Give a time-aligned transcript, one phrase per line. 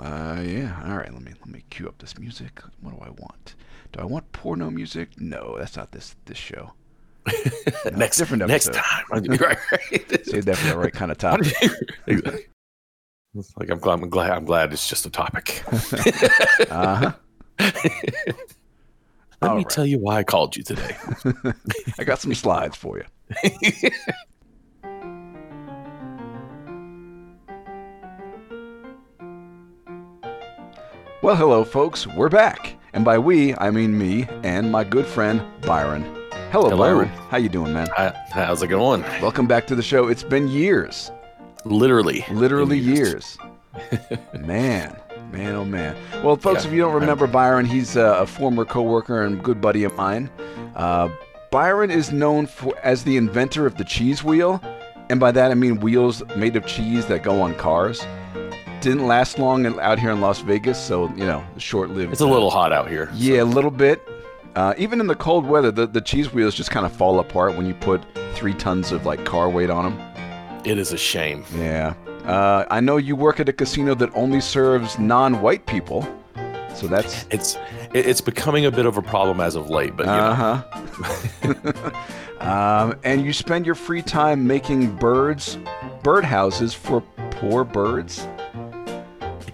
[0.00, 0.80] Uh, yeah.
[0.86, 1.12] All right.
[1.12, 2.60] Let me let me cue up this music.
[2.80, 3.54] What do I want?
[3.92, 5.20] Do I want porno music?
[5.20, 6.72] No, that's not this this show.
[7.84, 8.82] No, next different next episode.
[8.82, 9.24] time.
[9.38, 10.26] right, right.
[10.26, 11.52] Save that for the right kind of topic.
[12.06, 12.46] Exactly.
[13.56, 14.00] Like I'm glad.
[14.02, 14.30] I'm glad.
[14.32, 15.62] I'm glad it's just a topic.
[16.68, 17.12] Uh huh.
[17.60, 17.74] Let
[19.42, 19.68] All me right.
[19.70, 20.96] tell you why I called you today.
[21.96, 23.04] I got some slides for you.
[31.22, 32.06] Well, hello, folks.
[32.06, 36.02] We're back, and by we, I mean me and my good friend Byron.
[36.50, 36.78] Hello, Hello.
[36.78, 37.08] Byron.
[37.28, 37.88] How you doing, man?
[37.96, 39.02] Hi- How's it going?
[39.20, 40.08] Welcome back to the show.
[40.08, 41.10] It's been years,
[41.64, 43.36] Literally, literally years.
[43.74, 44.08] years.
[44.40, 44.96] man,
[45.30, 45.94] man, oh man.
[46.24, 49.60] Well, folks, Yeah, if you don't remember Byron, he's uh, a former coworker and good
[49.60, 50.30] buddy of mine.
[50.74, 51.08] Uh,
[51.50, 54.60] Byron is known for as the inventor of the cheese wheel,
[55.10, 58.04] and by that I mean wheels made of cheese that go on cars.
[58.80, 62.12] Didn't last long out here in Las Vegas, so you know, short-lived.
[62.12, 63.10] It's a little hot out here.
[63.14, 64.00] Yeah, a little bit.
[64.56, 67.56] Uh, even in the cold weather, the, the cheese wheels just kind of fall apart
[67.56, 68.02] when you put
[68.34, 70.60] three tons of like car weight on them.
[70.64, 71.44] It is a shame.
[71.54, 71.94] Yeah.
[72.24, 76.06] Uh, I know you work at a casino that only serves non-white people,
[76.74, 77.58] so that's It's
[77.92, 81.82] it's becoming a bit of a problem as of late, but uh huh.
[82.40, 85.58] um, and you spend your free time making birds,
[86.02, 88.26] birdhouses for poor birds.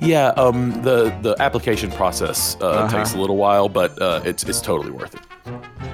[0.00, 0.28] Yeah.
[0.36, 2.96] Um, the the application process uh, Uh-huh.
[2.98, 5.20] takes a little while, but uh, it's it's totally worth it.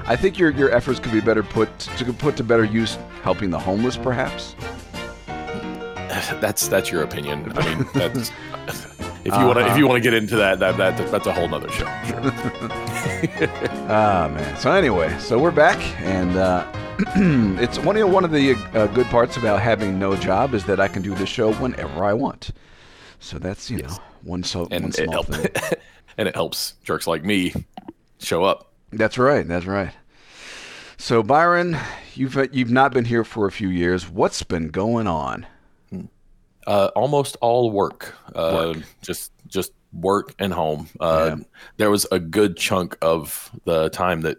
[0.07, 3.51] I think your your efforts could be better put to put to better use helping
[3.51, 4.55] the homeless, perhaps.
[6.41, 7.53] that's that's your opinion.
[7.57, 8.31] I mean, that's
[9.25, 9.73] if you want to Uh-huh.
[9.73, 11.87] if you want to get into that, that that that's a whole nother show.
[12.05, 12.33] Sure.
[13.89, 14.57] Ah man.
[14.59, 16.65] So anyway, so we're back, and uh,
[17.61, 20.81] it's one of one of the uh, good parts about having no job is that
[20.81, 22.51] I can do this show whenever I want.
[23.23, 25.47] So that's you know one so and it small thing.
[26.19, 27.55] and it helps jerks like me
[28.19, 28.73] show up.
[28.91, 29.47] That's right.
[29.47, 29.93] That's right.
[30.99, 31.79] So Byron,
[32.15, 34.09] you've you've not been here for a few years.
[34.09, 35.47] What's been going on?
[36.67, 38.15] Uh, almost all work.
[38.35, 38.85] Uh, Work.
[39.03, 40.89] Just just work and home.
[41.01, 41.45] Uh, Yeah.
[41.77, 44.39] There was a good chunk of the time that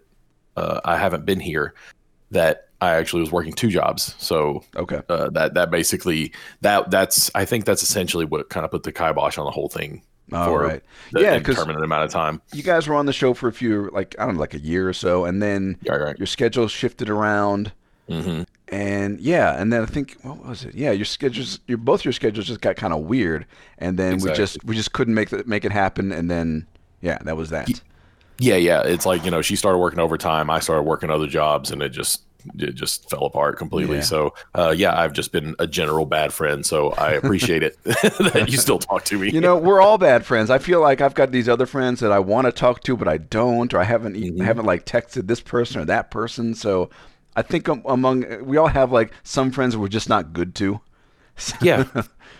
[0.56, 1.74] uh, I haven't been here
[2.30, 4.14] that I actually was working two jobs.
[4.18, 5.02] So Okay.
[5.08, 8.92] uh, that that basically that that's I think that's essentially what kind of put the
[8.92, 10.02] kibosh on the whole thing
[10.32, 10.82] All for right.
[11.12, 12.40] the Yeah, indeterminate amount of time.
[12.52, 14.60] You guys were on the show for a few, like I don't know, like a
[14.60, 16.16] year or so, and then Yeah, right.
[16.16, 17.72] your schedule shifted around,
[18.08, 20.74] hmm and yeah, and then I think what was it?
[20.74, 23.46] Yeah, your schedules, your both your schedules just got kind of weird,
[23.78, 26.66] and then we just we just couldn't make the, make it happen, and then
[27.00, 27.80] yeah, that was that.
[28.38, 28.82] Yeah, yeah.
[28.82, 30.50] It's like you know she started working overtime.
[30.50, 32.22] I started working other jobs, and it just
[32.58, 33.96] it just fell apart completely.
[33.96, 34.02] Yeah.
[34.02, 36.64] So uh, yeah, I've just been a general bad friend.
[36.64, 39.30] So I appreciate it that you still talk to me.
[39.30, 40.50] You know, we're all bad friends.
[40.50, 43.08] I feel like I've got these other friends that I want to talk to, but
[43.08, 44.44] I don't, or I haven't e- Mhm.
[44.44, 46.54] haven't like texted this person or that person.
[46.54, 46.90] So
[47.36, 50.80] I think am- among we all have like some friends we're just not good to.
[51.62, 51.84] yeah,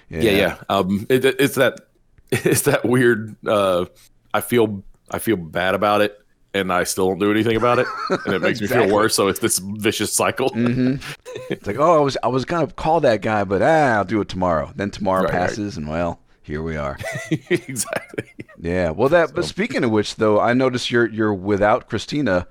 [0.09, 0.57] yeah, yeah.
[0.69, 1.81] Um, it, it- it's that
[2.31, 3.35] it's that weird.
[3.47, 3.87] Uh,
[4.33, 6.19] I feel I feel bad about it,
[6.55, 7.87] and I still don't do anything about it,
[8.25, 9.15] and it makes me feel worse.
[9.15, 10.49] So it's this vicious cycle.
[10.51, 10.97] hmm
[11.51, 14.21] It's like, oh, I was I was gonna call that guy, but ah, I'll do
[14.21, 14.73] it tomorrow.
[14.77, 15.49] Then tomorrow Right, right.
[15.49, 16.97] passes, and well, here we are.
[17.51, 18.31] exactly.
[18.59, 18.91] Yeah.
[18.91, 19.35] Well, that.
[19.35, 22.47] But speaking of which, though, I noticed you're you're without Christina.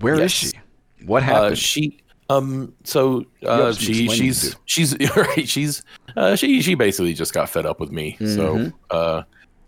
[0.00, 0.30] Where is Yes.
[0.32, 1.06] she?
[1.06, 1.52] What happened?
[1.52, 2.00] Uh, she
[2.30, 5.82] um so uh, she she's she's right she's
[6.16, 8.34] uh, she she basically just got fed up with me Mhm.
[8.34, 9.22] so uh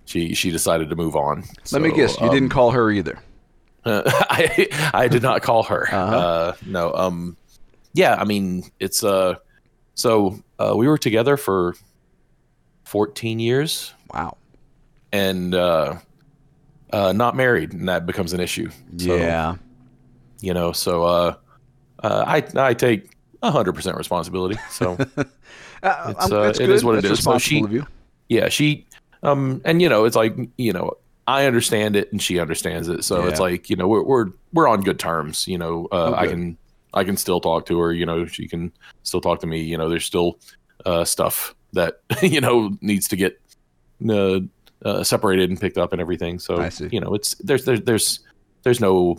[0.06, 2.18] she she decided to move on Let me guess.
[2.18, 3.18] You um, didn't call her either.
[3.86, 6.16] Uh, I I did not call her Uh-huh.
[6.16, 7.36] uh no um
[7.94, 9.36] yeah I mean it's uh
[9.94, 11.74] so uh we were together for
[12.84, 14.36] 14 years Wow.
[15.12, 15.97] and uh
[16.92, 19.56] uh not married and that becomes an issue So, yeah.
[20.41, 21.34] you know so uh,
[22.03, 23.10] uh i i take
[23.42, 24.97] 100% responsibility so
[25.82, 26.74] Uh, It's, um, uh, it's it good.
[26.74, 27.24] is what it That's is.
[27.24, 27.62] So she-
[28.28, 28.86] yeah she
[29.22, 30.94] um and you know it's like you know
[31.27, 33.05] i understand it and she understands it.
[33.05, 36.15] So it's like you know we're we're we're on good terms you know uh, Oh,
[36.15, 36.57] i can
[36.95, 39.77] i can still talk to her you know she can still talk to me you
[39.77, 40.39] know there's still
[40.84, 43.41] uh stuff that you know needs to get
[44.09, 44.41] uh,
[44.84, 46.39] uh separated and picked up and everything.
[46.39, 46.57] So
[46.93, 48.21] you know it's there's there's there's
[48.63, 49.17] there's no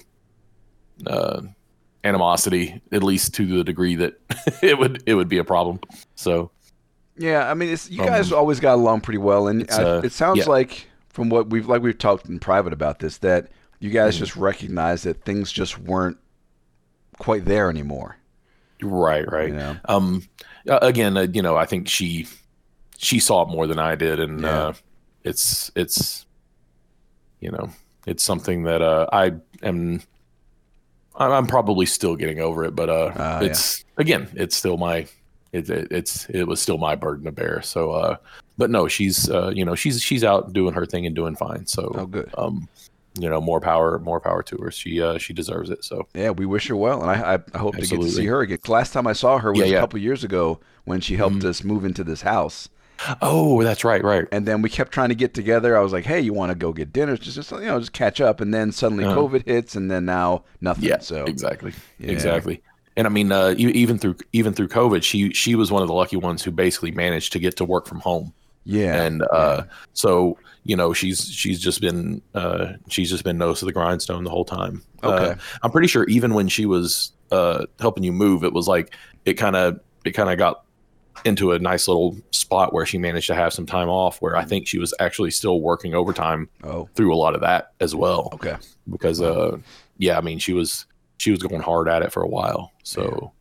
[1.05, 1.41] uh
[2.03, 4.19] animosity at least to the degree that
[4.61, 5.79] it would it would be a problem.
[6.15, 6.51] So
[7.17, 10.01] Yeah, I mean, it's you Um, guys always got along pretty well, and I, uh,
[10.03, 10.45] it sounds yeah.
[10.45, 13.47] like from what we've like we've talked in private about this that
[13.79, 14.19] you guys Mhm.
[14.19, 16.17] just recognize that things just weren't
[17.17, 18.17] quite there anymore.
[18.83, 19.77] right right You know?
[19.85, 20.21] um
[20.69, 22.27] uh, again uh, you know i think she
[22.99, 24.49] she saw it more than i did and Yeah.
[24.67, 24.73] uh
[25.23, 26.27] it's it's
[27.39, 27.71] you know
[28.05, 30.03] it's something that uh, I am
[31.15, 34.01] I'm probably still getting over it, but uh, uh it's yeah.
[34.03, 35.07] again, it's still my
[35.51, 37.61] it, it, it's it was still my burden to bear.
[37.61, 38.17] So, uh,
[38.57, 41.65] but no, she's uh, you know she's she's out doing her thing and doing fine.
[41.65, 42.29] So, oh, good.
[42.37, 42.67] Um,
[43.19, 44.71] you know, more power, more power to her.
[44.71, 45.83] She uh, she deserves it.
[45.83, 47.87] So yeah, we wish her well, and I I hope Absolutely.
[47.87, 48.59] to get to see her again.
[48.67, 49.77] Last time I saw her was yeah, yeah.
[49.77, 51.49] a couple years ago when she helped mm-hmm.
[51.49, 52.69] us move into this house.
[53.21, 54.27] Oh, that's right, right.
[54.31, 55.77] And then we kept trying to get together.
[55.77, 57.15] I was like, "Hey, you want to go get dinner?
[57.15, 59.15] Just, just you know, just catch up." And then suddenly uh-huh.
[59.15, 60.85] COVID hits, and then now nothing.
[60.85, 62.11] Yeah, so exactly, yeah.
[62.11, 62.61] exactly.
[62.97, 65.93] And I mean, uh, even through even through COVID, she she was one of the
[65.93, 68.33] lucky ones who basically managed to get to work from home.
[68.65, 69.27] Yeah, and uh,
[69.59, 69.63] yeah.
[69.93, 74.23] so you know she's she's just been uh, she's just been nose to the grindstone
[74.23, 74.81] the whole time.
[75.03, 78.67] Uh, okay, I'm pretty sure even when she was uh, helping you move, it was
[78.67, 78.95] like
[79.25, 80.63] it kind of it kind of got
[81.23, 84.43] into a nice little spot where she managed to have some time off where I
[84.43, 86.89] think she was actually still working overtime oh.
[86.95, 88.29] through a lot of that as well.
[88.33, 88.55] Okay.
[88.89, 89.57] Because uh
[89.97, 90.85] yeah, I mean she was
[91.17, 92.71] she was going hard at it for a while.
[92.83, 93.33] So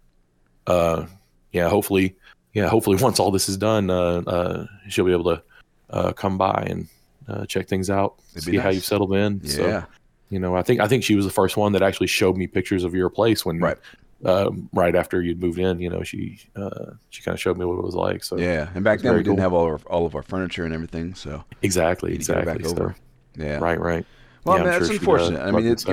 [0.68, 0.74] yeah.
[0.74, 1.06] uh
[1.52, 2.16] yeah, hopefully
[2.52, 5.42] yeah, hopefully once all this is done, uh uh she'll be able to
[5.90, 6.88] uh come by and
[7.28, 8.62] uh check things out, It'd see nice.
[8.62, 9.40] how you've settled in.
[9.42, 9.50] Yeah.
[9.52, 9.86] So,
[10.30, 12.46] you know, I think I think she was the first one that actually showed me
[12.46, 13.78] pictures of your place when right
[14.24, 17.64] um, right after you'd moved in, you know, she uh, she kind of showed me
[17.64, 18.24] what it was like.
[18.24, 20.64] So yeah, and back then we didn't have all of our, all of our furniture
[20.64, 21.14] and everything.
[21.14, 22.64] So exactly, exactly.
[22.64, 22.96] Over.
[23.36, 24.06] Yeah, right, right.
[24.44, 25.40] Well, yeah, man, that's sure unfortunate.
[25.40, 25.84] I mean, it's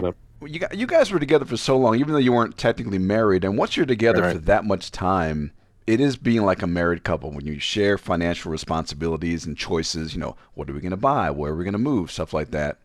[0.48, 3.44] you, you, you guys were together for so long, even though you weren't technically married.
[3.44, 4.36] And once you're together right, right.
[4.36, 5.52] for that much time,
[5.86, 10.14] it is being like a married couple when you share financial responsibilities and choices.
[10.14, 11.30] You know, what are we going to buy?
[11.32, 12.12] Where are we going to move?
[12.12, 12.78] Stuff like that.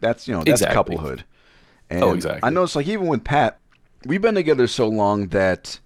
[0.00, 0.74] That's you know that's exactly.
[0.74, 1.24] couplehood.
[1.90, 2.40] Oh, and oh, exactly.
[2.42, 3.58] I know it's like even with Pat,
[4.04, 5.78] we've been together so long that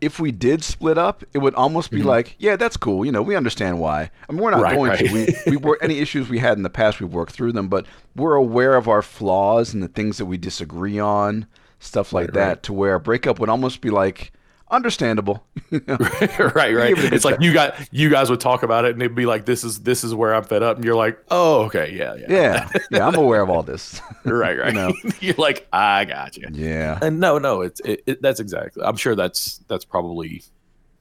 [0.00, 2.08] if we did split up, it would almost be mm-hmm.
[2.08, 3.04] like, yeah, that's cool.
[3.04, 4.10] You know, we understand why.
[4.28, 5.06] I mean, we're not right, going right.
[5.06, 5.12] to.
[5.12, 7.86] We, we were any issues we had in the past, we've worked through them, but
[8.14, 11.46] we're aware of our flaws and the things that we disagree on,
[11.78, 12.62] stuff like right, that.
[12.64, 14.32] To where a breakup would almost be like,
[14.74, 15.44] understandable.
[15.70, 16.94] right, right.
[16.96, 19.64] It's like you got you guys would talk about it, and it'd be like, "This
[19.64, 22.68] is this is where I'm fed up," and you're like, "Oh, okay, yeah, yeah, yeah,
[22.90, 24.00] yeah." I'm aware of all this.
[24.24, 24.66] right, right.
[24.68, 24.92] you know?
[25.20, 26.98] you're like, "I got you." Yeah.
[27.00, 28.82] And no, no, it's it, it, that's exactly.
[28.84, 30.42] I'm sure that's that's probably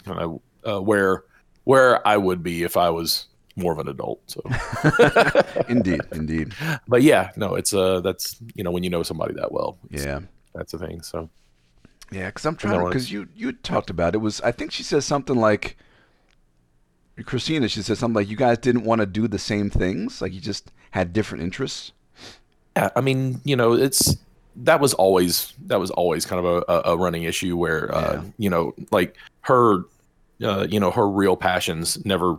[0.06, 1.24] kind of uh, where
[1.64, 4.22] where I would be if I was more of an adult.
[4.28, 4.42] So,
[5.70, 6.54] indeed, indeed.
[6.88, 9.78] But yeah, no, it's uh, that's you know when you know somebody that well.
[9.90, 10.22] Yeah,
[10.54, 11.02] that's the thing.
[11.02, 11.30] So.
[12.12, 15.06] Yeah, because I'm trying because you you talked about it was I think she says
[15.06, 15.78] something like
[17.26, 17.68] Christina.
[17.68, 20.42] She said something like you guys didn't want to do the same things, like you
[20.42, 21.92] just had different interests.
[22.76, 24.18] Yeah, I mean, you know, it's
[24.56, 28.50] that was always that was always kind of a, a running issue where uh, you
[28.50, 29.84] know, like her,
[30.44, 32.38] uh, you know, her real passions never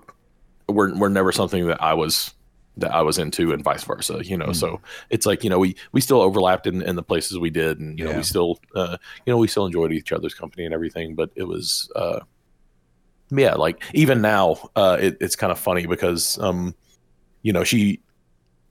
[0.69, 2.33] were were never something that I was
[2.77, 4.49] that I was into and vice versa, you know.
[4.49, 4.57] Mm.
[4.57, 4.81] So
[5.11, 7.99] it's like, you know, we we still overlapped in, in the places we did and
[7.99, 8.13] you yeah.
[8.13, 11.31] know, we still uh you know, we still enjoyed each other's company and everything, but
[11.35, 12.21] it was uh
[13.31, 16.75] yeah, like even now, uh it, it's kind of funny because um
[17.43, 18.01] you know, she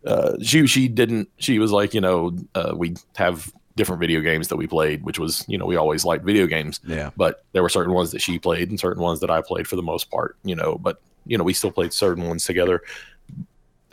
[0.06, 4.50] uh she she didn't she was like, you know, uh we have different video games
[4.50, 6.80] that we played, which was, you know, we always liked video games.
[6.86, 7.10] Yeah.
[7.16, 9.78] But there were certain ones that she played and certain ones that I played for
[9.78, 12.82] the most part, you know, but you know, we still played certain ones together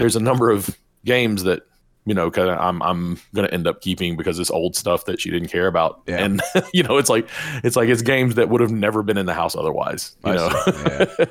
[0.00, 1.62] there's a number of games that
[2.06, 5.20] you know, kind of I'm I'm gonna end up keeping because it's old stuff that
[5.20, 6.24] she didn't care about, yeah.
[6.24, 6.40] and
[6.72, 7.28] you know, it's like
[7.62, 10.36] it's like it's games that would have never been in the house otherwise, you I
[10.36, 10.62] know.
[11.18, 11.24] Yeah.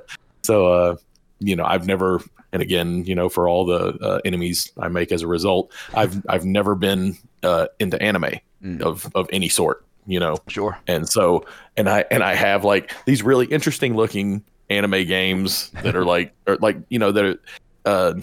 [0.44, 0.96] so, uh,
[1.40, 2.22] you know, I've never,
[2.54, 6.24] and again, you know, for all the uh, enemies I make as a result, I've
[6.30, 8.82] I've never been uh, into anime mm.
[8.82, 10.38] of of any sort, you know.
[10.48, 10.78] Sure.
[10.88, 11.46] And so,
[11.78, 16.34] and I and I have like these really interesting looking anime games that are like,
[16.48, 17.26] or like you know that.
[17.26, 17.40] Are,
[17.86, 18.14] uh,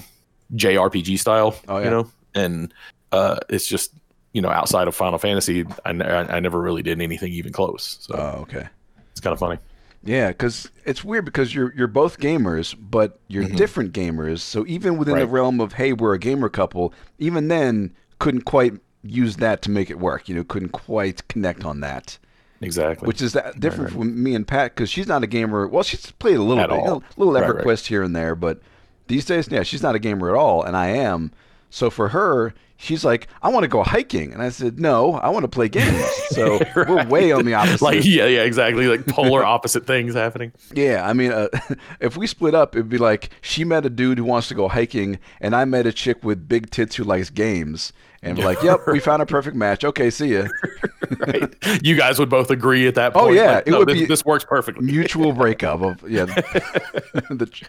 [0.54, 1.84] JRPG style, oh, yeah.
[1.84, 2.74] you know, and
[3.12, 3.92] uh, it's just
[4.32, 7.98] you know outside of Final Fantasy, I, I, I never really did anything even close.
[8.00, 8.68] So oh, okay,
[9.10, 9.58] it's kind of funny.
[10.04, 13.56] Yeah, because it's weird because you're you're both gamers, but you're mm-hmm.
[13.56, 14.38] different gamers.
[14.38, 15.20] So even within right.
[15.20, 19.70] the realm of hey, we're a gamer couple, even then couldn't quite use that to
[19.70, 20.28] make it work.
[20.28, 22.18] You know, couldn't quite connect on that.
[22.60, 23.06] Exactly.
[23.06, 24.06] Which is that different right, right.
[24.06, 25.66] from me and Pat because she's not a gamer.
[25.66, 28.60] Well, she's played a little At bit, you know, little EverQuest here and there, but
[29.08, 31.32] these days, yeah, she's not a gamer at all, and I am.
[31.70, 34.32] So for her, she's like, I want to go hiking.
[34.32, 36.04] And I said, No, I want to play games.
[36.30, 36.88] So right.
[36.88, 37.80] we're way on the opposite.
[37.80, 38.88] Like, yeah, yeah, exactly.
[38.88, 40.52] Like polar opposite things happening.
[40.74, 41.08] Yeah.
[41.08, 41.48] I mean, uh,
[42.00, 44.68] if we split up, it'd be like she met a dude who wants to go
[44.68, 47.92] hiking, and I met a chick with big tits who likes games.
[48.22, 49.84] And we're like, yep, we found a perfect match.
[49.84, 50.48] Okay, see ya.
[51.20, 51.54] right.
[51.82, 53.38] You guys would both agree at that oh, point.
[53.38, 53.54] Oh, yeah.
[53.56, 54.84] Like, it no, would this, be this works perfectly.
[54.84, 56.24] Mutual breakup of, yeah.
[56.24, 57.68] the,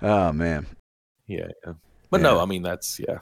[0.00, 0.66] oh, man.
[1.28, 1.74] Yeah, yeah.
[2.10, 3.18] but no, I mean that's yeah.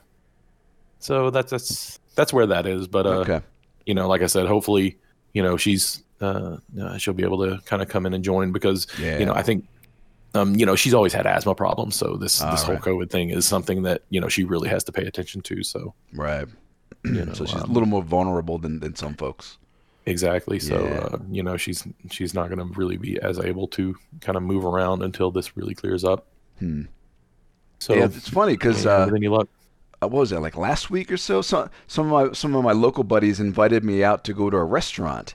[0.99, 2.87] So that's that's that's where that is.
[2.89, 3.41] But uh, okay.
[3.85, 4.99] you know, like I said, hopefully,
[5.35, 8.53] you know, she's uh, uh, she'll be able to kind of come in and join
[8.53, 9.19] because Yeah.
[9.19, 9.67] you know I think.
[10.35, 12.77] Um, you know, she's always had asthma problems, so this All this whole.
[12.77, 15.63] COVID thing is something that you know she really has to pay attention to.
[15.63, 16.47] So Right.
[17.05, 19.57] you know, so she's um, a little more vulnerable than, than some folks.
[20.05, 20.59] Exactly.
[20.59, 20.99] So Yeah.
[20.99, 24.43] uh, you know she's she's not going to really be as able to kind of
[24.43, 26.27] move around until this really clears up.
[26.59, 26.83] Hmm.
[27.79, 29.49] So yeah, it's funny because uh, with any luck,
[30.03, 31.43] uh, what was that like last week or so?
[31.43, 34.57] Some some of my some of my local buddies invited me out to go to
[34.57, 35.35] a restaurant,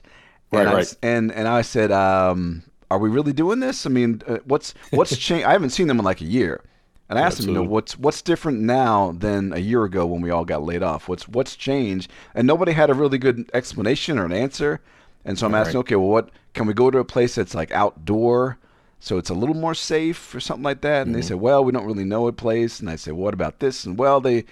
[0.52, 0.96] and Right, I, right.
[1.02, 3.86] and and I said, um, "Are we really doing this?
[3.86, 5.46] I mean, uh, what's what's changed?
[5.46, 6.62] I haven't seen them in like a year."
[7.10, 10.22] And I asked them, you know, what's what's different now than a year ago when
[10.22, 11.08] we all got laid off?
[11.08, 12.10] What's what's changed?
[12.34, 14.80] And nobody had a really good explanation or an answer.
[15.24, 17.54] And so I'm Right, asking, okay, well, what can we go to a place that's
[17.54, 18.58] like outdoor,
[19.02, 21.06] so it's a little more safe or something like that?
[21.06, 21.24] And they Mhm.
[21.24, 22.80] said, well, we don't really know a place.
[22.80, 23.84] And I said, what about this?
[23.84, 24.44] And well, they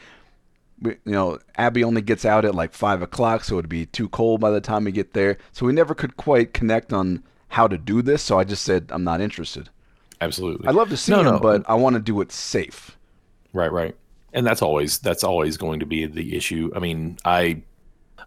[0.83, 4.09] we, you know, Abby only gets out at like five o'clock, so it'd be too
[4.09, 5.37] cold by the time we get there.
[5.52, 8.23] So we never could quite connect on how to do this.
[8.23, 9.69] So I just said I'm not interested.
[10.21, 10.69] absolutely.
[10.69, 11.38] I'd love to see No, them, no.
[11.38, 12.97] but I want to do it safe.
[13.52, 13.97] Right, right,
[14.33, 16.71] and that's always that's always going to be the issue.
[16.75, 17.62] I mean, I,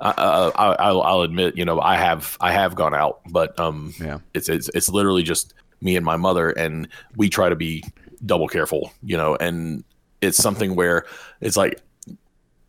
[0.02, 3.58] I, uh, I I'll, I'll admit, you know, I have I have gone out, but
[3.60, 4.20] um, Yeah.
[4.34, 5.54] it's it's it's literally just
[5.84, 7.84] me and my mother, and we try to be
[8.26, 9.84] double careful, you know, and
[10.22, 11.06] it's something where
[11.42, 11.82] it's like,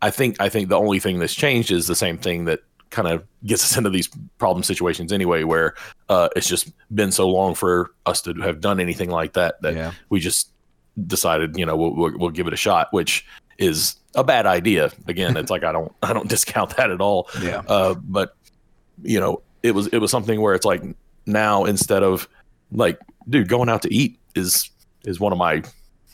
[0.01, 2.59] I think I think the only thing that's changed is the same thing that
[2.91, 5.73] kind of gets us into these problem situations anyway, where
[6.09, 9.73] uh, it's just been so long for us to have done anything like that that
[9.73, 9.91] Yeah.
[10.09, 10.49] we just
[11.07, 13.25] decided, you know, we'll, we'll, we'll give it a shot, which
[13.57, 14.91] is a bad idea.
[15.07, 17.29] Again, it's like I don't I don't discount that at all.
[17.41, 17.63] Yeah.
[17.67, 18.35] Uh, but
[19.01, 20.83] you know, it was it was something where it's like
[21.25, 22.29] now instead of
[22.75, 24.69] like, dude, going out to eat is
[25.05, 25.63] is one of my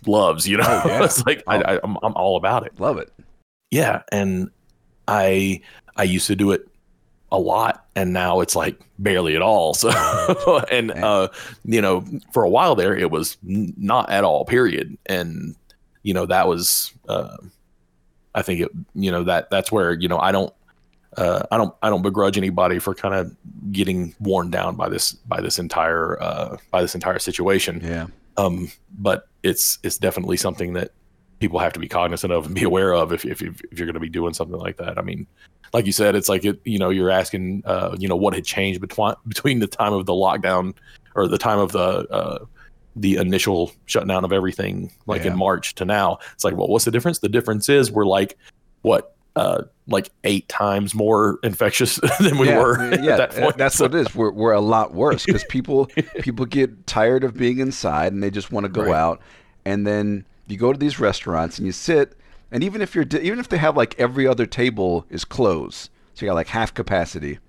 [0.05, 0.47] loves.
[0.47, 1.03] You know, Oh, yeah.
[1.03, 2.79] it's like I, I, I'm I'm all about it.
[2.79, 3.11] Love it.
[3.71, 4.49] Yeah, and
[5.07, 5.61] I
[5.95, 6.67] I used to do it
[7.33, 11.29] a lot and now it's like barely at all so and uh
[11.63, 12.03] you know
[12.33, 15.55] for a while there it was n- not at all period and
[16.03, 17.37] you know that was uh
[18.35, 20.53] i think it you know that that's where you know i don't
[21.17, 23.35] uh i don't i don't begrudge anybody for kind of
[23.71, 28.07] getting worn down by this by this entire uh by this entire situation Yeah.
[28.37, 30.91] um, but it's it's definitely something that
[31.39, 33.95] people have to be cognizant of and be aware of if if, if you're going
[33.95, 34.99] to be doing something like that.
[34.99, 35.25] I mean,
[35.73, 38.45] like you said, it's like it, you know you're asking uh, you know what had
[38.45, 40.75] changed between between the time of the lockdown
[41.15, 42.45] or the time of the uh,
[42.95, 45.31] the initial shutdown of everything like Yeah.
[45.31, 46.19] in March to now.
[46.33, 47.19] It's like, well, what's the difference?
[47.19, 48.37] The difference is we're like
[48.83, 53.57] what uh, like eight times more infectious than we yeah, were yeah, at that point.
[53.57, 54.15] That's So- what it is.
[54.15, 55.85] We're we're a lot worse because people
[56.21, 58.95] people get tired of being inside and they just want to go Right.
[58.95, 59.21] out.
[59.65, 62.17] And then you go to these restaurants and you sit,
[62.51, 66.25] and even if you're even if they have like every other table is closed, so
[66.25, 67.39] you got like half capacity.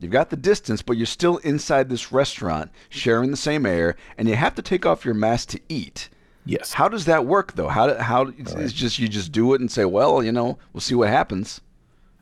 [0.00, 4.28] You've got the distance, but you're still inside this restaurant, sharing the same air, and
[4.28, 6.08] you have to take off your mask to eat.
[6.48, 6.72] Yes.
[6.72, 7.68] How does that work though?
[7.68, 10.58] How do, how it's, it's just you just do it and say, well, you know,
[10.72, 11.60] we'll see what happens.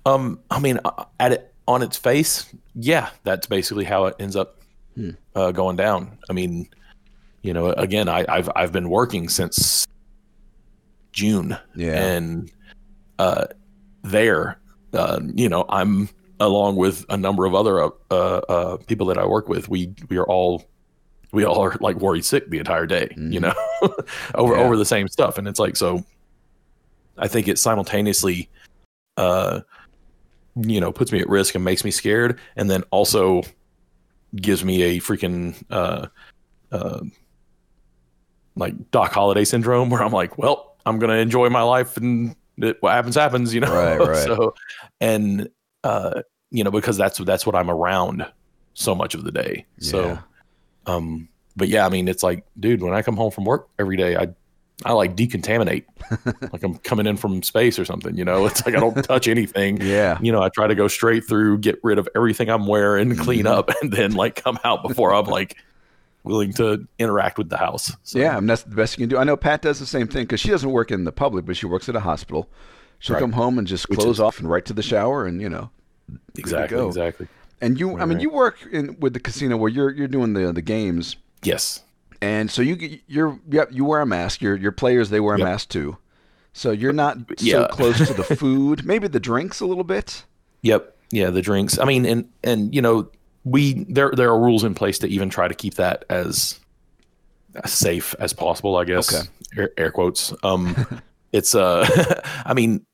[0.04, 4.36] Um, I mean, uh, at it on its face, yeah, that's basically how it ends
[4.36, 4.60] up
[4.94, 5.10] Hmm.
[5.34, 6.16] uh, going down.
[6.30, 6.68] I mean,
[7.42, 9.86] you know, again, I, I've I've been working since
[11.12, 12.02] June, Yeah.
[12.02, 12.50] and
[13.18, 13.44] uh,
[14.02, 14.58] there,
[14.94, 16.08] uh, you know, I'm
[16.40, 19.68] along with a number of other uh, uh, people that I work with.
[19.68, 20.64] We we are all
[21.32, 23.42] we all are like worried sick the entire day, you Mhm.
[23.42, 23.54] know,
[24.34, 24.62] over Yeah.
[24.62, 26.04] over the same stuff, and it's like so.
[27.18, 28.48] I think it simultaneously,
[29.16, 29.60] uh,
[30.56, 33.42] you know, puts me at risk and makes me scared, and then also
[34.34, 36.06] gives me a freaking uh,
[36.72, 37.00] uh,
[38.54, 42.76] like Doc Holliday syndrome, where I'm like, well, I'm gonna enjoy my life, and it,
[42.80, 43.72] what happens happens, you know.
[43.72, 44.24] Right, right.
[44.24, 44.54] so,
[45.00, 45.48] and
[45.84, 48.26] uh, you know, because that's that's what I'm around
[48.74, 49.64] so much of the day.
[49.80, 50.18] So, Yeah.
[50.86, 53.96] Um, but yeah, I mean, it's like, dude, when I come home from work every
[53.96, 54.28] day, I
[54.84, 55.84] I like decontaminate,
[56.52, 58.14] like I'm coming in from space or something.
[58.14, 59.80] You know, it's like I don't touch anything.
[59.80, 60.18] Yeah.
[60.20, 63.44] You know, I try to go straight through, get rid of everything I'm wearing, clean
[63.44, 63.50] Mhm.
[63.56, 65.56] up, and then like come out before I'm like
[66.24, 67.90] willing to interact with the house.
[68.02, 69.16] So, Yeah, I mean, that's the best you can do.
[69.16, 71.56] I know Pat does the same thing because she doesn't work in the public, but
[71.56, 72.46] she works at a hospital.
[72.98, 73.20] She'll Right.
[73.20, 75.70] come home and just close is- off and right to the shower, and you know.
[76.36, 77.28] exactly, exactly.
[77.60, 78.22] And you, I mean, Right.
[78.22, 81.82] you work in with the casino where you're you're doing the the games, Yes,
[82.20, 84.42] and so you you're yep you wear a mask.
[84.42, 85.96] Your your players they wear a mask too,
[86.52, 88.84] so you're not so close to the food.
[88.84, 90.24] Maybe the drinks a little bit.
[90.62, 90.94] Yep.
[91.12, 91.78] Yeah, the drinks.
[91.78, 93.08] I mean, and and you know,
[93.44, 96.58] we there there are rules in place to even try to keep that as,
[97.62, 98.76] as safe as possible.
[98.76, 99.28] I guess Okay.
[99.56, 100.34] air, air quotes.
[100.42, 100.74] Um,
[101.32, 101.86] it's uh,
[102.44, 102.84] I mean,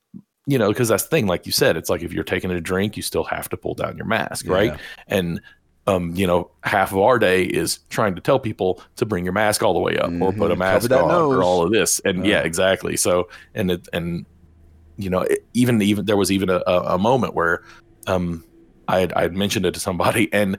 [0.47, 2.61] you know, because that's the thing, like you said, it's like if you're taking a
[2.61, 4.53] drink, you still have to pull down your mask, Yeah.
[4.53, 4.81] right?
[5.07, 5.41] And
[5.89, 9.33] um, you know, half of our day is trying to tell people to bring your
[9.33, 10.59] mask all the way up or put a Mhm.
[10.59, 11.33] mask on nose.
[11.35, 12.01] or all of this.
[12.05, 12.43] And yeah, Yeah.
[12.47, 12.97] exactly.
[12.97, 14.25] So and it and
[14.97, 17.63] you know, it, even even there was even a, a, a moment where
[18.07, 18.45] um
[18.87, 20.57] I had I had mentioned it to somebody and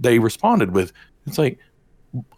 [0.00, 0.92] they responded with
[1.26, 1.58] it's like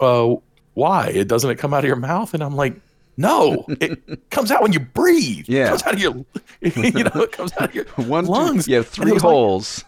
[0.00, 0.35] uh
[0.75, 1.07] why?
[1.09, 2.35] It doesn't it come out of your mouth?
[2.35, 2.79] And I'm like,
[3.16, 5.46] no, it comes out when you breathe.
[5.49, 5.66] Yeah.
[5.66, 6.14] It comes out of your
[6.61, 8.68] you know, it comes out of your One, two- lungs.
[8.68, 9.85] you have three was like- holes,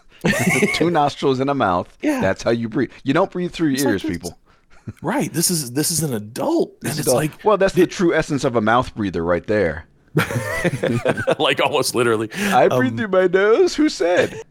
[0.75, 1.95] two nostrils and a mouth.
[2.01, 2.21] Yeah.
[2.21, 2.91] That's how you breathe.
[3.03, 4.37] You don't breathe through your like ears, this- people.
[5.03, 5.31] Right.
[5.31, 6.75] This is this is an adult.
[6.83, 9.85] And it's the- like well, that's the true essence of a mouth breather right there.
[11.37, 12.29] like almost literally.
[12.33, 13.75] I breathe Um, through my nose.
[13.75, 14.41] Who said?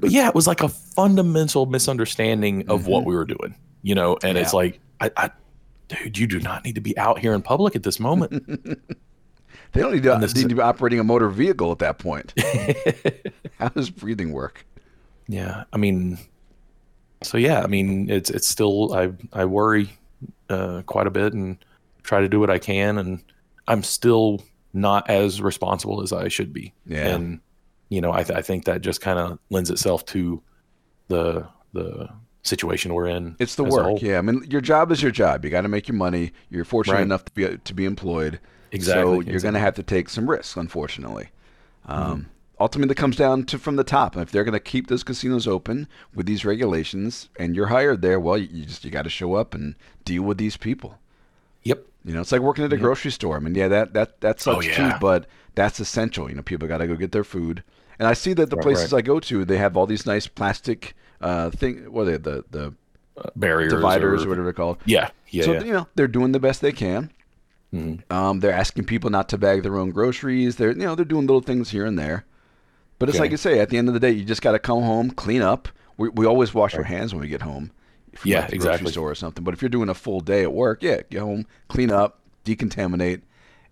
[0.00, 3.06] but yeah, it was like a fundamental misunderstanding of what Mhm.
[3.06, 4.16] we were doing, you know.
[4.22, 5.30] And it's like, I, I,
[5.88, 8.80] dude, you do not need to be out here in public at this moment.
[9.72, 12.34] They don't need to, need to be operating a motor vehicle at that point.
[13.58, 14.66] How does breathing work?
[15.28, 16.18] yeah, I mean,
[17.22, 19.88] so yeah, I mean, it's it's still I I worry
[20.50, 21.56] uh, quite a bit and
[22.02, 23.24] try to do what I can, and
[23.66, 24.42] I'm still
[24.74, 26.74] not as responsible as I should be.
[26.86, 27.08] Yeah.
[27.08, 27.40] and
[27.88, 30.42] you know, I th- I think that just kind of lends itself to
[31.08, 32.10] the the
[32.42, 33.36] situation we're in.
[33.38, 34.02] It's the work.
[34.02, 35.44] Yeah, I mean, your job is your job.
[35.44, 36.32] You got to make your money.
[36.50, 37.02] You're fortunate Right.
[37.02, 38.40] enough to be to be employed.
[38.72, 41.28] Exactly, So you're going to have to take some risks, unfortunately.
[41.86, 42.28] Um, Mm-hmm.
[42.60, 44.16] Ultimately, it comes down to from the top.
[44.16, 48.20] If they're going to keep those casinos open with these regulations, and you're hired there,
[48.20, 50.98] well, you, just you got to show up and deal with these people.
[51.64, 51.84] Yep.
[52.04, 53.36] You know, it's like working at a grocery store.
[53.36, 54.92] I mean, yeah, that that that sucks Oh, yeah.
[54.92, 56.28] too, but that's essential.
[56.28, 57.64] You know, people got to go get their food.
[57.98, 58.98] And I see that the Right, places right.
[58.98, 61.90] I go to, they have all these nice plastic uh, thing.
[61.92, 62.16] What are they?
[62.18, 62.74] The the
[63.14, 64.78] Uh, barriers, dividers or, or whatever they're called.
[64.86, 65.64] Yeah, yeah, so yeah.
[65.64, 67.10] you know they're doing the best they can.
[67.74, 68.00] Mhm.
[68.10, 70.56] Um, they're asking people not to bag their own groceries.
[70.56, 72.24] They're you know they're doing little things here and there.
[72.98, 73.24] But it's Okay.
[73.24, 75.10] like you say, at the end of the day, you just got to come home,
[75.10, 75.68] clean up.
[75.98, 77.70] We, we always wash our hands when we get home.
[78.14, 78.92] From Yeah, like the grocery exactly.
[78.92, 79.42] store or something.
[79.44, 83.22] But if you're doing a full day at work, yeah, get home, clean up, decontaminate,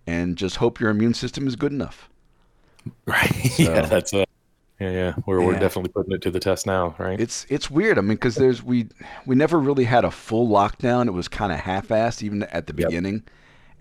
[0.05, 2.09] and just hope your immune system is good enough.
[3.05, 3.59] Right.
[3.59, 4.25] yeah, that's uh
[4.81, 5.13] yeah, yeah.
[5.25, 7.19] We're we're definitely putting it to the test now, right?
[7.19, 7.97] It's it's weird.
[7.97, 8.87] I mean, because there's we
[9.25, 11.07] we never really had a full lockdown.
[11.07, 12.89] It was kind of half-assed even at the Yep.
[12.89, 13.23] beginning,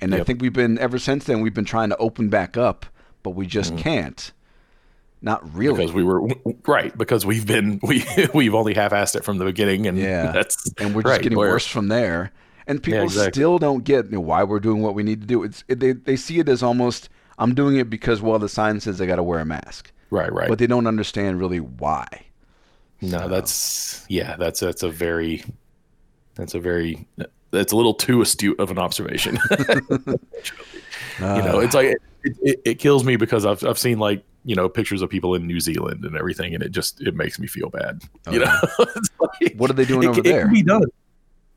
[0.01, 1.41] and I think we've been ever since then.
[1.41, 2.87] We've been trying to open back up,
[3.23, 3.79] but we just Mhm.
[3.79, 4.33] can't.
[5.23, 5.77] Not really.
[5.77, 6.27] because we were
[6.67, 10.33] right because we've been we we've only half-assed it from the beginning, and Yeah.
[10.33, 12.33] that's and we're just right, getting where- worse from there.
[12.67, 13.33] And people exactly.
[13.33, 15.43] still don't get you know, why we're doing what we need to do.
[15.43, 17.09] It's it, they they see it as almost
[17.39, 20.33] I'm doing it because well the sign says I got to wear a mask, Right,
[20.33, 20.49] right.
[20.49, 22.07] but they don't understand really why.
[23.01, 25.45] no, So, that's yeah, that's that's a very
[26.35, 27.07] that's a very
[27.51, 29.39] that's a little too astute of an observation.
[29.59, 30.17] you
[31.21, 31.87] know, it's like
[32.25, 35.35] it, it, it kills me because I've I've seen like you know pictures of people
[35.35, 38.03] in New Zealand and everything, and it just it makes me feel bad.
[38.31, 38.45] You Oh,
[38.79, 38.87] know,
[39.43, 40.43] like- what are they doing it, over it there?
[40.45, 40.85] can be done.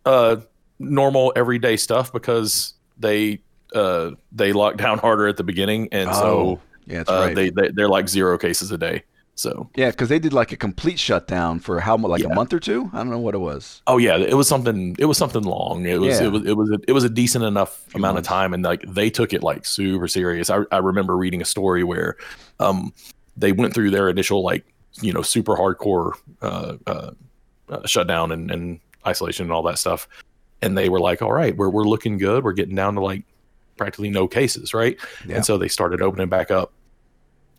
[0.05, 0.37] Uh,
[0.79, 3.39] normal everyday stuff because they
[3.73, 7.35] uh they locked down harder at the beginning, and oh, so yeah, that's uh, right.
[7.35, 9.03] they, they they're like zero cases a day.
[9.35, 12.29] So yeah, because they did like a complete shutdown for how like Yeah.
[12.29, 12.89] a month or two.
[12.93, 13.81] I don't know what it was.
[13.87, 14.95] oh yeah, it was something.
[14.99, 15.85] It was something long.
[15.85, 16.27] It was Yeah.
[16.27, 18.27] it was it was a, it was a decent enough Few amount months.
[18.27, 20.51] of time, and like they took it like super serious.
[20.51, 22.15] I I remember reading a story where
[22.59, 22.93] um
[23.35, 24.65] they went through their initial like
[25.01, 26.11] you know super hardcore
[26.43, 27.11] uh, uh,
[27.69, 30.07] uh shutdown and, and isolation and all that stuff
[30.61, 33.23] and they were like all right we're, we're looking good we're getting down to like
[33.77, 35.37] practically no cases right Yeah.
[35.37, 36.71] and so they started opening back up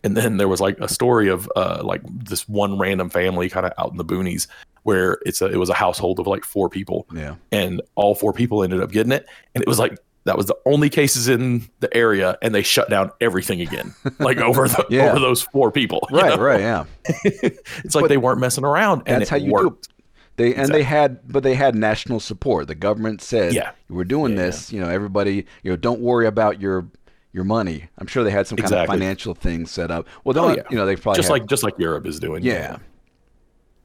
[0.03, 3.67] and then there was like a story of uh like this one random family kind
[3.67, 4.47] of out in the boonies
[4.83, 8.33] where it's a it was a household of like four people Yeah, and all four
[8.33, 11.69] people ended up getting it and it was like that was the only cases in
[11.81, 15.11] the area and they shut down everything again like over the Yeah.
[15.11, 16.43] over those four people right, know?
[16.43, 16.85] right, yeah.
[17.25, 19.89] it's like But they weren't messing around and That's how you worked.
[19.89, 19.94] do.
[20.37, 22.67] They and they had, but they had national support.
[22.67, 23.71] The government said, Yeah.
[23.89, 24.73] we're doing Yeah, this.
[24.73, 26.87] You know, everybody, you know, don't worry about your
[27.33, 27.89] your money.
[27.99, 30.07] I'm sure they had some kind of financial thing set up.
[30.25, 30.63] Well, Oh, yeah.
[30.71, 32.77] you know, they probably just had, like just like Europe is doing yeah,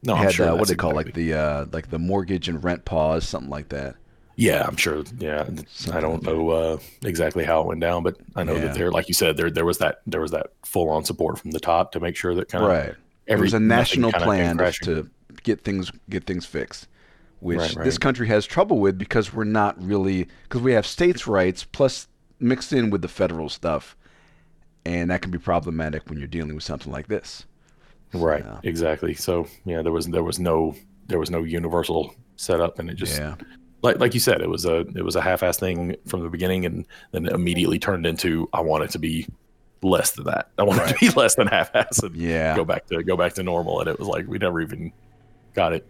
[0.02, 2.48] no I'm had sure uh, what that's they call like the uh, like the mortgage
[2.48, 3.96] and rent pause, something like that.
[4.36, 5.48] yeah I'm sure yeah
[5.92, 8.60] I don't know uh, exactly how it went down but I know Yeah.
[8.66, 11.38] that there like you said there there was that there was that full on support
[11.38, 12.84] from the top to make sure that kind of Right.
[13.26, 15.08] There every was a national plan to
[15.42, 16.88] get things get things fixed,
[17.40, 21.26] which Right, this country has trouble with because we're not really because we have states'
[21.26, 23.96] rights plus mixed in with the federal stuff,
[24.84, 27.44] and that can be problematic when you're dealing with something like this.
[28.12, 28.44] Right.
[28.44, 28.60] Yeah.
[28.64, 29.14] Exactly.
[29.14, 30.74] So yeah, there was there was no
[31.06, 33.36] there was no universal setup, and it just yeah,
[33.82, 36.64] like like you said, it was a it was a half-ass thing from the beginning,
[36.66, 39.26] and then immediately turned into I want it to be
[39.82, 40.50] less than that.
[40.58, 40.90] I want right.
[40.90, 43.80] it to be less than half-ass, and yeah, go back to go back to normal.
[43.80, 44.92] And it was like we never even
[45.54, 45.86] got it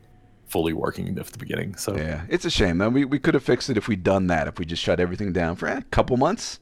[0.46, 1.76] fully working at the beginning.
[1.76, 2.78] So yeah, it's a shame.
[2.78, 2.92] Man.
[2.92, 4.48] We we could have fixed it if we'd done that.
[4.48, 6.60] If we just shut everything down for eh, a couple months.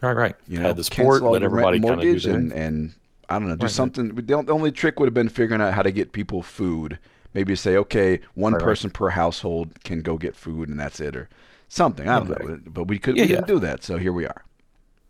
[0.00, 0.36] Right, right.
[0.46, 2.94] You know, Had the support, let everybody mortgage, and and
[3.28, 4.14] I don't know, do right, something.
[4.14, 4.26] Right.
[4.26, 6.98] The only trick would have been figuring out how to get people food.
[7.34, 11.14] Maybe say, okay, one right, person per household can go get food, and that's it,
[11.14, 11.28] or
[11.68, 12.08] something.
[12.08, 12.44] I don't okay.
[12.44, 14.44] know, but we could yeah, we didn't do that, so here we are.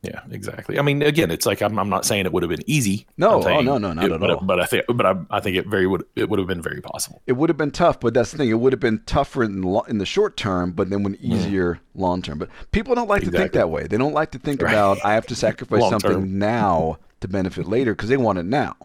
[0.02, 0.78] Yeah, exactly.
[0.78, 3.06] I mean, again, it's like I'm, I'm not saying it would have been easy.
[3.16, 4.40] No, oh, no, no, not it, at but, all.
[4.40, 6.80] But I think, but I, I think it very would it would have been very
[6.80, 7.20] possible.
[7.26, 8.48] It would have been tough, but that's the thing.
[8.48, 11.32] It would have been tougher in the, in the short term, but then when mm-hmm.
[11.32, 11.80] easier mm.
[11.96, 12.38] long term.
[12.38, 13.38] But people don't like exactly.
[13.38, 13.88] to think that way.
[13.88, 14.72] They don't like to think right.
[14.72, 16.38] about I have to sacrifice something term.
[16.38, 18.76] now to benefit later because they want it now.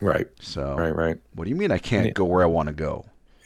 [0.00, 0.26] Right.
[0.40, 0.74] So.
[0.74, 0.94] Right.
[0.94, 1.20] Right.
[1.34, 2.12] What do you mean I can't yeah.
[2.12, 3.04] go where I want to go?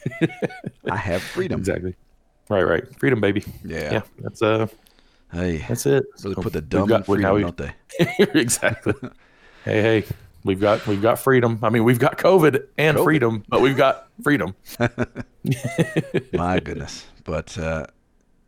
[0.89, 1.59] I have freedom.
[1.59, 1.95] Exactly.
[2.49, 2.63] Right.
[2.63, 2.99] Right.
[2.99, 3.43] Freedom, baby.
[3.63, 3.91] Yeah.
[3.91, 4.01] Yeah.
[4.19, 4.67] That's uh
[5.31, 6.05] Hey, that's it.
[6.15, 7.73] So they put the dumb got, freedom, we, don't they?
[8.19, 8.93] exactly.
[9.63, 10.05] hey, hey,
[10.45, 11.59] we've got we've got freedom.
[11.61, 13.03] I mean, we've got COVID and COVID.
[13.03, 14.55] freedom, but we've got freedom.
[16.33, 17.87] My goodness, but uh,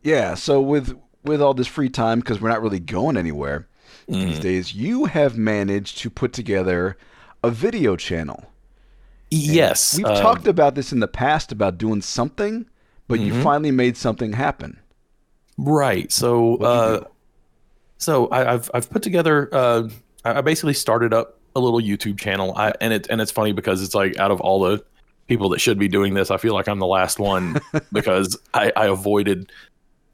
[0.02, 0.34] yeah.
[0.34, 3.68] So with with all this free time, because we're not really going anywhere
[4.08, 4.24] mm.
[4.24, 6.96] these days, you have managed to put together
[7.42, 8.50] a video channel.
[9.30, 12.66] Yes, and we've um, talked about this in the past about doing something,
[13.08, 13.36] but mm-hmm.
[13.36, 14.80] you finally made something happen.
[15.58, 16.10] Right.
[16.10, 17.04] So, uh,
[17.98, 19.48] so I, have I've put together.
[19.52, 19.88] Uh,
[20.24, 22.54] I basically started up a little YouTube channel.
[22.56, 24.84] I, and it and it's funny because it's like out of all the
[25.26, 27.60] people that should be doing this, I feel like I'm the last one
[27.92, 29.52] because I, I avoided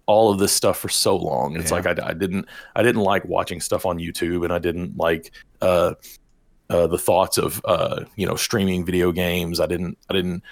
[0.07, 1.57] all of this stuff for so long.
[1.57, 1.77] It's yeah.
[1.77, 5.33] like I, I didn't I didn't like watching stuff on YouTube, and I didn't like
[5.61, 5.95] uh,
[6.71, 9.61] uh, the thoughts of uh, you know streaming video games.
[9.61, 10.43] I didn't I didn't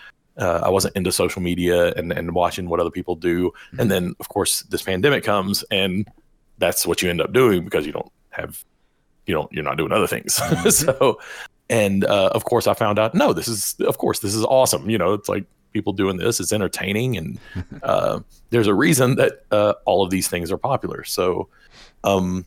[0.42, 3.50] uh, I wasn't into social media and, and watching what other people do.
[3.50, 3.81] Mm-hmm.
[3.81, 6.09] And then, of course, this pandemic comes, and
[6.59, 8.64] that's what you end up doing because you don't have,
[9.26, 10.38] you don't, you're not doing other things.
[10.42, 10.70] Mm-hmm.
[10.70, 11.20] so,
[11.70, 14.90] and uh, of course, I found out, no, this is, of course, this is awesome.
[14.90, 17.38] You know, it's like people doing this, it's entertaining, and
[17.85, 21.05] uh, there's a reason that uh, all of these things are popular.
[21.05, 21.48] So,
[22.02, 22.44] um,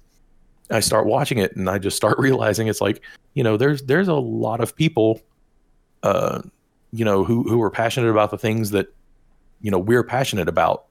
[0.70, 3.02] I start watching it, and I just start realizing it's like,
[3.34, 5.22] you know, there's there's a lot of people
[6.04, 6.42] uh,
[6.96, 8.94] you know who who are passionate about the things that
[9.62, 10.86] you know we're passionate about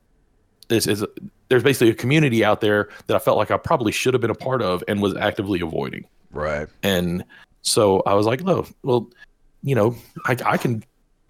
[0.69, 1.05] this is
[1.49, 4.31] there's basically a community out there that I felt like I probably should have been
[4.31, 6.07] a part of and was actively avoiding.
[6.31, 6.69] Right.
[6.83, 7.25] And
[7.63, 9.11] so I was like, oh, well,
[9.63, 9.95] you know,
[10.27, 10.83] I, I can,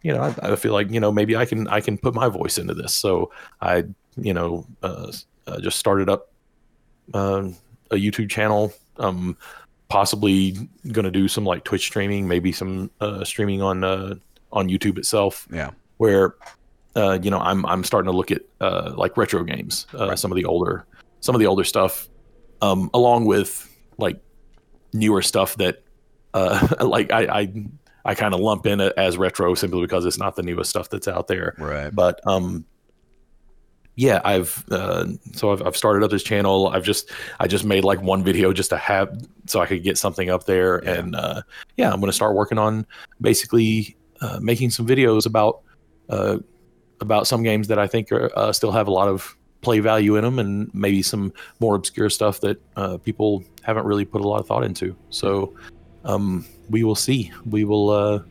[0.03, 2.29] you know, I, I, feel like, you know, maybe I can, I can put my
[2.29, 2.95] voice into this.
[2.95, 3.85] So I,
[4.17, 5.13] you know, uh,
[5.47, 6.33] uh, just started up
[7.13, 7.49] uh,
[7.91, 8.73] a YouTube channel.
[8.97, 9.37] Um,
[9.89, 10.53] possibly
[10.91, 14.15] going to do some like Twitch streaming, maybe some uh, streaming on uh,
[14.55, 15.47] on YouTube itself.
[15.53, 15.71] Yeah.
[15.99, 16.37] Where,
[16.97, 20.19] uh, you know, I'm I'm starting to look at uh, like retro games, uh, right.
[20.19, 20.87] some of the older
[21.25, 22.11] some of the older stuff,
[22.61, 24.21] um, along with like
[24.93, 25.83] newer stuff that,
[26.35, 27.53] uh, like I I,
[28.05, 31.09] I kind of lump in as retro simply because it's not the newest stuff that's
[31.09, 31.55] out there.
[31.57, 31.95] Right.
[31.95, 32.67] But um,
[33.97, 36.69] yeah, I've uh, so I've, I've started up this channel.
[36.69, 39.97] I've just I just made like one video just to have so I could get
[39.97, 40.93] something up there, yeah.
[40.93, 41.43] and uh,
[41.79, 42.87] yeah, I'm going to start working on
[43.23, 45.61] basically uh, making some videos about
[46.09, 46.39] uh,
[47.01, 50.17] about some games that I think are, uh, still have a lot of play value
[50.17, 54.29] in them, and maybe some more obscure stuff that uh, people haven't really put a
[54.29, 54.97] lot of thought into.
[55.11, 55.53] So
[56.07, 57.33] um, we will see.
[57.45, 58.23] We will uh,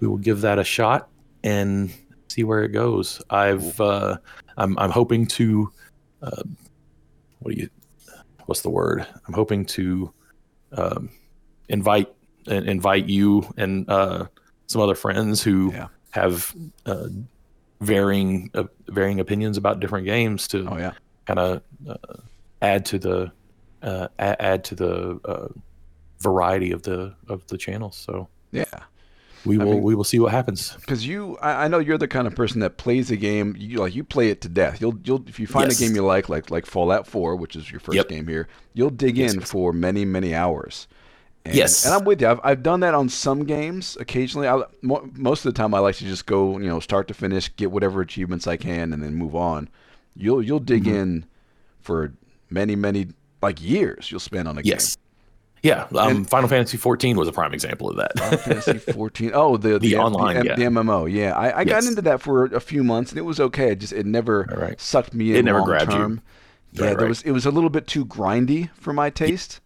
[0.00, 1.08] we will give that a shot
[1.44, 1.92] and
[2.26, 3.22] see where it goes.
[3.30, 5.70] I've I'm I'm hoping to
[6.20, 7.70] what do you
[8.46, 9.06] what's the word?
[9.28, 10.12] I'm hoping to
[10.72, 11.10] um,
[11.68, 12.12] invite
[12.48, 14.26] invite you and uh,
[14.68, 15.88] some other friends who yeah.
[16.10, 16.54] have
[16.86, 17.08] uh,
[17.80, 20.92] varying uh, varying opinions about different games to oh, yeah.
[21.26, 21.96] kind of uh,
[22.62, 23.32] add to the
[23.82, 25.48] uh, add to the uh,
[26.20, 27.96] variety of the of the channels.
[27.96, 28.64] So yeah.
[29.44, 30.72] We will I mean, we will see what happens.
[30.72, 33.54] Because you, I, I, know you're the kind of person that plays a game.
[33.56, 34.80] You like you play it to death.
[34.80, 35.80] You'll you'll if you find yes.
[35.80, 38.08] a game you like, like like Fallout 4, which is your first yep.
[38.08, 39.50] game here, you'll dig yes, in yes.
[39.50, 40.88] for many many hours.
[41.48, 42.28] And, yes, and I'm with you.
[42.28, 43.96] I've, I've done that on some games.
[43.98, 47.14] Occasionally, I, most of the time, I like to just go, you know, start to
[47.14, 49.68] finish, get whatever achievements I can, and then move on.
[50.14, 50.96] You'll you'll dig mm-hmm.
[50.96, 51.26] in
[51.80, 52.12] for
[52.50, 53.08] many many
[53.40, 54.10] like years.
[54.10, 54.96] You'll spend on a yes.
[54.96, 55.02] game.
[55.62, 58.16] Yeah, um, and, Final Fantasy 14 was a prime example of that.
[58.18, 59.32] Final Fantasy 14.
[59.34, 60.56] Oh, the the, the online, the, yeah.
[60.56, 61.10] the MMO.
[61.12, 61.68] Yeah, I, I yes.
[61.68, 63.72] got into that for a few months and it was okay.
[63.72, 64.80] It just it never right.
[64.80, 65.36] sucked me in.
[65.36, 66.12] It never grabbed term.
[66.12, 66.82] you.
[66.82, 69.60] Yeah, right, there was it was a little bit too grindy for my taste.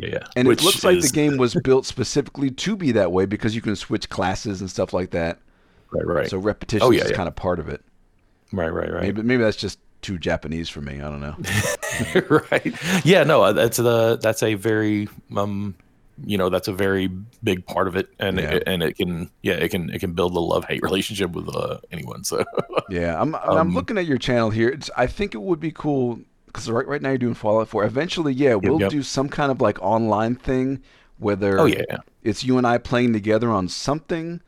[0.00, 0.26] Yeah, yeah.
[0.36, 3.54] And Which it looks like the game was built specifically to be that way because
[3.54, 5.38] you can switch classes and stuff like that.
[5.92, 6.30] Right, right.
[6.30, 7.16] So repetition oh, yeah, is yeah.
[7.16, 7.82] kind of part of it.
[8.52, 9.02] Right, right, right.
[9.02, 11.00] Maybe maybe that's just too Japanese for me.
[11.00, 11.36] I don't know.
[12.50, 13.04] right.
[13.04, 15.74] Yeah, no, that's the that's a very um
[16.24, 17.06] you know that's a very
[17.42, 18.50] big part of it and Yeah.
[18.50, 21.48] it, and it can yeah it can it can build a love hate relationship with
[21.54, 22.44] uh, anyone so
[22.90, 24.68] Yeah, I'm I'm Um, looking at your channel here.
[24.68, 26.20] It's, I think it would be cool
[26.52, 27.84] because right right now you're doing Fallout 4.
[27.84, 28.90] Eventually, yeah, we'll yep.
[28.90, 30.82] do some kind of like online thing,
[31.18, 34.40] whether oh yeah it's you and I playing together on something,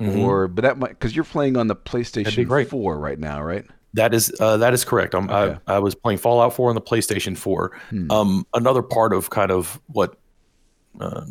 [0.00, 0.18] Mhm.
[0.18, 3.64] or but that might because you're playing on the PlayStation 4 right now, right?
[3.94, 5.14] That is uh, that is correct.
[5.14, 5.58] I'm, Okay.
[5.66, 7.72] I, I was playing Fallout 4 on the PlayStation 4.
[7.90, 8.10] Hmm.
[8.10, 10.16] Um, another part of kind of what
[11.00, 11.26] uh,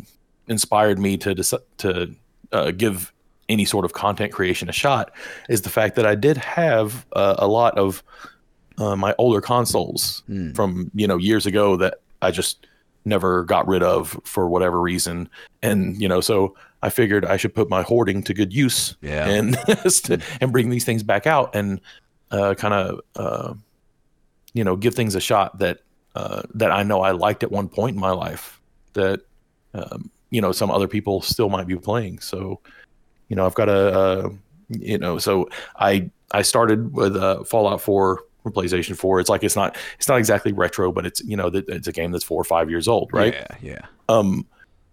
[0.47, 2.13] inspired me to deci- to
[2.51, 3.13] uh, give
[3.47, 5.11] any sort of content creation a shot
[5.49, 8.03] is the fact that I did have uh, a lot of
[8.79, 10.53] uh, my older consoles Hmm.
[10.53, 12.65] from you know years ago that I just
[13.05, 15.29] never got rid of for whatever reason,
[15.61, 19.27] and you know so I figured I should put my hoarding to good use Yeah.
[19.27, 19.57] and
[20.41, 21.79] and bring these things back out and
[22.31, 23.53] uh, kind of uh,
[24.53, 25.79] you know give things a shot that
[26.15, 28.59] uh, that I know I liked at one point in my life
[28.93, 29.21] that
[29.73, 32.19] um, you know some other people still might be playing.
[32.19, 32.59] So
[33.29, 34.29] you know I've got a uh,
[34.69, 39.19] you know so I I started with uh, Fallout 4 for PlayStation 4.
[39.19, 41.91] It's like it's not it's not exactly retro, but it's you know that it's a
[41.91, 43.33] game that's four or five years old, right?
[43.33, 43.85] Yeah, yeah.
[44.07, 44.45] Um,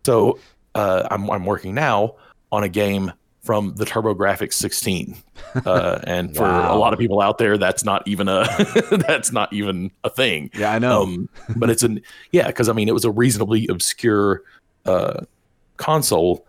[0.04, 0.38] so
[0.74, 2.16] uh, I'm I'm working now
[2.52, 5.16] on a game from the TurboGrafx 16,
[5.64, 6.76] uh, and for Wow.
[6.76, 8.44] a lot of people out there, that's not even a
[9.06, 10.50] that's not even a thing.
[10.52, 11.02] Yeah, I know.
[11.04, 14.42] Um, but it's an yeah, because I mean it was a reasonably obscure
[14.84, 15.20] uh,
[15.76, 16.44] console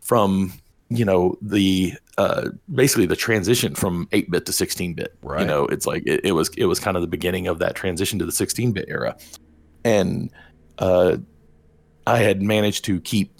[0.00, 0.52] from
[0.88, 5.16] you know the uh, basically the transition from 8 bit to 16 bit.
[5.22, 5.40] Right.
[5.40, 7.74] You know, it's like it, it was it was kind of the beginning of that
[7.74, 9.16] transition to the 16 bit era,
[9.84, 10.30] and
[10.78, 11.16] uh,
[12.06, 13.32] I had managed to keep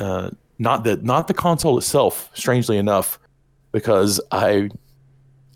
[0.00, 3.18] uh, not the not the console itself, strangely enough,
[3.72, 4.70] because I,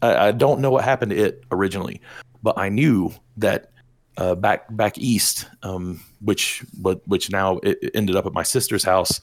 [0.02, 2.00] I I don't know what happened to it originally,
[2.42, 3.70] but I knew that
[4.16, 8.84] uh, back back east, um, which but which now it ended up at my sister's
[8.84, 9.20] house.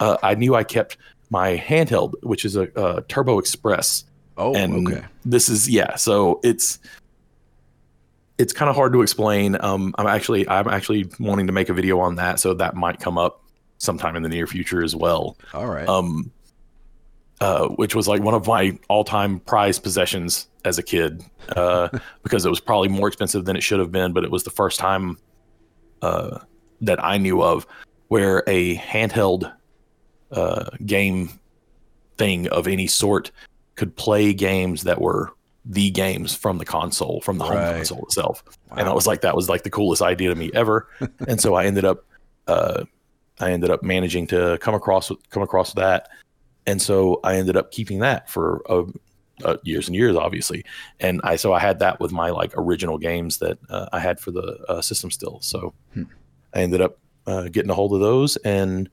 [0.00, 0.96] Uh, I knew I kept
[1.30, 4.04] my handheld, which is a, a Turbo Express,
[4.40, 5.06] oh, and okay.
[5.24, 6.78] this is yeah so it's
[8.38, 11.74] it's kind of hard to explain um i'm actually i'm actually wanting to make a
[11.74, 13.44] video on that so that might come up
[13.78, 15.88] sometime in the near future as well All right.
[15.88, 16.30] um
[17.40, 21.22] uh which was like one of my all-time prized possessions as a kid
[21.56, 21.88] uh
[22.22, 24.50] because it was probably more expensive than it should have been but it was the
[24.50, 25.18] first time
[26.02, 26.38] uh
[26.80, 27.66] that i knew of
[28.08, 29.52] where a handheld
[30.32, 31.30] uh game
[32.16, 33.30] thing of any sort
[33.76, 35.32] could play games that were
[35.64, 37.76] the games from the console, from the home Right.
[37.76, 38.42] console itself.
[38.76, 40.88] And I was like, that was like the coolest idea to me ever.
[41.28, 42.04] and so I ended up,
[42.46, 42.84] uh,
[43.40, 46.08] I ended up managing to come across come across that,
[46.66, 48.84] and so I ended up keeping that for uh,
[49.44, 50.64] uh, years and years, obviously.
[50.98, 54.20] And I so I had that with my like original games that uh, I had
[54.20, 55.40] for the uh, system still.
[55.40, 56.02] So Hmm.
[56.54, 58.90] I ended up uh, getting a hold of those, and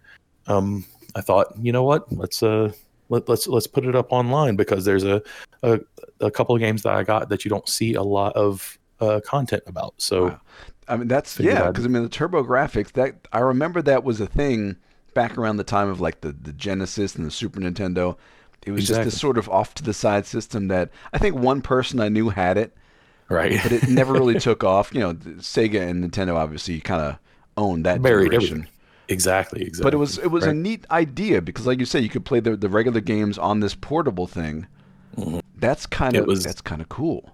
[0.47, 0.85] um,
[1.17, 2.71] I thought, you know what, let's uh,
[3.09, 5.21] let, let's let's put it up online because there's a,
[5.63, 5.79] a
[6.19, 9.19] a couple of games that I got that you don't see a lot of uh,
[9.25, 9.93] content about.
[9.97, 10.41] So Wow.
[10.87, 12.93] I mean, that's yeah, because I mean the TurboGrafx.
[12.93, 14.77] That I remember that was a thing
[15.13, 18.17] back around the time of like the the Genesis and the Super Nintendo.
[18.65, 21.61] It was just this sort of off to the side system that I think one
[21.61, 22.75] person I knew had it,
[23.29, 24.93] right, but it never really took off.
[24.93, 27.19] You know, Sega and Nintendo obviously kind of
[27.55, 28.57] owned that Buried generation.
[28.57, 28.73] everything.
[29.09, 29.83] Exactly, exactly.
[29.83, 32.39] But it was it was a neat idea because, like you said, you could play
[32.39, 34.67] the, the regular games on this portable thing.
[35.57, 37.31] That's kind of was- that's kind of cool.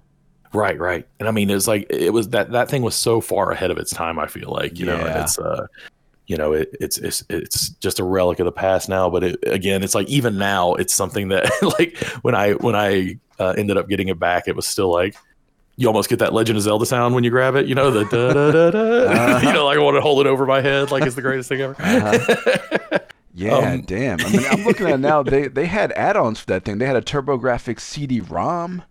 [0.54, 1.08] Right, right.
[1.20, 3.78] And I mean, it's like it was that that thing was so far ahead of
[3.78, 4.20] its time.
[4.20, 5.66] I feel like you know, and it's uh,
[6.28, 9.10] you know, it, it's it's it's just a relic of the past now.
[9.10, 13.18] But it, again, it's like even now, it's something that like when I when I
[13.40, 15.16] uh, ended up getting it back, it was still like.
[15.76, 18.04] You almost get that Legend of Zelda sound when you grab it, you know, the
[18.06, 18.80] da da da da.
[19.12, 19.40] Uh-huh.
[19.48, 21.50] You know, like I want to hold it over my head, like it's the greatest
[21.50, 21.76] thing ever.
[23.36, 24.20] Yeah, Um, damn.
[24.22, 25.24] I mean, I'm looking at it now.
[25.24, 26.78] They they had add-ons for that thing.
[26.78, 28.84] They had a TurboGrafx CD-ROM.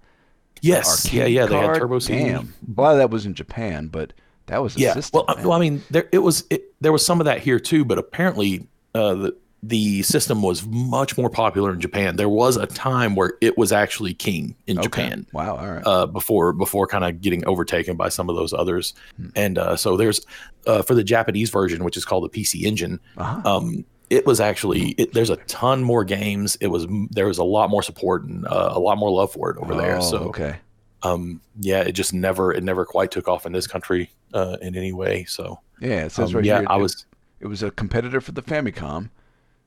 [0.61, 1.47] yes, yeah, yeah.
[1.47, 1.77] They had.
[1.77, 2.25] Turbo CD.
[2.25, 2.53] Damn.
[2.77, 4.13] A lot of that was in Japan, but
[4.47, 5.23] that was a yeah system.
[5.29, 7.61] well, I- well i mean there it was it, there was some of that here
[7.61, 8.67] too but apparently
[8.97, 13.35] uh the the system was much more popular in japan there was a time where
[13.41, 14.87] it was actually king in Okay.
[14.87, 15.57] japan Wow.
[15.57, 15.87] All right.
[15.87, 19.29] uh before before kind of getting overtaken by some of those others Hmm.
[19.37, 20.21] and uh so there's
[20.67, 23.41] uh for the japanese version which is called the pc engine uh-huh.
[23.49, 27.45] um it was actually it, there's a ton more games it was there was a
[27.45, 30.19] lot more support and uh, a lot more love for it over there Oh, so
[30.31, 30.57] okay.
[31.05, 34.75] um yeah it just never it never quite took off in this country uh in
[34.77, 36.67] any way so Yeah, it says um, right yeah here.
[36.69, 37.07] i was
[37.41, 39.09] It was a competitor for the Famicom.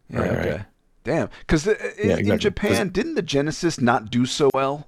[0.09, 0.19] Yeah.
[0.19, 0.51] Right, okay.
[0.51, 0.65] right.
[1.03, 1.29] Damn.
[1.39, 2.29] Because in, Yeah, in exactly.
[2.31, 4.87] 'Cause- Japan, didn't the Genesis not do so well?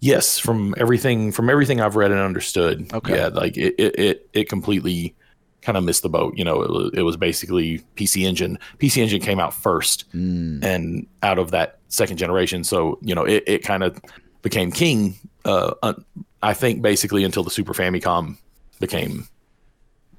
[0.00, 2.88] Yes, from everything from everything I've read and understood.
[2.92, 3.16] Okay.
[3.16, 5.16] Yeah, like it it it, it completely
[5.62, 6.34] kind of missed the boat.
[6.36, 8.60] You know, it was, it was basically PC Engine.
[8.78, 10.62] PC Engine came out first, Mm.
[10.62, 14.00] and out of that second generation, so you know, it, it kind of
[14.42, 15.16] became king.
[15.44, 16.04] Uh, un-
[16.44, 18.36] I think basically until the Super Famicom
[18.78, 19.26] became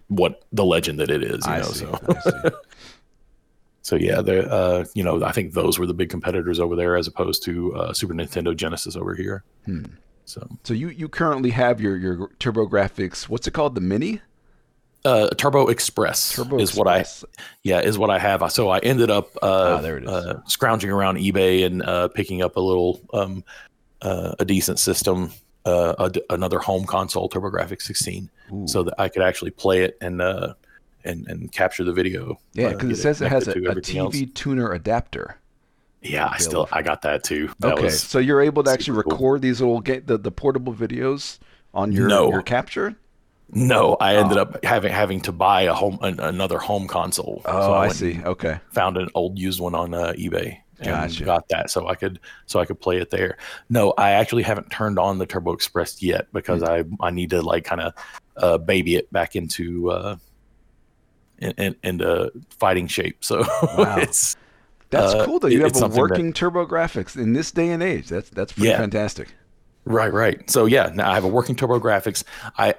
[0.10, 1.46] what the legend that it is.
[1.46, 1.86] You I know, see.
[1.86, 2.52] so.
[3.90, 6.96] so yeah, the uh, you know, I think those were the big competitors over there,
[6.96, 9.44] as opposed to uh, Super Nintendo Genesis over here.
[9.66, 9.86] Hmm.
[10.26, 13.30] So So you you currently have your your TurboGrafx.
[13.30, 13.74] What's it called?
[13.74, 14.22] The Mini.
[15.06, 17.06] uh, Turbo Express Turbo is what I
[17.64, 18.44] yeah is what I have.
[18.52, 20.10] So I ended up uh, Ah, there it is.
[20.10, 23.44] uh, scrounging around eBay and uh, picking up a little um,
[24.04, 25.32] uh, a decent system,
[25.66, 28.68] uh, a another home console, TurboGrafx 16, Ooh.
[28.68, 30.54] so that I could actually play it and uh,
[31.04, 32.40] and and capture the video.
[32.54, 34.18] yeah, uh, because it says it has a, a TV else.
[34.34, 35.38] tuner adapter.
[36.02, 37.50] Yeah, I still I got that too.
[37.60, 39.12] That okay, so you're able to actually super cool.
[39.14, 41.40] record these little ga- the, the portable videos
[41.74, 42.30] on your No.
[42.32, 42.96] your capture.
[43.52, 44.42] no, I ended Oh.
[44.44, 47.42] up having having to buy a home an, another home console.
[47.46, 48.22] Oh, So I, went see.
[48.24, 51.26] Okay, found an old used one on uh, eBay and Gotcha.
[51.26, 53.38] got that so I could so I could play it there.
[53.70, 57.42] No, I actually haven't turned on the Turbo Express yet because I I need to
[57.42, 57.94] like kind of
[58.38, 60.16] uh, baby it back into uh,
[61.42, 63.24] in, in, into fighting shape.
[63.24, 63.40] So
[63.78, 63.98] Wow.
[63.98, 64.36] it's
[64.92, 65.48] that's Uh, cool though.
[65.48, 68.08] it- You have a something that- working TurboGrafx in this day and age.
[68.10, 68.78] That's that's pretty Yeah.
[68.78, 69.30] fantastic.
[69.86, 70.50] right, right.
[70.50, 72.24] So yeah, now I have a working TurboGrafx.
[72.58, 72.76] I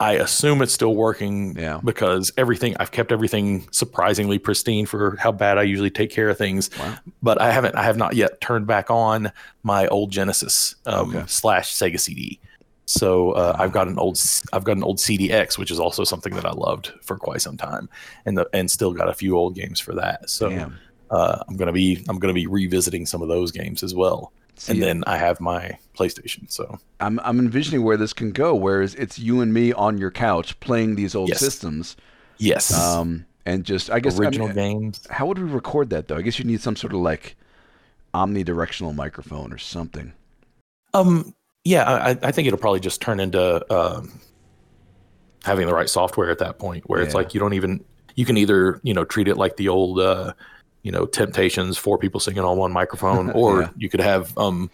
[0.00, 1.80] I assume it's still working Yeah.
[1.82, 6.36] because everything I've kept everything surprisingly pristine for how bad I usually take care of
[6.36, 6.68] things.
[6.78, 6.96] Wow.
[7.22, 9.30] but I haven't I have not yet turned back on
[9.62, 11.24] my old Genesis um, Okay.
[11.28, 12.40] slash Sega CD.
[12.86, 16.04] So uh, I've got an old s- I've got an old CDX, which is also
[16.04, 17.88] something that I loved for quite some time,
[18.26, 20.28] and the, and still got a few old games for that.
[20.28, 20.70] So
[21.10, 24.32] uh, I'm gonna be I'm gonna be revisiting some of those games as well.
[24.56, 26.50] See, and then I have my PlayStation.
[26.50, 28.54] So I'm I'm envisioning where this can go.
[28.54, 31.40] Whereas it's you and me on your couch playing these old Yes.
[31.40, 31.96] systems,
[32.36, 35.06] yes, um, and just I guess I original mean, games.
[35.10, 36.16] How would we record that though?
[36.16, 37.34] I guess you need some sort of like
[38.12, 40.12] omnidirectional microphone or something.
[40.92, 44.20] Um, yeah, I, I think it'll probably just turn into um,
[45.44, 48.36] having the right software at that point, where it's like you don't even you can
[48.36, 50.32] either you know treat it like the old uh,
[50.82, 53.68] you know Temptations, four people singing on one microphone, or Yeah.
[53.76, 54.70] you could have um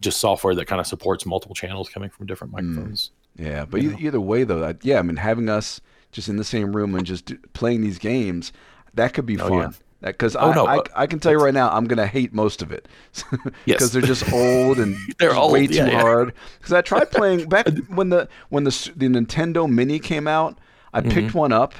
[0.00, 2.66] just software that kind of supports multiple channels coming from different Hmm.
[2.74, 3.10] microphones.
[3.36, 3.90] Yeah, but Yeah.
[3.92, 6.94] Either, either way though, I, yeah, I mean having us just in the same room
[6.94, 8.52] and just playing these games,
[8.94, 9.58] that could be Oh, fun.
[9.58, 9.70] yeah.
[10.02, 12.32] Because Oh, I, no, I, uh, I can tell you right now, I'm gonna hate
[12.34, 12.88] most of it
[13.64, 13.78] Yes.
[13.78, 16.02] because they're just old and They're old, way too yeah, yeah.
[16.02, 16.34] hard.
[16.58, 20.58] Because I tried playing back when the when the the Nintendo Mini came out,
[20.92, 21.08] I Mm-hmm.
[21.10, 21.74] picked one up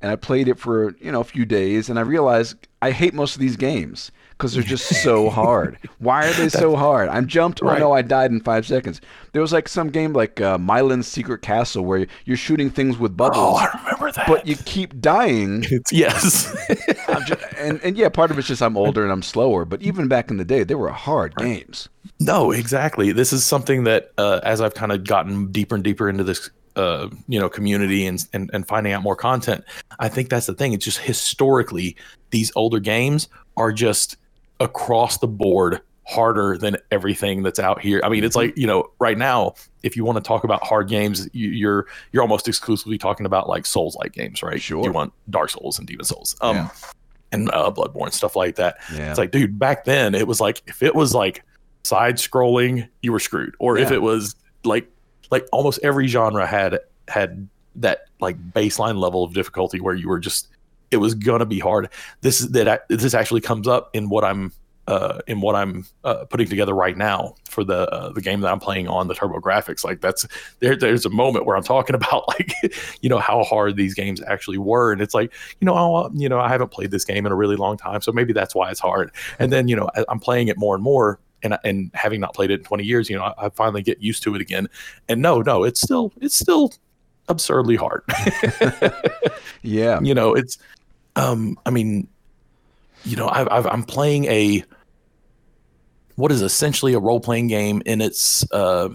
[0.00, 3.14] and I played it for you know a few days, and I realized I hate
[3.14, 4.10] most of these games
[4.42, 5.78] because they're just so hard.
[6.00, 7.08] Why are they so hard?
[7.08, 7.62] I'm jumped.
[7.62, 7.78] Oh Right.
[7.78, 9.00] no, I died in five seconds.
[9.30, 13.16] There was like some game like uh, Milon's Secret Castle where you're shooting things with
[13.16, 13.38] bubbles.
[13.38, 14.26] Oh, I remember that.
[14.26, 15.64] but you keep dying.
[15.70, 16.52] It's, yes,
[17.08, 19.64] I'm ju- and and yeah, part of it's just I'm older and I'm slower.
[19.64, 21.88] But even back in the day, they were hard games.
[22.18, 23.12] No, exactly.
[23.12, 26.50] This is something that uh, as I've kind of gotten deeper and deeper into this,
[26.74, 29.64] uh, you know, community and, and and finding out more content,
[30.00, 30.72] I think that's the thing.
[30.72, 31.96] It's just historically
[32.30, 34.16] these older games are just
[34.62, 38.00] across the board harder than everything that's out here.
[38.04, 40.88] I mean, it's like you know, right now, if you want to talk about hard
[40.88, 44.60] games, you, you're you're almost exclusively talking about like Souls like games, right?
[44.60, 44.84] Sure.
[44.84, 46.68] You want Dark Souls and Demon Souls, um, Yeah.
[47.32, 48.78] and uh, Bloodborne stuff like that.
[48.94, 49.10] Yeah.
[49.10, 51.44] It's like, dude, back then it was like if it was like
[51.84, 53.54] side scrolling, you were screwed.
[53.58, 54.88] Or if it was like
[55.30, 60.18] like almost every genre had had that like baseline level of difficulty where you were
[60.20, 60.48] just
[60.92, 61.88] it was gonna be hard.
[62.20, 64.52] This is that this actually comes up in what I'm
[64.88, 68.50] uh, in what I'm uh, putting together right now for the uh, the game that
[68.50, 69.84] I'm playing on the TurboGrafx.
[69.84, 70.26] Like that's
[70.58, 70.74] there.
[70.74, 72.52] There's a moment where I'm talking about like
[73.00, 76.28] you know how hard these games actually were, and it's like you know oh, you
[76.28, 78.70] know I haven't played this game in a really long time, so maybe that's why
[78.70, 79.12] it's hard.
[79.38, 82.34] And then you know I- I'm playing it more and more, and and having not
[82.34, 84.68] played it in 20 years, you know I, I finally get used to it again.
[85.08, 86.72] And no, no, it's still it's still
[87.28, 88.02] absurdly hard.
[89.62, 90.00] yeah.
[90.02, 90.58] you know it's
[91.16, 92.08] um i mean
[93.04, 94.64] you know I've, i'm playing a
[96.16, 98.90] what is essentially a role-playing game in its uh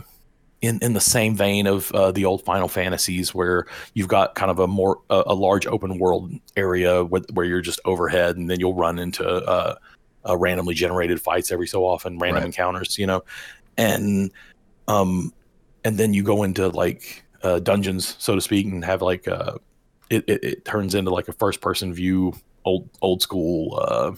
[0.61, 4.49] in, in the same vein of uh, the old Final Fantasies, where you've got kind
[4.49, 8.49] of a more a, a large open world area where, where you're just overhead, and
[8.49, 9.76] then you'll run into uh,
[10.28, 12.45] uh, randomly generated fights every so often, random Right.
[12.47, 13.24] encounters, you know,
[13.78, 14.32] and
[14.88, 15.32] um,
[15.84, 19.57] and then you go into like uh, dungeons, so to speak, and have like uh,
[20.10, 22.34] it, it, it turns into like a first person view,
[22.66, 23.78] old old school.
[23.82, 24.16] Uh,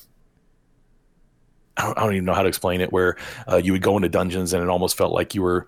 [1.78, 2.92] I don't, even know how to explain it.
[2.92, 3.16] Where
[3.50, 5.68] uh, you would go into dungeons and it almost felt like you were,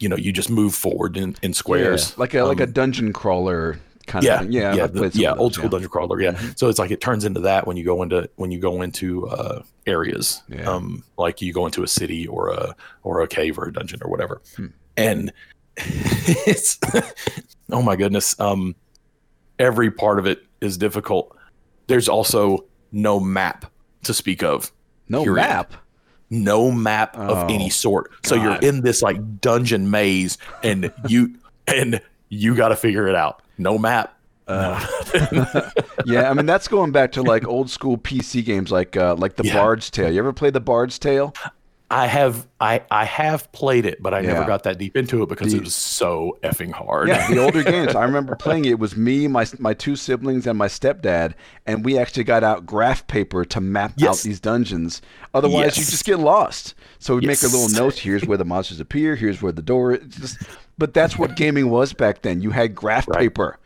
[0.00, 2.72] you know, you just move forward in, in squares, Yeah, like a like a Um,
[2.72, 4.52] dungeon crawler kind yeah, of thing.
[4.52, 6.20] Yeah, yeah, the- yeah, old school dungeon crawler.
[6.20, 8.82] Yeah, so it's like it turns into that when you go into when you go
[8.82, 10.68] into uh, areas, Yeah.
[10.68, 14.00] um, like you go into a city or a or a cave or a dungeon
[14.02, 14.66] or whatever, Hmm.
[14.96, 15.32] and
[15.76, 16.80] it's
[17.70, 18.74] oh my goodness, um,
[19.58, 21.36] every part of it is difficult.
[21.86, 23.70] There's also no map
[24.04, 24.72] to speak of.
[25.08, 25.42] No period.
[25.46, 25.74] map.
[26.30, 28.10] no map of Oh, any sort.
[28.24, 31.34] So you're in this like dungeon maze and you
[31.66, 33.42] and you got to figure it out.
[33.58, 34.16] No map.
[34.48, 34.84] Uh,
[36.04, 39.36] yeah, I mean that's going back to like old school PC games like uh, like
[39.36, 39.54] the Yeah.
[39.56, 40.10] Bard's Tale.
[40.12, 41.34] You ever play the Bard's Tale?
[41.92, 45.28] I have I I have played it, but I never got that deep into it
[45.28, 47.08] because The- it was so effing hard.
[47.08, 47.94] Yeah, the older games.
[47.94, 48.70] I remember playing it.
[48.70, 51.34] It was me, my my two siblings, and my stepdad,
[51.66, 55.02] and we actually got out graph paper to map out these dungeons.
[55.34, 56.74] Otherwise, you just get lost.
[56.98, 57.98] So we make a little note.
[57.98, 59.14] Here's where the monsters appear.
[59.14, 59.92] Here's where the door.
[59.92, 60.06] Is.
[60.14, 60.38] Just,
[60.78, 62.40] but that's what gaming was back then.
[62.40, 63.18] You had graph Right.
[63.18, 63.58] paper.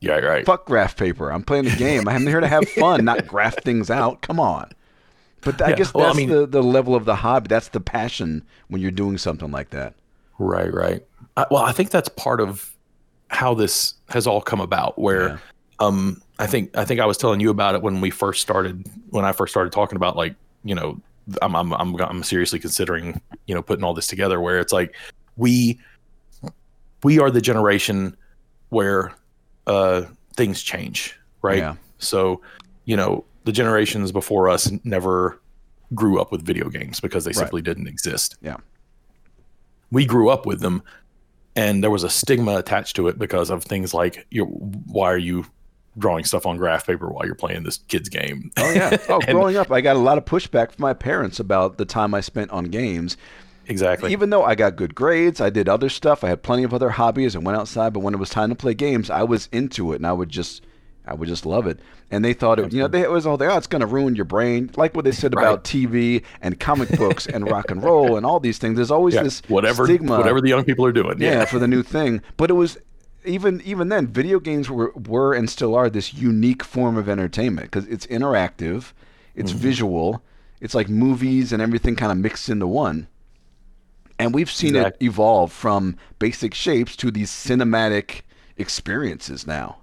[0.00, 0.46] yeah, right.
[0.46, 1.32] Fuck graph paper.
[1.32, 2.06] I'm playing a game.
[2.06, 4.22] I'm here to have fun, not graph things out.
[4.22, 4.70] Come on.
[5.46, 7.48] But I Yeah, guess that's well, I mean- the, the level of the hobby.
[7.48, 9.94] That's the passion when you're doing something like that.
[10.38, 11.02] Right, right.
[11.38, 12.74] I, well, I think that's part of
[13.28, 14.98] how this has all come about.
[14.98, 15.38] Where, Yeah.
[15.80, 18.86] um, I think I think I was telling you about it when we first started.
[19.10, 20.34] When I first started talking about like,
[20.64, 21.00] you know,
[21.40, 24.40] I'm I'm I'm, I'm seriously considering, you know, putting all this together.
[24.40, 24.94] Where it's like
[25.36, 25.78] we
[27.02, 28.16] we are the generation
[28.70, 29.12] where
[29.66, 30.02] uh,
[30.36, 31.58] things change, right?
[31.58, 31.76] Yeah.
[31.98, 32.42] So,
[32.84, 35.40] you know, the generations before us never
[35.94, 38.56] grew up with video games because they simply didn't exist Yeah.
[39.90, 40.82] we grew up with them
[41.54, 45.18] and there was a stigma attached to it because of things like you why are
[45.18, 45.46] you
[45.98, 48.96] drawing stuff on graph paper while you're playing this kid's game Oh yeah.
[49.08, 51.84] Oh, And- growing up, I got a lot of pushback from my parents about the
[51.86, 53.16] time I spent on games.
[53.66, 56.22] exactly Even though I got good grades, I did other stuff.
[56.24, 57.92] I had plenty of other hobbies and went outside.
[57.94, 60.28] But when it was time to play games, I was into it, and I would
[60.28, 60.65] just,
[61.06, 61.78] I would just love it.
[62.10, 63.50] And they thought it, you know, they it was all there.
[63.50, 65.42] Oh, it's going to ruin your brain, like what they said Right.
[65.42, 68.76] about TV and comic books and rock and roll and all these things.
[68.76, 71.58] There's always yeah, this whatever stigma, whatever the young people are doing yeah, yeah, for
[71.58, 72.22] the new thing.
[72.36, 72.78] But it was
[73.24, 77.70] even even then, video games were were and still are this unique form of entertainment
[77.70, 78.92] because it's interactive,
[79.34, 79.60] it's Mm-hmm.
[79.60, 80.22] visual,
[80.60, 83.08] it's like movies and everything kind of mixed into one.
[84.18, 88.22] And we've seen it evolve from basic shapes to these cinematic
[88.56, 89.78] experiences now.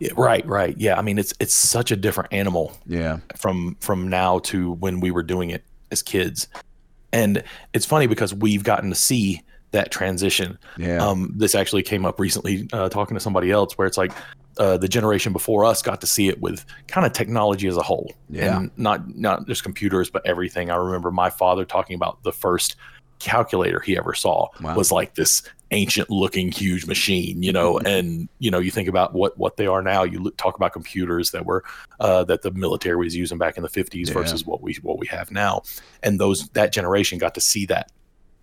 [0.00, 3.18] Yeah, right right yeah i mean it's it's such a different animal Yeah.
[3.36, 6.48] from from now to when we were doing it as kids
[7.12, 10.98] and it's funny because we've gotten to see that transition Yeah.
[10.98, 14.12] um this actually came up recently uh, talking to somebody else where it's like
[14.58, 17.82] uh, the generation before us got to see it with kind of technology as a
[17.82, 18.58] whole Yeah.
[18.58, 22.76] and not not just computers but everything i remember my father talking about the first
[23.18, 24.74] calculator he ever saw Wow.
[24.76, 29.12] was like this ancient looking huge machine you know and you know you think about
[29.14, 31.64] what what they are now you look, talk about computers that were
[31.98, 34.14] uh, that the military was using back in the 50s Yeah.
[34.14, 35.62] versus what we what we have now
[36.04, 37.90] and those that generation got to see that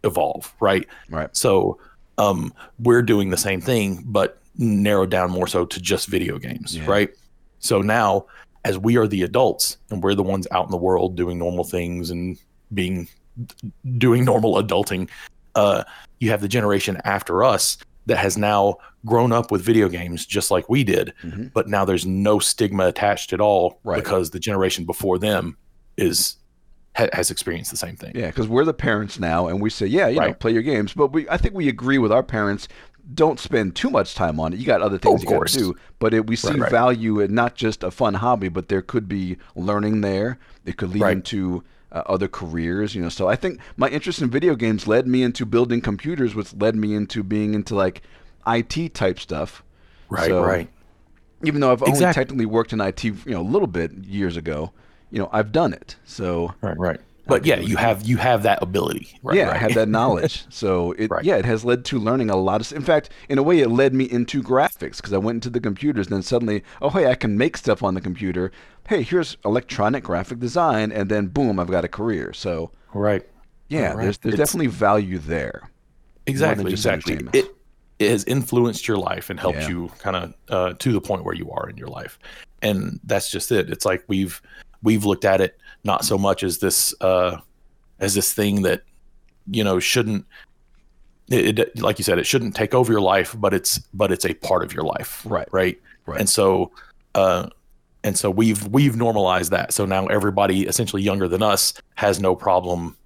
[0.04, 1.30] evolve right Right.
[1.36, 1.80] so
[2.18, 6.78] um, we're doing the same thing, but narrowed down more so to just video games,
[6.78, 6.86] Yeah.
[6.86, 7.10] right?
[7.58, 8.28] So now,
[8.66, 11.64] as we are the adults and we're the ones out in the world doing normal
[11.64, 12.38] things and
[12.72, 13.08] being
[13.98, 15.10] doing normal adulting,
[15.56, 15.84] uh,
[16.20, 18.76] you have the generation after us that has now
[19.06, 21.52] grown up with video games just like we did, Mhm.
[21.54, 23.96] but now there's no stigma attached at all Right.
[24.04, 25.58] because the generation before them
[25.98, 26.38] is
[26.96, 28.12] ha- has experienced the same thing.
[28.16, 30.94] Yeah, because we're the parents now, and we say, yeah, you know, play your games.
[30.94, 32.68] But we, I think we agree with our parents.
[33.14, 34.60] Don't spend too much time on it.
[34.60, 35.76] You got other things Oh, you got to do.
[36.00, 36.72] But it, we see Right, right.
[36.72, 40.40] value in not just a fun hobby, but there could be learning there.
[40.66, 41.14] It could lead Right.
[41.18, 41.64] into
[41.94, 42.96] uh, other careers.
[42.96, 46.36] You know, so I think my interest in video games led me into building computers,
[46.36, 48.02] which led me into being into like
[48.46, 49.64] IT type stuff.
[50.10, 50.70] Right, So, right.
[51.46, 54.72] Even though I've only technically worked in IT, you know, a little bit years ago,
[55.12, 55.98] you know, I've done it.
[56.06, 57.00] So Right, right.
[57.26, 59.18] But yeah, you have you have that ability.
[59.24, 59.56] Right, yeah, right.
[59.56, 60.44] I have that knowledge.
[60.50, 61.24] So it Right.
[61.24, 62.72] yeah, it has led to learning a lot of.
[62.76, 65.60] In fact, in a way, it led me into graphics because I went into the
[65.62, 66.08] computers.
[66.08, 68.52] And Then suddenly, oh hey, I can make stuff on the computer.
[68.88, 72.34] Hey, here's electronic graphic design, and then boom, I've got a career.
[72.34, 73.24] So right.
[73.70, 75.70] yeah, there's there's It's- definitely value there.
[76.26, 77.20] Exactly, exactly.
[77.34, 77.56] It
[78.00, 79.70] it has influenced your life and helped Yeah.
[79.70, 82.20] you kind of uh, to the point where you are in your life,
[82.62, 83.70] and that's just it.
[83.70, 84.42] It's like we've
[84.82, 87.38] we've looked at it not so much as this uh,
[88.00, 88.84] as this thing that
[89.50, 90.26] you know shouldn't.
[91.30, 94.26] It, it, like you said, it shouldn't take over your life, but it's but it's
[94.26, 95.48] a part of your life, Right.
[95.52, 96.20] Right, Right.
[96.20, 96.72] And so,
[97.16, 97.48] uh,
[98.04, 99.74] and so we've we've normalized that.
[99.74, 102.98] So now everybody essentially younger than us has no problem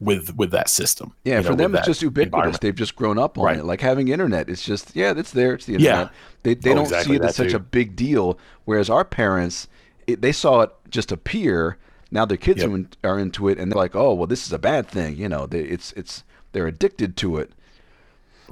[0.00, 1.12] with with that system.
[1.24, 2.58] Yeah, for know, them it's just ubiquitous.
[2.58, 3.58] They've just grown up on Right.
[3.58, 3.64] it.
[3.64, 5.54] Like having internet, it's just yeah, it's there.
[5.54, 6.08] It's the internet Yeah.
[6.42, 7.56] They they Oh, don't exactly see it as such too.
[7.56, 8.36] a big deal.
[8.64, 9.68] Whereas our parents,
[10.08, 11.78] it, they saw it just appear.
[12.14, 12.70] Now their kids Yep.
[12.70, 15.16] are, in, are into it, and they're like, oh well, this is a bad thing.
[15.16, 17.52] You know, they, it's it's they're addicted to it.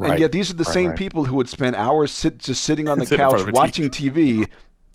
[0.02, 0.98] And yet these are the Right, same right.
[0.98, 4.48] people who would spend hours sit, just sitting on the in couch watching TV,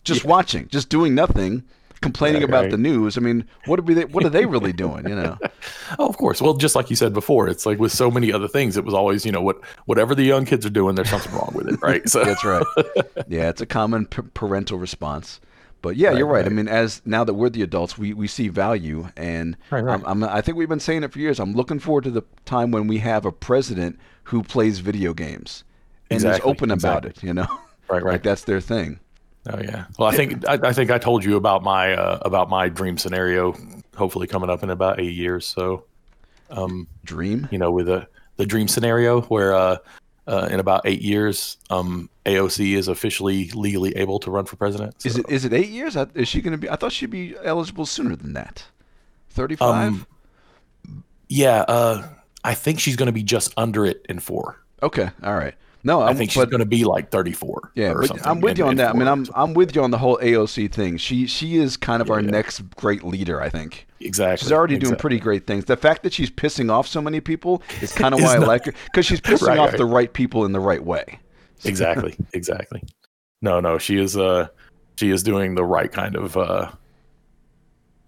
[0.04, 1.64] just watching, just doing nothing,
[2.02, 2.72] complaining Right, about right.
[2.72, 3.16] the news.
[3.16, 5.08] I mean, what are they, what are they really doing?
[5.08, 5.38] You know?
[6.00, 6.42] Oh, of course.
[6.42, 8.94] Well, just like you said before, it's like with so many other things, it was
[8.94, 11.80] always, you know, what whatever the young kids are doing, there's something wrong with it,
[11.82, 12.02] right?
[12.10, 12.66] So That's right.
[13.28, 15.40] Yeah, it's a common p- parental response.
[15.82, 16.46] But yeah, Right, you're right.
[16.46, 20.02] I mean, as now that we're the adults, we, we see value, and Right, right.
[20.06, 21.40] I'm, I'm, I think we've been saying it for years.
[21.40, 25.64] I'm looking forward to the time when we have a president who plays video games
[26.10, 27.24] and is Exactly, open about it.
[27.24, 27.48] You know,
[27.90, 28.14] Right, right.
[28.14, 29.00] Like that's their thing.
[29.50, 29.86] Oh yeah.
[29.98, 32.98] Well, I think I, I think I told you about my uh, about my dream
[32.98, 33.56] scenario.
[33.96, 35.46] Hopefully, coming up in about eight years.
[35.46, 35.86] So,
[36.50, 37.48] um, Dream.
[37.50, 39.78] you know, with a the dream scenario where uh,
[40.28, 44.96] uh, in about eight years, um, AOC is officially legally able to run for president.
[45.06, 45.96] Is it is it eight years?
[46.14, 46.70] Is she going to be?
[46.70, 48.66] I thought she'd be eligible sooner than that.
[49.30, 49.88] Thirty-five.
[49.94, 50.08] Um,
[51.30, 51.62] Yeah.
[51.68, 52.08] Uh,
[52.44, 54.60] I think she's going to be just under it in four.
[54.82, 55.10] okay.
[55.24, 55.56] All right.
[55.84, 57.72] No, I I'm, think she's going to be like 34.
[57.76, 58.90] Yeah, or but something I'm with in- you on that.
[58.96, 59.08] I mean.
[59.08, 60.98] I'm I'm with you on the whole AOC thing.
[60.98, 62.32] She she is kind of our Yeah.
[62.32, 63.88] next great leader, I think.
[64.00, 64.44] exactly.
[64.46, 65.66] She's already doing pretty great things.
[65.66, 68.48] The fact that she's pissing off so many people is kind of why I not-
[68.48, 69.78] like her because she's pissing Right, off right.
[69.78, 71.20] the right people in the right way.
[71.66, 72.84] exactly exactly
[73.42, 74.48] no no she is uh
[74.96, 76.70] she is doing the right kind of uh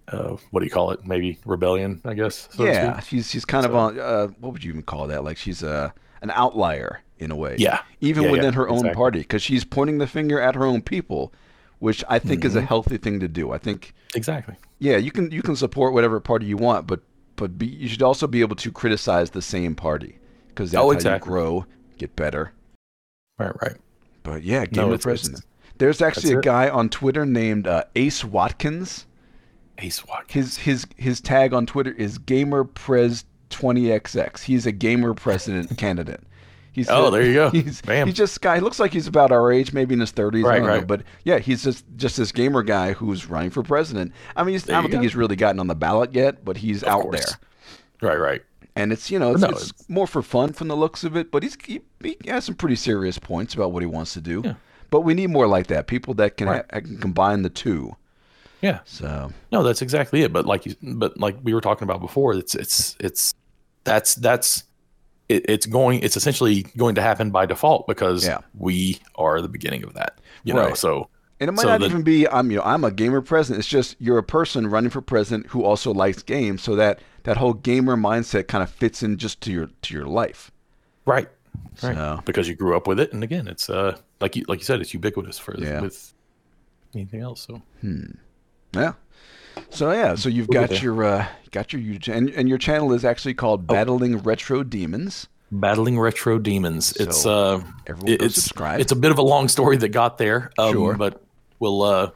[0.09, 3.65] uh what do you call it maybe rebellion i guess so yeah, she's she's kind
[3.65, 5.23] of So- on uh, what would you even call that?
[5.23, 7.55] Like she's a an outlier in a way.
[7.59, 7.81] Yeah.
[8.01, 8.95] even Yeah, within yeah, her own exactly.
[8.95, 11.33] party because she's pointing the finger at her own people,
[11.79, 12.67] which I think is a Mm-hmm.
[12.67, 13.51] healthy thing to do.
[13.51, 17.01] I think exactly yeah, you can you can support whatever party you want, but
[17.35, 20.17] but be, you should also be able to criticize the same party
[20.49, 21.27] because that's Oh, how exactly.
[21.29, 21.65] you grow,
[21.97, 22.53] get better.
[23.37, 23.77] right right
[24.23, 25.45] But yeah, No, gamer it's- it's- president.
[25.77, 29.05] There's actually a guy on Twitter named uh, Ace Watkins.
[29.77, 32.65] ace walk His his his tag on Twitter is Gamer
[33.49, 34.43] GamerPres20XX.
[34.43, 36.21] He's a gamer president candidate.
[36.79, 37.49] He's Oh, there you go.
[37.51, 38.07] He's, Bam.
[38.07, 38.55] he's just guy.
[38.55, 40.43] He looks like he's about our age, maybe in his 30s.
[40.45, 40.67] I Right, know.
[40.67, 40.87] right.
[40.87, 44.11] But yeah, he's just just this gamer guy who's running for president.
[44.35, 45.01] I mean, he's, I don't think go.
[45.01, 47.35] he's really gotten on the ballot yet, but he's out course.
[48.01, 48.09] there.
[48.09, 48.41] right right
[48.75, 51.31] And it's you know it's, No, it's more for fun from the looks of it,
[51.31, 54.41] but he's he, he has some pretty serious points about what he wants to do.
[54.45, 54.53] Yeah.
[54.91, 56.65] But we need more like that, people that can Right.
[56.73, 57.95] ha- can combine the two.
[58.61, 62.01] yeah So no that's exactly it but like you but like we were talking about
[62.01, 63.33] before it's it's it's
[63.85, 64.63] that's that's
[65.29, 68.39] it, it's going it's essentially going to happen by default because Yeah.
[68.57, 71.07] we are the beginning of that you know so
[71.39, 73.59] And it might So not the- even be I'm you know I'm a gamer president.
[73.59, 77.37] It's just you're a person running for president who also likes games, so that that
[77.37, 80.51] whole gamer mindset kind of fits in just to your to your life.
[81.05, 81.27] Right.
[81.81, 81.95] Right.
[81.95, 84.65] So- Because you grew up with it, and again, it's uh like you like you
[84.65, 85.79] said, it's ubiquitous for Yeah.
[85.81, 86.13] with
[86.93, 87.39] anything else.
[87.47, 87.61] So
[88.73, 88.93] Yeah.
[89.69, 93.03] So yeah, so you've got your uh, got your YouTube and, and your channel is
[93.05, 93.73] actually called Oh.
[93.73, 95.27] Battling Retro Demons.
[95.51, 96.93] battling retro demons.
[96.97, 98.79] It's uh everyone it's subscribe.
[98.81, 100.51] it's a bit of a long story that got there.
[100.59, 100.93] Um, Sure.
[100.95, 101.21] But
[101.59, 102.11] we'll uh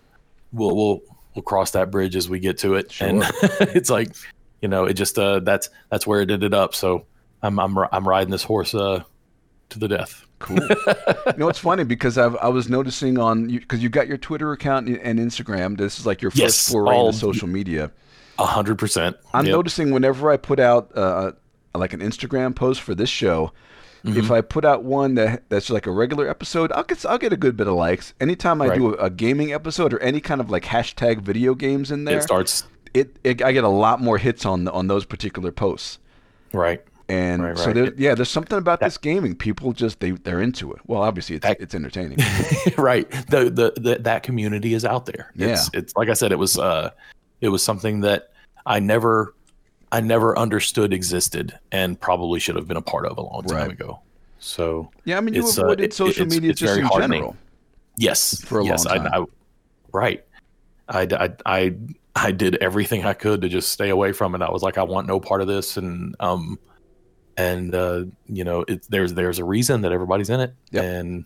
[0.51, 1.01] we'll we'll
[1.33, 2.93] we'll cross that bridge as we get to it.
[3.01, 4.15] And it's like
[4.61, 6.75] you know it just uh that's that's where it ended up.
[6.75, 7.05] So
[7.41, 9.03] I'm I'm I'm riding this horse uh
[9.69, 10.25] to the death.
[10.43, 10.59] Cool.
[10.59, 14.51] you know, it's funny because I've, I was noticing on because you got your Twitter
[14.51, 15.77] account and Instagram.
[15.77, 17.91] This is like your first Yes, foray all- into social media.
[18.39, 19.15] A hundred percent.
[19.33, 19.53] I'm Yep.
[19.53, 21.31] noticing whenever I put out uh,
[21.75, 23.51] like an Instagram post for this show,
[24.03, 24.19] Mm-hmm.
[24.19, 27.31] if I put out one that that's like a regular episode, I'll get I'll get
[27.31, 28.13] a good bit of likes.
[28.19, 31.89] Anytime I do a, a gaming episode or any kind of like hashtag video games
[31.89, 35.05] in there, It starts it, it I get a lot more hits on on those
[35.05, 35.99] particular posts.
[36.51, 36.81] right.
[37.13, 39.35] And Right, so there, yeah, there's something about this gaming.
[39.35, 40.79] People just they they're into it.
[40.87, 42.17] Well, obviously it's That- it's entertaining.
[42.77, 46.39] right the, the the that community is out there it's, it's like i said it
[46.39, 46.89] was uh
[47.41, 48.31] it was something that
[48.65, 49.35] i never
[49.91, 53.57] i never understood existed and probably should have been a part of a long time
[53.57, 53.71] Right.
[53.71, 53.99] ago
[54.39, 56.85] so Yeah, I mean you It's, uh, avoided it- social it's- media it's just very
[56.85, 57.35] in general.
[57.97, 59.11] yes For a yes long I, time.
[59.13, 59.25] I
[60.01, 60.23] right
[60.89, 61.75] I, I i
[62.15, 64.83] i did everything i could to just stay away from it i was like i
[64.83, 66.57] want no part of this and um
[67.37, 70.83] and uh you know it, there's there's a reason that everybody's in it Yep.
[70.83, 71.25] and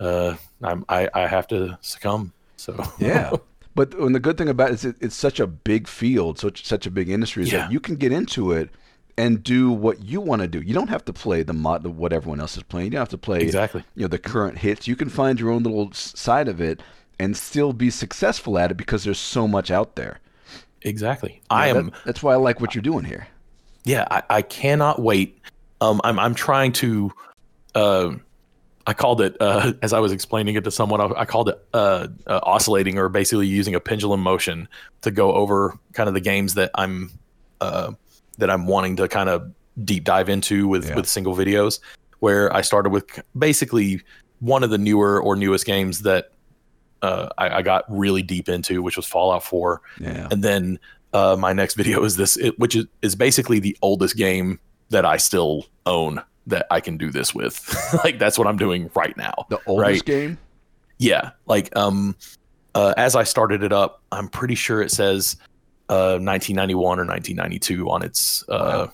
[0.00, 3.32] uh i'm i i have to succumb so Yeah.
[3.74, 6.64] But and the good thing about it is it, it's such a big field, such
[6.64, 7.58] such a big industry, is Yeah.
[7.60, 8.70] that you can get into it
[9.16, 10.60] and do what you want to do.
[10.60, 12.86] You don't have to play the mod what everyone else is playing.
[12.86, 13.84] You don't have to play Exactly.
[13.94, 14.88] you know the current hits.
[14.88, 16.82] You can find your own little side of it,
[17.20, 20.18] and still be successful at it because there's so much out there.
[20.82, 21.40] Exactly.
[21.48, 21.86] I am.
[21.90, 23.28] that- that's why I like what you're doing here.
[23.84, 25.38] Yeah I, I cannot wait
[25.80, 27.12] um i'm i'm trying to
[27.74, 28.10] uh
[28.86, 31.64] i called it uh as i was explaining it to someone i, I called it
[31.74, 34.68] uh, uh oscillating or basically using a pendulum motion
[35.02, 37.10] to go over kind of the games that i'm
[37.60, 37.92] uh
[38.38, 39.50] that i'm wanting to kind of
[39.84, 40.96] deep dive into with Yeah.
[40.96, 41.80] with single videos
[42.18, 43.06] where i started with
[43.38, 44.02] basically
[44.40, 46.30] one of the newer or newest games that
[47.00, 50.26] uh, I, I got really deep into, which was Fallout 4 Yeah.
[50.32, 50.80] and then
[51.12, 54.58] uh, my next video is this, it, which is, is basically the oldest game
[54.90, 57.62] that I still own that I can do this with.
[58.04, 59.34] like that's what I'm doing right now.
[59.50, 60.04] The oldest right?
[60.04, 60.38] game?
[60.98, 62.16] Yeah, like um,
[62.74, 65.36] uh, as I started it up, I'm pretty sure it says
[65.88, 68.88] uh 1991 or 1992 on its uh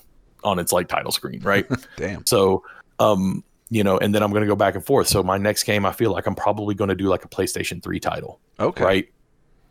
[0.45, 1.65] on its like title screen, right?
[1.97, 2.25] Damn.
[2.25, 2.63] so
[2.99, 5.07] um, you know, and then I'm gonna go back and forth.
[5.07, 7.99] So my next game, I feel like I'm probably gonna do like a PlayStation 3
[7.99, 8.83] title Okay.
[8.83, 9.09] right?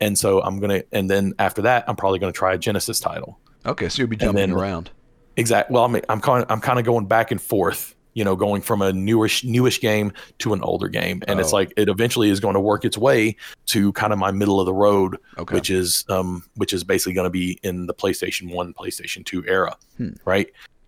[0.05, 3.39] And so I'm gonna, and then after that, I'm probably gonna try a Genesis title.
[3.67, 4.91] Okay, so you'll be jumping then- around.
[5.37, 5.71] Exact.
[5.71, 7.95] Well, I'm I'm kind I'm kind of going back and forth.
[8.13, 11.57] You know, going from a newish newish game to an older game, and it's Oh.
[11.57, 13.35] like it eventually is going to work its way
[13.67, 15.53] to kind of my middle of the road, Okay.
[15.55, 19.45] which is um which is basically going to be in the PlayStation One, PlayStation Two
[19.49, 20.11] era, Hmm.
[20.25, 20.47] right?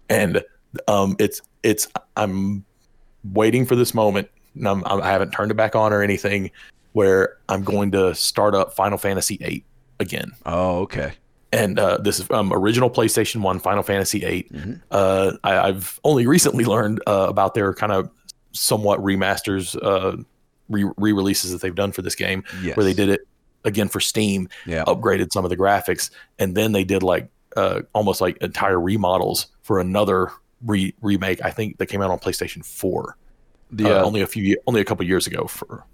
[0.08, 0.44] And
[0.86, 2.64] um, it's it's I'm
[3.32, 4.28] waiting for this moment.
[4.54, 6.50] And I'm, I haven't turned it back on or anything.
[6.96, 9.62] Where I'm going to start up Final Fantasy VIII
[10.00, 11.12] again oh, okay.
[11.52, 14.48] and uh, this is um, original PlayStation One, Final Fantasy VIII.
[14.50, 14.80] Mhm.
[14.90, 18.08] Uh, I, I've only recently learned uh, about their kind of
[18.52, 20.22] somewhat remasters, uh,
[20.70, 22.78] re releases that they've done for this game, Yes.
[22.78, 23.28] where they did it
[23.66, 24.82] again for Steam, Yeah.
[24.86, 27.28] upgraded some of the graphics, and then they did like
[27.58, 30.30] uh, almost like entire remodels for another
[30.64, 31.44] re- remake.
[31.44, 33.18] I think that came out on PlayStation Four,
[33.70, 35.84] The uh, only a few, only a couple years ago for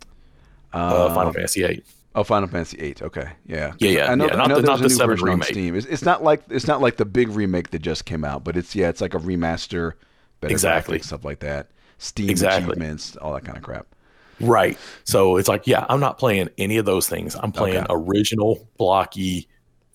[0.74, 1.82] uh, um, Final Fantasy VIII.
[2.14, 2.96] Oh, Final Fantasy VIII.
[3.02, 3.72] Okay, yeah.
[3.78, 4.26] Yeah, yeah, I know.
[4.26, 5.48] yeah, I know the- not the 7 remake.
[5.48, 5.74] Steam.
[5.74, 8.56] It's, it's not like it's not like the big remake that just came out, but
[8.56, 9.92] it's yeah, it's like a remaster,
[10.40, 10.98] better Exactly.
[10.98, 11.68] graphics, stuff like that.
[11.98, 12.64] Steam Exactly.
[12.72, 13.86] achievements, all that kind of crap.
[14.40, 14.76] Right.
[15.04, 17.36] So it's like, yeah, I'm not playing any of those things.
[17.40, 17.86] I'm playing Okay.
[17.90, 19.46] original blocky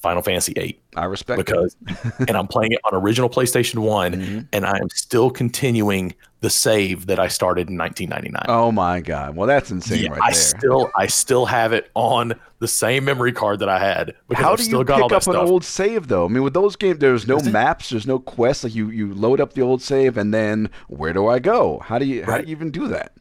[0.07, 1.45] Final Fantasy VIII I respect it.
[1.45, 1.75] because,
[2.19, 4.47] and I'm playing it on original PlayStation One, Mhm.
[4.53, 8.45] and I am still continuing the save that I started in 1999.
[8.47, 9.35] Oh my god!
[9.35, 10.41] Well, that's insane Yeah, right I there.
[10.41, 14.51] still, I still have it on the same memory card that I had because How
[14.53, 16.23] I've do still you pick up an old save though?
[16.23, 18.63] I mean, with those games, there's no maps, there's no quests.
[18.63, 21.79] Like you, you load up the old save, and then where do I go?
[21.79, 23.11] How do you, how do you even do that?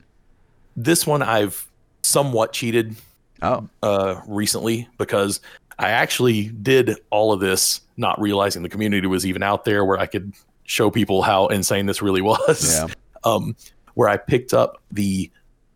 [0.77, 1.67] this one I've
[2.03, 2.95] somewhat cheated
[3.43, 5.41] Oh, uh, recently because
[5.79, 9.99] I actually did all of this not realizing the community was even out there where
[9.99, 10.33] I could
[10.65, 12.75] show people how insane this really was.
[12.75, 12.89] Yeah.
[13.25, 13.57] Um,
[13.95, 15.31] where I picked up the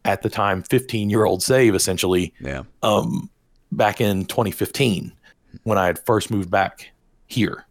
[0.05, 2.63] at the time 15 year old save essentially yeah.
[2.83, 3.29] um,
[3.73, 5.13] back in 2015
[5.65, 6.91] when I had first moved back
[7.27, 7.67] here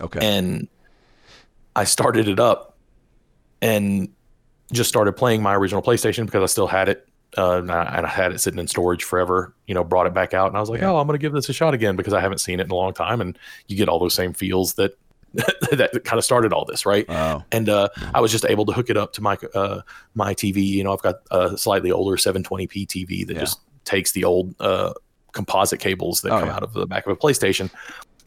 [0.00, 0.20] Okay.
[0.22, 0.68] and
[1.76, 2.76] I started it up
[3.60, 4.08] and
[4.72, 7.08] just started playing my original PlayStation because I still had it.
[7.36, 10.14] Uh, and I and I had it sitting in storage forever, you know, brought it
[10.14, 10.90] back out and I was like, Yeah.
[10.92, 12.70] oh, I'm going to give this a shot again because I haven't seen it in
[12.70, 13.20] a long time.
[13.20, 14.96] And you get all those same feels that,
[15.34, 16.86] that kind of started all this.
[16.86, 17.04] Right.
[17.08, 19.80] oh, And, uh, I was just able to hook it up to my, uh,
[20.14, 20.62] my TV.
[20.64, 23.40] You know, I've got a slightly older 720p TV that Yeah.
[23.40, 24.92] just takes the old, uh,
[25.32, 26.54] composite cables that Oh, come yeah.
[26.56, 27.68] out of the back of a PlayStation.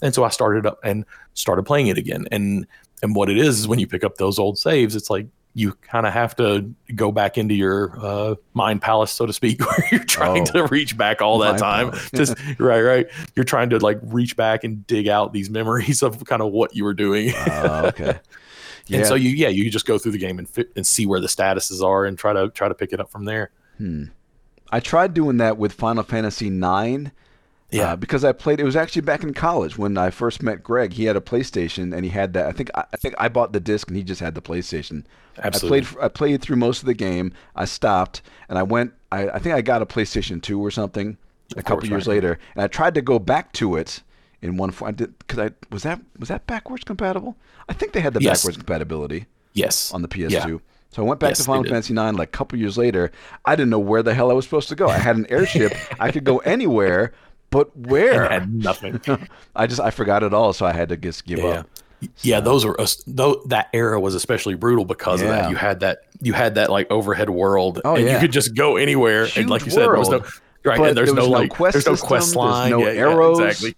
[0.01, 2.27] And so I started up and started playing it again.
[2.31, 2.67] And
[3.03, 5.27] and what it is is when you pick up those old saves, it's like
[5.57, 9.59] you kind of have to go back into your uh, mind palace, so to speak,
[9.65, 10.51] where you're trying Oh.
[10.51, 11.91] to reach back all that time.
[12.13, 13.07] Just right, right.
[13.35, 16.75] You're trying to like reach back and dig out these memories of kind of what
[16.75, 17.31] you were doing.
[17.35, 18.05] oh, okay.
[18.05, 18.19] Yeah.
[18.99, 21.19] And so you, yeah, you just go through the game and fit, and see where
[21.19, 23.49] the statuses are and try to try to pick it up from there.
[23.77, 24.05] Hmm.
[24.71, 27.11] I tried doing that with Final Fantasy IX.
[27.71, 27.91] Yeah.
[27.91, 28.59] Uh, because I played.
[28.59, 30.93] It was actually back in college when I first met Greg.
[30.93, 32.47] He had a PlayStation and he had that.
[32.47, 35.03] I think I, I think I bought the disc and he just had the PlayStation.
[35.37, 35.79] Absolutely.
[35.79, 36.03] I played.
[36.03, 37.33] I played through most of the game.
[37.55, 38.93] I stopped and I went.
[39.11, 41.17] I, I think I got a PlayStation Two or something
[41.55, 42.13] a couple course, years right.
[42.15, 44.01] later, and I tried to go back to it
[44.41, 44.95] in one form.
[44.95, 47.35] Because I was that was that backwards compatible.
[47.67, 48.41] I think they had the Yes.
[48.41, 49.91] backwards compatibility yes.
[49.91, 50.31] on the PS2.
[50.31, 50.57] Yeah.
[50.91, 51.65] So I went back Yes, to Final.
[51.65, 53.11] Fantasy IX like a couple years later.
[53.45, 54.87] I didn't know where the hell I was supposed to go.
[54.87, 55.73] I had an airship.
[55.99, 57.11] I could go anywhere,
[57.57, 58.23] but where?
[58.23, 59.01] And had nothing.
[59.55, 61.45] I just I forgot it all, so I had to just give yeah.
[61.45, 61.69] up.
[62.21, 65.49] Yeah, those were us- though that era was especially brutal because of that.
[65.49, 68.13] You had that you had that like overhead world, Oh, and yeah.
[68.13, 69.25] you could just go anywhere.
[69.25, 70.31] Huge and like you said, there was no world.
[70.63, 72.99] right, and there's there no no like quest there's no quest line, no yeah, yeah,
[73.01, 73.39] arrows.
[73.39, 73.75] exactly.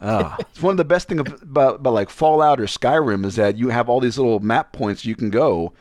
[0.00, 3.56] Ah, it's one of the best things about, about like Fallout or Skyrim is that
[3.56, 5.72] you have all these little map points you can go,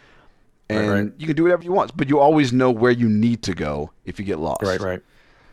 [0.69, 1.13] and Right, right.
[1.17, 3.89] you can do whatever you want, but you always know where you need to go
[4.05, 4.61] if you get lost.
[4.61, 5.01] Right, right.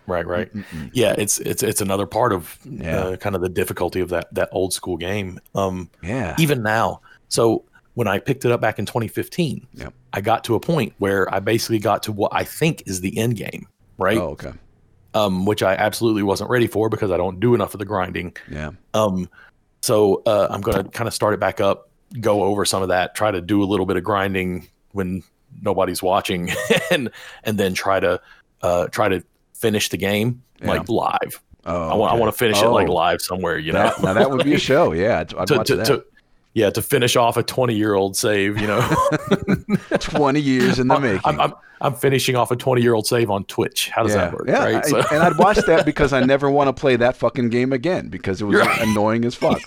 [0.08, 0.50] Right, right.
[0.92, 2.98] Yeah, it's it's it's another part of Yeah.
[3.00, 5.38] uh, kind of the difficulty of that that old school game.
[5.54, 6.34] Um, Yeah.
[6.38, 7.00] even now.
[7.28, 9.92] So when I picked it up back in 2015, Yep.
[10.12, 13.16] I got to a point where I basically got to what I think is the
[13.18, 13.66] end game,
[13.98, 14.18] right?
[14.18, 14.52] Oh, okay.
[15.14, 18.36] Um, which I absolutely wasn't ready for because I don't do enough of the grinding.
[18.50, 18.70] Yeah.
[18.94, 19.28] Um,
[19.82, 21.88] so uh, I'm going to kind of start it back up,
[22.20, 25.22] go over some of that, try to do a little bit of grinding when
[25.62, 26.50] nobody's watching,
[26.90, 27.10] and
[27.44, 28.20] and then try to
[28.62, 29.24] uh, try to
[29.58, 30.68] finish the game Yeah.
[30.68, 31.42] like live.
[31.66, 33.82] Oh, I want I want to finish it like Oh, live somewhere, you know.
[33.82, 34.92] That, now that would be a show.
[34.92, 35.86] Yeah, I'd, I'd to, watch to, that.
[35.86, 36.04] to-
[36.54, 38.80] yeah, to finish off a 20 year old save, you know,
[40.00, 41.20] Twenty years in the making.
[41.24, 43.90] I'm, I'm, I'm finishing off a 20 year old save on Twitch.
[43.90, 44.44] How does yeah, that work?
[44.48, 44.64] yeah.
[44.64, 44.76] right.
[44.84, 47.72] I- So, and I'd watch that because I never want to play that fucking game
[47.72, 48.80] again because it was right.
[48.80, 49.60] annoying as fuck.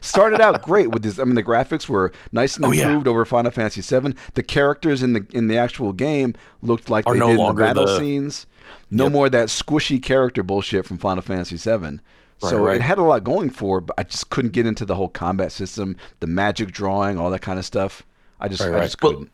[0.00, 1.18] Started out great with this.
[1.20, 2.84] I mean, the graphics were nice and Oh, yeah.
[2.86, 4.14] improved over Final Fantasy VII.
[4.34, 7.46] The characters in the in the actual game looked like Are they no did in
[7.46, 8.46] the battle the- scenes.
[8.90, 9.12] No Yep.
[9.12, 12.00] more of that squishy character bullshit from Final Fantasy VII.
[12.38, 12.76] So Right, right.
[12.76, 15.08] it had a lot going for it, but I just couldn't get into the whole
[15.08, 18.02] combat system, the magic drawing, all that kind of stuff.
[18.40, 18.82] I just, Right, I right.
[18.82, 19.30] just couldn't.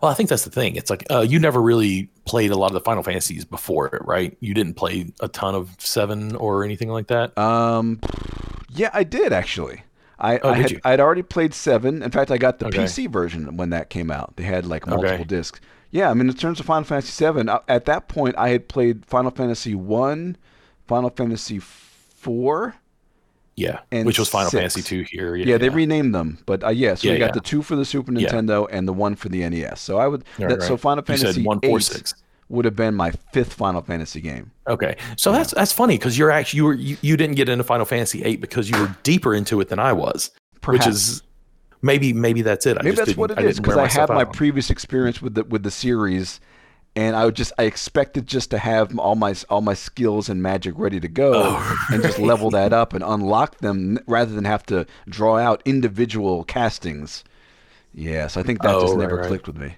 [0.00, 0.76] well, I think that's the thing.
[0.76, 4.00] It's like uh, you never really played a lot of the Final Fantasies before it,
[4.06, 4.36] right?
[4.40, 7.36] You didn't play a ton of seven or anything like that.
[7.36, 8.00] Um,
[8.70, 9.82] yeah, I did actually.
[10.18, 10.80] I, Oh, I did had you?
[10.84, 12.02] I'd already played seven.
[12.02, 12.78] In fact, I got the Okay.
[12.84, 14.34] PC version when that came out.
[14.36, 14.94] They had like Okay.
[14.96, 15.60] multiple discs.
[15.92, 18.68] Yeah, I mean, in terms of Final Fantasy seven, uh, at that point, I had
[18.68, 20.36] played Final Fantasy one,
[20.86, 22.76] Final Fantasy four.
[23.56, 24.74] yeah, and which was Final six.
[24.74, 25.34] Fantasy two here.
[25.36, 26.94] Yeah, they renamed them, but uh, yeah.
[26.94, 27.32] So Yeah, we got yeah.
[27.32, 28.28] the two for the Super Yeah.
[28.28, 29.80] Nintendo and the one for the NES.
[29.80, 30.24] So I would.
[30.38, 30.80] Right, that, So right.
[30.80, 32.14] Final You said Fantasy one, four, six.
[32.48, 34.50] would have been my fifth Final Fantasy game.
[34.68, 37.64] Okay, so that's that's funny because you're actually you were you, you didn't get into
[37.64, 40.30] Final Fantasy eight because you were deeper into it than I was,
[40.60, 40.86] Perhaps.
[40.86, 41.22] which is
[41.82, 42.78] maybe maybe that's it.
[42.78, 44.32] I Maybe just that's what it I is because I had my out.
[44.32, 46.40] previous experience with the with the series,
[46.96, 50.42] and I would just I expected just to have all my all my skills and
[50.42, 54.44] magic ready to go, Oh, and just level that up and unlock them rather than
[54.44, 57.24] have to draw out individual castings.
[57.92, 59.26] Yes, I think that Oh, just never right.
[59.26, 59.76] clicked with me.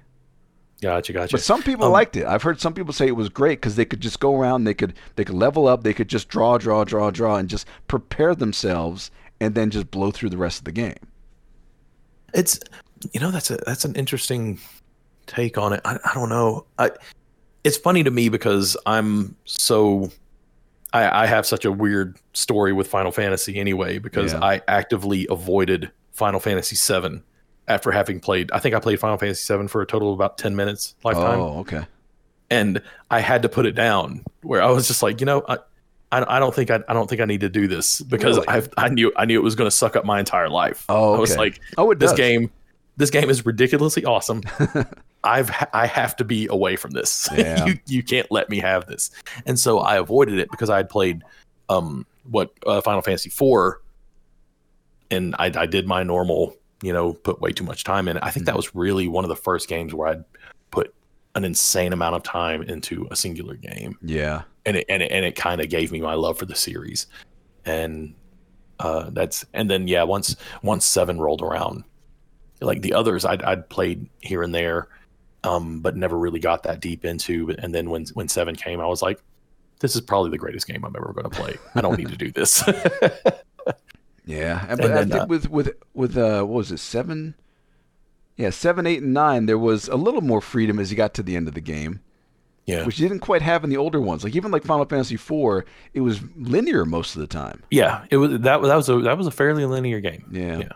[0.81, 1.37] Gotcha, gotcha.
[1.37, 2.27] But some people Um, liked it.
[2.27, 4.75] I've heard some people say it was great because they could just go around, they
[4.75, 8.35] could they could level up, they could just draw, draw, draw, draw, and just prepare
[8.35, 10.97] themselves, and then just blow through the rest of the game.
[12.35, 12.59] It's
[13.13, 14.59] you know that's a that's an interesting
[15.27, 15.81] take on it.
[15.85, 16.67] I, I don't know.
[16.79, 16.91] I
[17.65, 20.11] it's funny to me because I'm so
[20.93, 24.41] I, I have such a weird story with Final Fantasy anyway because Yeah.
[24.45, 27.21] I actively avoided Final Fantasy VII
[27.69, 28.51] after having played.
[28.53, 31.41] I think I played Final Fantasy VII for a total of about ten minutes lifetime,
[31.41, 31.87] Oh, okay.
[32.51, 34.25] and I had to put it down.
[34.43, 35.59] Where I was just like, you know, I.
[36.13, 38.49] I I don't think I, I don't think I need to do this because Really?
[38.49, 40.85] I I knew I knew it was going to suck up my entire life.
[40.89, 41.39] Oh, I was okay.
[41.41, 42.17] like, Oh, it this does.
[42.19, 42.51] game
[42.99, 44.43] this game is ridiculously awesome
[45.25, 47.65] i've i have to be away from this Yeah.
[47.65, 49.11] you you can't let me have this
[49.47, 51.23] and so i avoided it because i had played
[51.71, 53.81] um what uh, final fantasy 4
[55.11, 58.23] and I, I did my normal you know put way too much time in it
[58.23, 58.57] i think that Mhm.
[58.59, 60.25] was really one of the first games where i'd
[60.71, 60.93] put
[61.35, 64.43] an insane amount of time into a singular game Yeah.
[64.67, 67.07] And it and it, and it kind of gave me my love for the series
[67.65, 68.15] and
[68.81, 71.85] uh that's and then yeah once once seven rolled around
[72.61, 74.89] like the others i'd, I'd played here and there
[75.45, 78.87] um but never really got that deep into and then when when seven came i
[78.87, 79.23] was like
[79.81, 82.17] this is probably the greatest game i'm ever going to play i don't need to
[82.17, 82.63] do this
[84.25, 87.35] Yeah, but I then, think uh, with with with uh, what was it seven?
[88.37, 89.47] Yeah, seven, eight, and nine.
[89.47, 92.01] There was a little more freedom as you got to the end of the game,
[92.67, 94.23] yeah which you didn't quite have in the older ones.
[94.25, 97.63] Like even like Final Fantasy IV, it was linear most of the time.
[97.71, 100.59] yeah it was that, was- that was a that was a fairly linear game Yeah,
[100.59, 100.73] Yeah.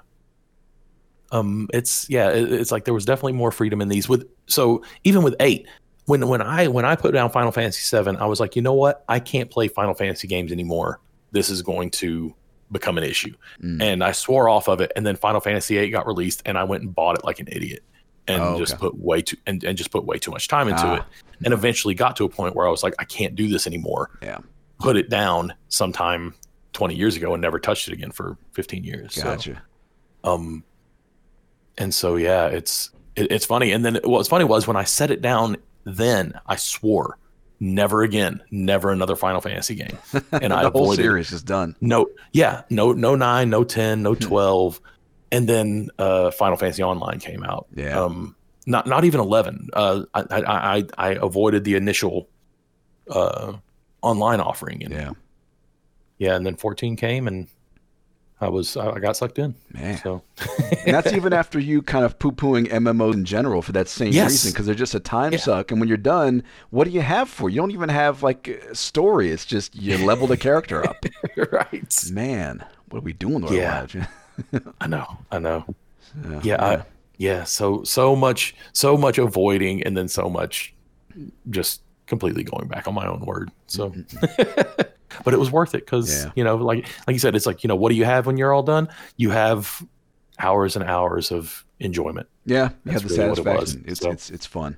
[1.32, 4.82] um it's yeah it, it's like there was definitely more freedom in these with so
[5.04, 5.66] even with eight
[6.06, 8.74] when when i when i put down final fantasy 7 i was like you know
[8.74, 11.00] what i can't play final fantasy games anymore
[11.32, 12.32] this is going to
[12.70, 13.82] become an issue Mm.
[13.82, 16.64] and i swore off of it and then final fantasy 8 got released and i
[16.64, 17.82] went and bought it like an idiot
[18.28, 20.82] and Oh, just put way too and, and just put way too much time into
[20.86, 20.94] Ah.
[20.96, 21.02] it
[21.44, 24.10] and eventually got to a point where i was like i can't do this anymore
[24.22, 24.38] yeah.
[24.80, 26.34] put it down sometime
[26.72, 29.62] 20 years ago and never touched it again for 15 years so- Gotcha.
[30.24, 30.64] um,
[31.78, 33.72] and so yeah, it's it, it's funny.
[33.72, 37.18] And then what was funny was when I set it down, then I swore
[37.60, 39.96] never again, never another Final Fantasy game.
[40.32, 41.76] And I the whole avoided series is done.
[41.80, 44.02] no, yeah, no, no nine, no ten, Hmm.
[44.04, 44.80] no twelve,
[45.32, 47.66] and then uh, Final Fantasy Online came out.
[47.74, 48.00] Yeah.
[48.00, 48.34] Um,
[48.66, 49.68] not not even eleven.
[49.72, 52.28] Uh, I I I, I avoided the initial
[53.10, 53.54] uh
[54.02, 55.10] online offering and Yeah.
[56.18, 57.46] yeah, and then 14 came and
[58.40, 59.54] I was I got sucked in.
[59.72, 59.96] Man.
[59.98, 60.22] So
[60.84, 64.30] and that's even after you kind of poo-pooing MMOs in general for that same Yes.
[64.32, 65.38] reason, because they're just a time Yeah.
[65.38, 65.70] suck.
[65.70, 67.48] And when you're done, what do you have for?
[67.48, 69.30] You don't even have like a story.
[69.30, 70.96] It's just you level the character up.
[71.52, 72.04] right.
[72.10, 73.72] Man, what are we doing with Yeah.
[73.74, 73.96] our lives?
[74.80, 75.18] I know.
[75.30, 75.64] I know.
[76.28, 76.82] Yeah, Yeah, I,
[77.18, 77.44] yeah.
[77.44, 80.72] So so much so much avoiding and then so much
[81.50, 83.50] just completely going back on my own word.
[83.66, 83.92] So
[85.24, 86.26] but it was worth it because Mm-hmm.
[86.28, 86.32] Yeah.
[86.36, 88.36] you know, like like you said, it's like, you know, what do you have when
[88.36, 88.88] you're all done?
[89.16, 89.82] You have
[90.38, 92.28] hours and hours of enjoyment.
[92.44, 93.84] yeah, you That's have the really what it satisfaction.
[93.86, 94.76] It's So- it's it's fun.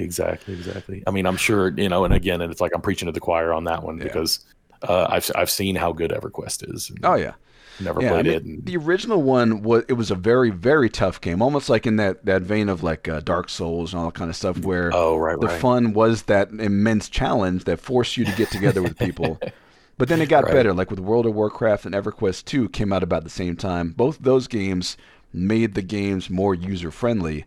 [0.00, 1.02] Exactly, exactly.
[1.08, 3.18] I mean, I'm sure, you know, and again, and it's like I'm preaching to the
[3.18, 4.04] choir on that one Yeah.
[4.04, 4.44] because
[4.88, 6.88] uh, I've I've seen how good EverQuest is.
[6.90, 7.32] and Oh yeah.
[7.78, 8.44] Never Yeah, played it.
[8.64, 12.24] The original one was it was a very very tough game, almost like in that
[12.26, 15.16] that vein of like uh, Dark Souls and all that kind of stuff, where oh,
[15.16, 15.60] right, the right.
[15.60, 19.42] fun was that immense challenge that forced you to get together with people.
[19.98, 20.52] But then it got Right.
[20.52, 23.90] better, like with World of Warcraft and EverQuest 2 came out about the same time.
[23.96, 24.96] Both those games
[25.32, 27.46] made the games more user friendly.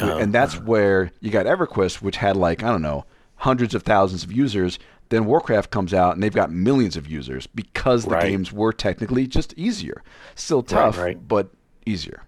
[0.00, 3.04] Oh, and that's where you got EverQuest, which had like, I don't know,
[3.36, 4.78] hundreds of thousands of users.
[5.10, 8.30] Then Warcraft comes out and they've got millions of users because the Right.
[8.30, 10.02] games were technically just easier.
[10.34, 11.16] Still tough, right.
[11.28, 11.50] but
[11.86, 12.22] easier.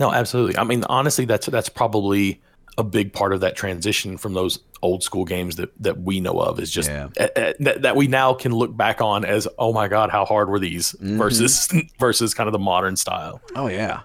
[0.00, 0.56] No, absolutely.
[0.56, 2.40] I mean, honestly, that's that's probably
[2.76, 6.38] a big part of that transition from those old school games that that we know
[6.38, 7.08] of is just Yeah.
[7.18, 10.24] uh, uh, that, that we now can look back on as oh my god how
[10.24, 11.18] hard were these Mm-hmm.
[11.18, 14.02] versus versus kind of the modern style Oh yeah,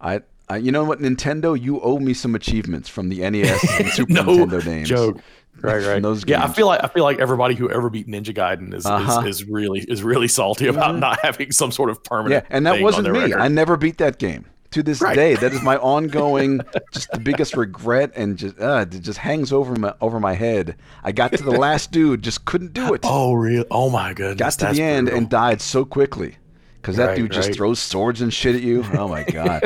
[0.00, 3.88] I, I you know what Nintendo, you owe me some achievements from the NES and
[3.92, 4.88] Super no Nintendo names.
[4.88, 5.18] joke
[5.60, 8.34] right right those yeah i feel like i feel like everybody who ever beat ninja
[8.34, 9.20] gaiden is Uh-huh.
[9.22, 12.32] is, is really is really salty about not having some sort of permanent.
[12.32, 13.18] Yeah, permanent and that wasn't me.
[13.20, 13.40] record.
[13.40, 14.46] I never beat that game.
[14.72, 15.14] To this Right.
[15.14, 16.60] day, that is my ongoing,
[16.92, 20.74] just the biggest regret, and just uh, it just hangs over my over my head.
[21.04, 23.02] I got to the last dude, just couldn't do it.
[23.04, 25.18] oh real oh my goodness got to that's the end brutal.
[25.18, 26.38] and died so quickly
[26.82, 27.56] because that Right, dude just right.
[27.56, 28.84] throws swords and shit at you.
[28.94, 29.62] Oh my god!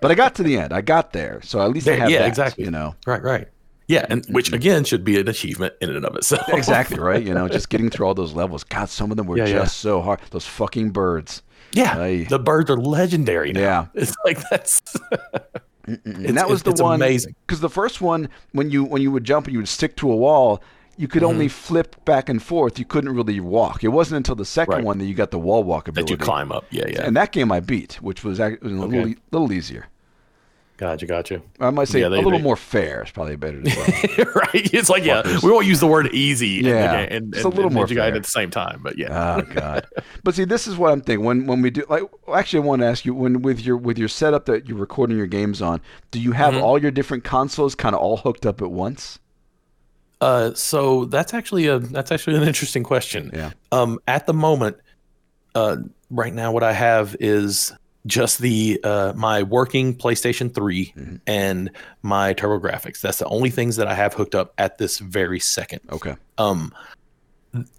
[0.00, 0.72] but I got to the end.
[0.72, 2.28] I got there, so at least I There- have yeah, that.
[2.28, 2.64] exactly.
[2.64, 3.48] You know, right right
[3.86, 7.22] yeah and which again should be an achievement in and of itself exactly right.
[7.22, 8.64] You know, just getting through all those levels.
[8.64, 9.54] God, some of them were Yeah, just
[9.84, 9.90] yeah.
[9.90, 10.20] so hard.
[10.30, 11.42] Those fucking birds.
[11.72, 12.26] Yeah, Aye.
[12.28, 13.52] the birds are legendary.
[13.52, 13.60] Now.
[13.60, 13.86] Yeah.
[13.94, 14.80] it's like that's
[15.86, 17.34] and that was the it's one amazing.
[17.46, 20.10] because the first one when you when you would jump and you would stick to
[20.10, 20.62] a wall
[20.96, 21.52] you could only mm-hmm.
[21.52, 24.84] flip back and forth you couldn't really walk it wasn't until the second Right.
[24.84, 26.64] one that you got the wall walk ability that you climb up.
[26.70, 27.02] Yeah, yeah.
[27.02, 29.16] and that game i beat which was, act- was a Okay.
[29.32, 29.88] little easier
[30.76, 31.40] gotcha, gotcha.
[31.60, 34.74] i might say Yeah, a little they- more fair is probably better to say right?
[34.74, 36.60] It's like yeah, we won't use the word easy.
[36.64, 38.16] Yeah, game- and, it's a little and more Ninja Gaiden fair.
[38.16, 38.80] at the same time.
[38.82, 39.86] But yeah, oh god
[40.24, 42.66] but see this is what i'm thinking when when we do like well, actually i
[42.66, 45.62] want to ask you when with your with your setup that you're recording your games
[45.62, 46.62] on do you have Mm-hmm.
[46.64, 49.18] all your different consoles kind of all hooked up at once
[50.20, 53.30] Uh, so that's actually a that's actually an interesting question.
[53.34, 53.50] Yeah.
[53.72, 54.76] Um, at the moment,
[55.54, 55.76] uh,
[56.08, 57.72] right now, what I have is
[58.06, 61.16] just the uh my working PlayStation 3 Mm-hmm.
[61.26, 61.70] and
[62.02, 63.00] my TurboGrafx.
[63.00, 65.80] That's the only things that I have hooked up at this very second.
[65.90, 66.72] okay um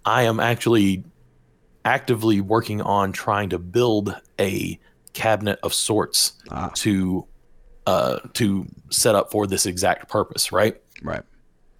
[0.06, 1.04] i am actually
[1.84, 4.78] actively working on trying to build a
[5.12, 6.70] cabinet of sorts Ah.
[6.76, 7.26] to
[7.86, 11.22] uh to set up for this exact purpose right right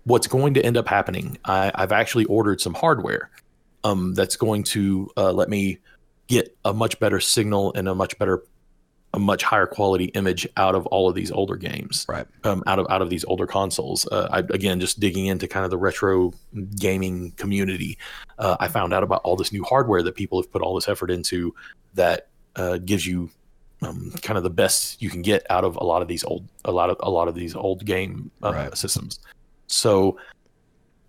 [0.04, 3.30] what's going to end up happening I, i've actually ordered some hardware
[3.82, 5.78] um that's going to uh, let me
[6.26, 8.42] get a much better signal and a much better
[9.14, 12.78] a much higher quality image out of all of these older games right um, out
[12.78, 14.06] of out of these older consoles.
[14.10, 16.34] Uh, I, again, just digging into kind of the retro
[16.78, 17.96] gaming community,
[18.38, 20.88] uh, I found out about all this new hardware that people have put all this
[20.88, 21.54] effort into
[21.94, 23.30] that uh, gives you
[23.80, 26.46] um, kind of the best you can get out of a lot of these old
[26.66, 28.76] a lot of a lot of these old game uh, Right.
[28.76, 29.20] systems.
[29.66, 30.18] So.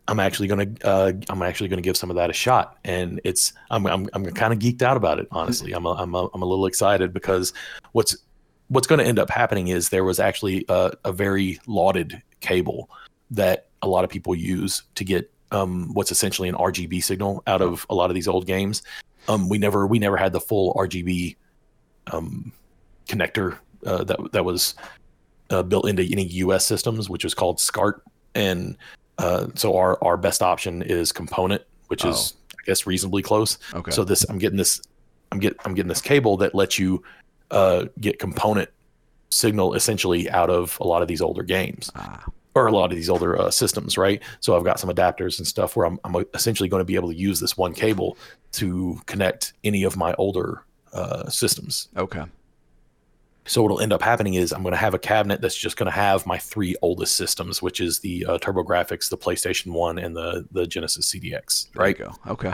[0.07, 3.53] I'm actually gonna uh, I'm actually gonna give some of that a shot, and it's
[3.69, 5.27] I'm I'm, I'm kind of geeked out about it.
[5.31, 7.53] Honestly, I'm a, I'm a, I'm a little excited because
[7.91, 8.15] what's
[8.69, 12.89] what's going to end up happening is there was actually a, a very lauded cable
[13.31, 17.61] that a lot of people use to get um, what's essentially an RGB signal out
[17.61, 18.83] of a lot of these old games.
[19.27, 21.35] Um, we never we never had the full RGB
[22.11, 22.51] um,
[23.07, 24.75] connector uh, that that was
[25.49, 28.03] uh, built into any US systems, which was called SCART,
[28.35, 28.77] and
[29.17, 33.57] uh, so our our best option is component, which is I guess reasonably close.
[33.73, 34.81] okay So this, I'm getting this,
[35.31, 37.03] I'm get, I'm getting this cable that lets you
[37.51, 38.69] uh, get component
[39.29, 42.23] signal essentially out of a lot of these older games ah.
[42.55, 44.21] or a lot of these older uh, systems, right?
[44.39, 47.09] So I've got some adapters and stuff where I'm, I'm essentially going to be able
[47.09, 48.17] to use this one cable
[48.53, 50.63] to connect any of my older
[50.93, 51.89] uh, systems.
[51.97, 52.23] okay
[53.47, 55.87] So what'll end up happening is I'm going to have a cabinet that's just going
[55.87, 60.15] to have my three oldest systems, which is the uh, TurboGrafx, the PlayStation One, and
[60.15, 61.97] the the Genesis CDX, There you right?
[61.97, 62.13] go.
[62.27, 62.53] Okay.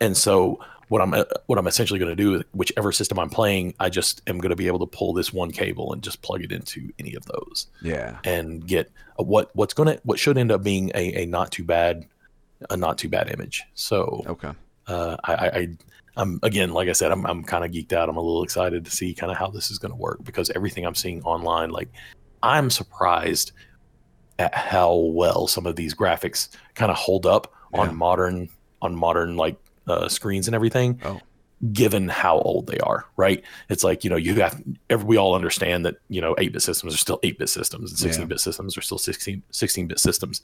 [0.00, 1.12] and so what I'm
[1.46, 4.56] what I'm essentially going to do, whichever system I'm playing, I just am going to
[4.56, 7.68] be able to pull this one cable and just plug it into any of those.
[7.80, 11.26] Yeah, and get a, what what's going to what should end up being a, a
[11.26, 12.06] not too bad
[12.68, 13.62] a not too bad image.
[13.74, 14.50] So okay,
[14.86, 15.68] uh, I, I
[16.16, 18.08] I'm again like I said I'm I'm kind of geeked out.
[18.08, 20.50] I'm a little excited to see kind of how this is going to work because
[20.50, 21.88] everything I'm seeing online, like
[22.42, 23.52] I'm surprised
[24.38, 27.80] at how well some of these graphics kind of hold up yeah.
[27.80, 28.48] on modern
[28.82, 29.56] on modern like
[29.86, 31.00] uh, screens and everything.
[31.04, 31.20] Oh.
[31.74, 33.44] Given how old they are, right?
[33.68, 36.62] It's like you know you have every, we all understand that you know eight bit
[36.62, 38.44] systems are still eight bit systems and sixteen bit yeah.
[38.44, 40.40] systems are still 16 bit systems,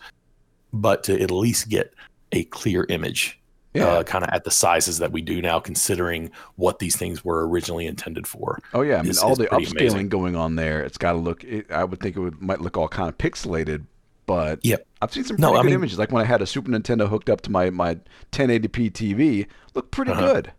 [0.74, 1.94] but to at least get
[2.32, 3.40] a clear image
[3.76, 3.86] yeah.
[3.86, 7.48] Uh, kind of at the sizes that we do now, considering what these things were
[7.48, 8.60] originally intended for.
[8.74, 10.08] Oh yeah, I mean is, all the upscaling amazing.
[10.08, 10.82] going on there.
[10.82, 11.44] It's got to look.
[11.44, 13.86] It, I would think it would might look all kind of pixelated,
[14.26, 14.86] but yep.
[15.02, 15.98] I've seen some pretty no, good mean, images.
[15.98, 17.96] Like when I had a Super Nintendo hooked up to my my
[18.32, 20.32] 1080p TV, looked pretty uh-huh.
[20.32, 20.52] good.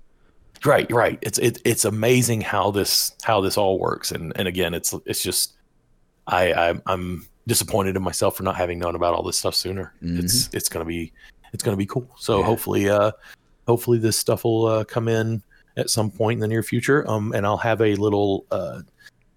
[0.65, 1.19] Right, right.
[1.21, 5.21] It's it, it's amazing how this how this all works, and and again, it's it's
[5.21, 5.53] just
[6.25, 9.93] I, I I'm disappointed in myself for not having known about all this stuff sooner.
[10.03, 10.19] Mm-hmm.
[10.19, 11.13] It's it's gonna be
[11.53, 12.09] it's gonna be cool.
[12.17, 12.45] So yeah.
[12.45, 13.11] hopefully, uh,
[13.67, 15.41] hopefully this stuff will uh, come in
[15.75, 17.09] at some point in the near future.
[17.09, 18.81] Um, and I'll have a little uh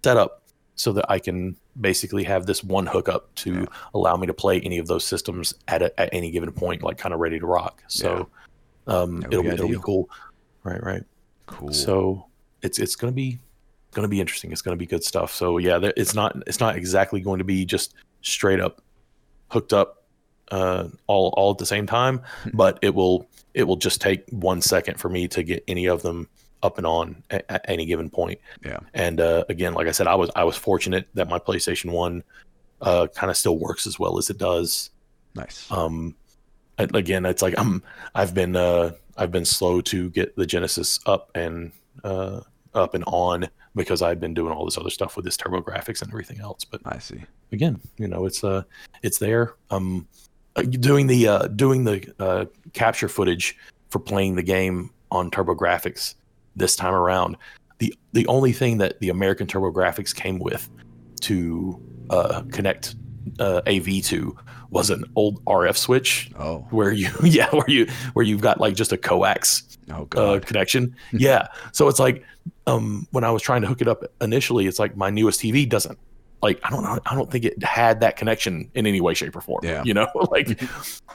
[0.03, 0.41] setup
[0.75, 3.65] so that I can basically have this one hookup to yeah.
[3.93, 6.97] allow me to play any of those systems at a, at any given point, like
[6.97, 7.83] kind of ready to rock.
[7.87, 8.29] So
[8.87, 8.93] yeah.
[8.95, 10.09] um, it'll be it'll be cool.
[10.63, 11.03] Right, right.
[11.45, 11.71] Cool.
[11.71, 12.25] So
[12.61, 13.39] it's it's gonna be
[13.91, 14.51] gonna be interesting.
[14.51, 15.33] It's gonna be good stuff.
[15.33, 18.81] So yeah, it's not it's not exactly going to be just straight up
[19.49, 20.00] hooked up
[20.51, 22.49] uh, all all at the same time, hmm.
[22.53, 26.01] but it will it will just take one second for me to get any of
[26.01, 26.27] them
[26.63, 28.39] up and on at, at any given point.
[28.63, 28.79] Yeah.
[28.93, 32.23] And uh, again, like I said, I was I was fortunate that my PlayStation One
[32.81, 34.89] uh, kind of still works as well as it does.
[35.35, 35.71] Nice.
[35.71, 36.15] Um,
[36.77, 37.83] again, it's like I'm
[38.15, 41.71] I've been uh, I've been slow to get the Genesis up and
[42.03, 42.41] uh,
[42.73, 46.11] up and on because I've been doing all this other stuff with this TurboGrafx and
[46.11, 46.65] everything else.
[46.65, 47.21] But I see.
[47.51, 48.63] Again, you know, it's uh,
[49.03, 49.55] it's there.
[49.69, 50.07] Um,
[50.55, 53.57] doing the uh, doing the uh, capture footage
[53.89, 56.15] for playing the game on TurboGrafx
[56.55, 57.37] this time around.
[57.79, 60.69] The the only thing that the American TurboGrafx came with
[61.21, 62.95] to uh, connect
[63.39, 64.37] uh, AV to
[64.69, 66.31] was an old RF switch.
[66.37, 70.39] Oh, where you yeah where you where you've got like just a coax oh, uh,
[70.39, 70.95] connection.
[71.13, 72.23] yeah, so it's like
[72.67, 75.67] um, when I was trying to hook it up initially, it's like my newest TV
[75.67, 75.97] doesn't
[76.41, 79.35] like I don't know I don't think it had that connection in any way, shape,
[79.35, 79.61] or form.
[79.63, 80.61] Yeah, you know, like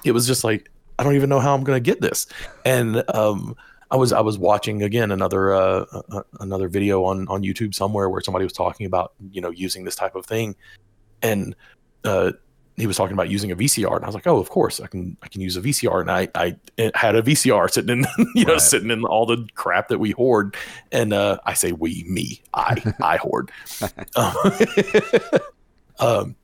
[0.05, 2.27] it was just like I don't even know how I'm going to get this,
[2.64, 3.57] and um,
[3.91, 8.09] I was I was watching again another uh, uh, another video on on YouTube somewhere
[8.09, 10.57] where somebody was talking about you know using this type of thing,
[11.22, 11.55] and
[12.05, 12.33] uh,
[12.77, 14.87] he was talking about using a VCR, and I was like, oh, of course I
[14.87, 16.57] can I can use a VCR, and I I
[16.95, 20.57] had a VCR sitting in you know sitting in all the crap that we hoard,
[20.93, 23.51] and uh, I say we me I I hoard,
[25.99, 26.37] um,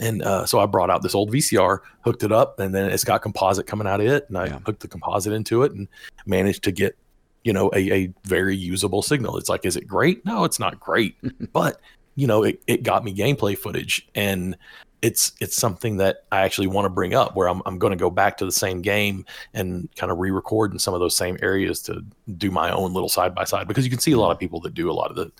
[0.00, 3.04] and uh, so I brought out this old VCR, hooked it up, and then it's
[3.04, 4.26] got composite coming out of it.
[4.28, 4.58] And I yeah.
[4.64, 5.86] hooked the composite into it and
[6.24, 6.96] managed to get,
[7.44, 9.36] you know, a, a very usable signal.
[9.36, 10.24] It's like, is it great?
[10.24, 11.16] No, it's not great.
[11.52, 11.80] but,
[12.16, 14.08] you know, it, it got me gameplay footage.
[14.14, 14.56] And
[15.02, 17.96] it's it's something that I actually want to bring up where I'm I'm going to
[17.96, 19.24] go back to the same game
[19.54, 22.04] and kind of re-record in some of those same areas to
[22.36, 24.60] do my own little side by side because you can see a lot of people
[24.60, 25.32] that do a lot of the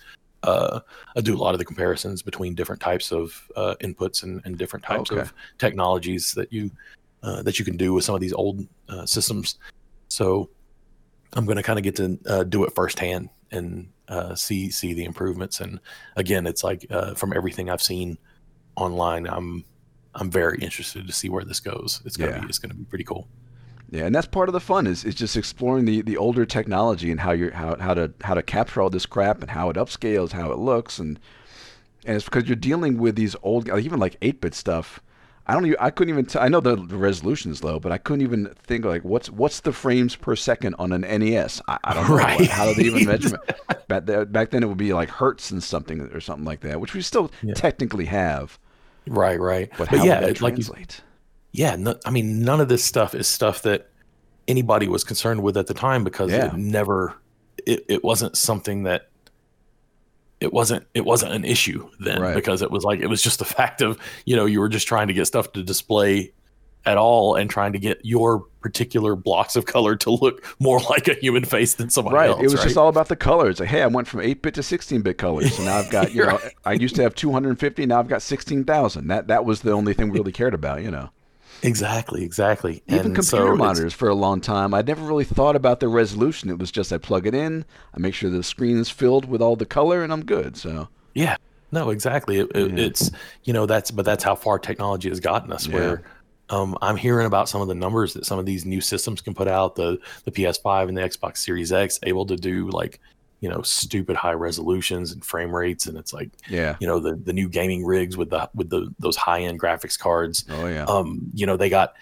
[0.43, 0.79] uh,
[1.15, 4.57] I do a lot of the comparisons between different types of uh, inputs and, and,
[4.57, 5.21] different types okay.
[5.21, 6.71] of technologies that you
[7.21, 9.59] uh, that you can do with some of these old uh, systems.
[10.07, 10.49] So
[11.33, 14.93] I'm going to kind of get to uh, do it firsthand and uh, see see
[14.93, 15.59] the improvements.
[15.59, 15.79] And
[16.15, 18.17] again, it's like from everything I've seen
[18.81, 19.63] online, I'm
[20.13, 22.01] I'm very interested to see where this goes.
[22.05, 22.39] It's gonna yeah.
[22.41, 23.27] be it's gonna be pretty cool.
[23.91, 27.11] Yeah, and that's part of the fun is, is just exploring the, the older technology
[27.11, 29.75] and how you how how to how to capture all this crap and how it
[29.75, 31.19] upscales, how it looks, and
[32.05, 35.01] and it's because you're dealing with these old even like eight bit stuff.
[35.47, 37.91] I don't even, I couldn't even t- I know the, the resolution is low, but
[37.91, 41.61] I couldn't even think like what's what's the frames per second on an NES.
[41.67, 42.39] I, I don't know right.
[42.39, 43.87] what, how do they even measure it.
[43.87, 46.79] Back, there, back then it would be like hertz and something or something like that,
[46.79, 47.53] which we still yeah.
[47.55, 48.57] technically have.
[49.07, 49.69] Right, right.
[49.77, 50.65] But, but yeah, like you,
[51.51, 53.89] yeah, no, I mean, none of this stuff is stuff that
[54.47, 56.47] anybody was concerned with at the time because yeah.
[56.47, 57.15] it never,
[57.65, 59.09] it, it wasn't something that
[60.39, 62.35] it wasn't it wasn't an issue then right.
[62.35, 64.87] because it was like it was just the fact of you know you were just
[64.87, 66.33] trying to get stuff to display
[66.85, 71.07] at all and trying to get your particular blocks of color to look more like
[71.07, 72.21] a human face than somebody else.
[72.21, 72.29] right.
[72.31, 72.39] else.
[72.39, 72.63] It was right?
[72.63, 73.59] just all about the colors.
[73.59, 75.55] Like, hey, I went from 8 bit to 16 bit colors.
[75.55, 79.07] So now I've got, you know, I used to have 250, now I've got 16,000.
[79.07, 81.09] That that was the only thing we really cared about, you know.
[81.63, 82.81] Exactly, exactly.
[82.87, 85.87] Even And computer so monitors for a long time, I never really thought about the
[85.87, 86.49] resolution.
[86.49, 89.41] It was just I plug it in, I make sure the screen is filled with
[89.41, 90.57] all the color, and I'm good.
[90.57, 91.35] So Yeah,
[91.71, 92.39] no, exactly.
[92.39, 92.85] It, it- Yeah.
[92.85, 93.11] It's
[93.43, 95.67] you know that's but that's how far technology has gotten us.
[95.67, 95.75] Yeah.
[95.75, 96.03] Where
[96.51, 99.33] um, I'm hearing about some of the numbers that some of these new systems can
[99.33, 99.75] put out.
[99.75, 102.99] The the PS5 and the Xbox Series X able to do like
[103.39, 107.15] you know stupid high resolutions and frame rates, and it's like yeah, you know the
[107.15, 110.45] the new gaming rigs with the with the those high end graphics cards.
[110.49, 111.93] oh yeah, Um, you know they got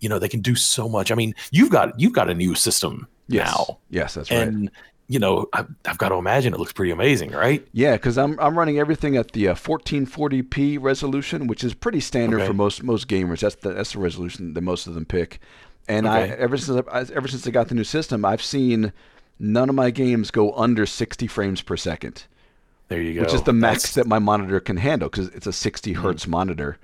[0.00, 1.12] you know they can do so much.
[1.12, 4.48] I mean, you've got you've got a new system yes, now, yes, that's right.
[4.48, 4.70] and
[5.08, 7.66] you know I've, I've got to imagine it looks pretty amazing, right?
[7.72, 12.40] Yeah, because I'm I'm running everything at the uh, 1440p resolution, which is pretty standard
[12.40, 12.46] Okay.
[12.48, 13.40] for most most gamers.
[13.40, 15.40] That's the that's the resolution that most of them pick.
[15.88, 18.92] And I ever since I, ever since I got the new system, I've seen
[19.38, 22.24] none of my games go under 60 frames per second,
[22.88, 23.20] There you go.
[23.22, 26.02] which is the max That's- that my monitor can handle because it's a 60 Mm-hmm.
[26.02, 26.76] hertz monitor.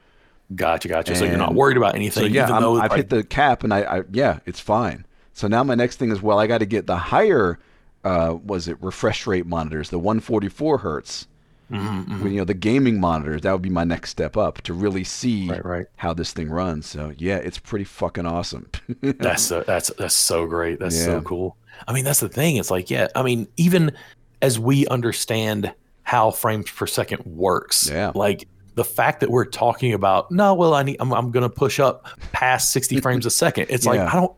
[0.55, 1.17] Gotcha, gotcha.
[1.17, 2.23] so you're not worried about anything.
[2.23, 5.05] So yeah, though I've like, hit the cap, and I, I yeah, it's fine.
[5.33, 7.59] So now my next thing is well, I got to get the higher,
[8.05, 11.27] uh, was it refresh rate monitors, the 144 hertz.
[11.73, 12.31] Mhm, mhm.
[12.31, 15.49] You know the gaming monitors, that would be my next step up to really see
[15.49, 15.87] Right, right.
[15.97, 16.87] how this thing runs.
[16.87, 18.69] So yeah, it's pretty fucking awesome.
[19.01, 20.79] That's so, that's that's so great.
[20.79, 21.05] That's Yeah.
[21.07, 21.57] so cool.
[21.89, 22.57] I mean, that's the thing.
[22.57, 23.09] It's like, yeah.
[23.17, 23.93] I mean, even
[24.43, 28.13] as we understand how frames per second works, Yeah.
[28.15, 31.49] Like the fact that we're talking about, no, well, I need, I'm, I'm going to
[31.49, 33.67] push up past 60 frames a second.
[33.71, 34.37] It's like I don't.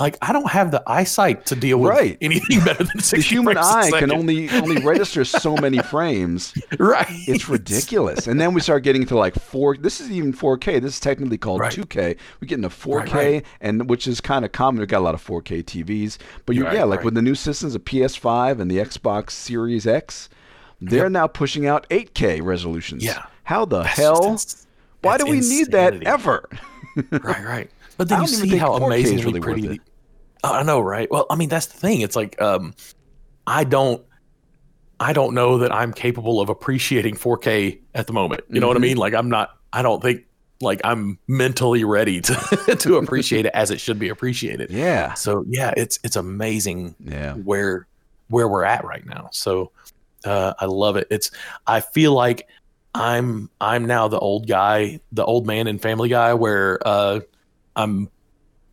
[0.00, 2.16] Like I don't have the eyesight to deal with Right.
[2.20, 6.54] anything better than 60 the human eye can only only register so many frames.
[6.78, 7.06] right.
[7.26, 8.28] It's ridiculous.
[8.28, 9.76] And then we start getting to like four.
[9.76, 10.80] This is even 4K.
[10.80, 11.72] This is technically called Right.
[11.72, 12.16] 2K.
[12.40, 13.44] We get into 4K, right.
[13.60, 14.78] and which is kind of common.
[14.78, 17.72] We've got a lot of 4K TVs, but you, yeah, like with the new systems,
[17.72, 20.28] the PS5 and the Xbox Series X,
[20.80, 21.12] they're Yep.
[21.12, 23.04] now pushing out 8K resolutions.
[23.04, 23.24] Yeah.
[23.42, 24.30] How the That's hell?
[24.34, 24.68] just-
[25.02, 26.48] Why that's do we need that ever?
[27.10, 27.70] right, right.
[27.98, 29.80] But I then you see how 4K is amazingly really pretty.
[30.44, 31.10] Oh, I know, right?
[31.10, 32.00] Well, I mean, that's the thing.
[32.00, 32.74] It's like um,
[33.46, 34.02] I don't,
[35.00, 38.42] I don't know that I'm capable of appreciating 4K at the moment.
[38.48, 38.82] You know what I Mhm.
[38.82, 38.96] mean?
[38.96, 39.50] Like, I'm not.
[39.72, 40.24] I don't think
[40.60, 42.34] like I'm mentally ready to
[42.80, 44.70] to appreciate it as it should be appreciated.
[44.70, 45.14] Yeah.
[45.14, 47.34] So yeah, it's it's amazing Yeah.
[47.34, 47.86] where
[48.28, 49.28] where we're at right now.
[49.32, 49.70] So
[50.24, 51.06] uh, I love it.
[51.10, 51.30] It's
[51.66, 52.48] I feel like
[52.94, 57.20] I'm I'm now the old guy, the old man in Family Guy, where uh,
[57.76, 58.10] I'm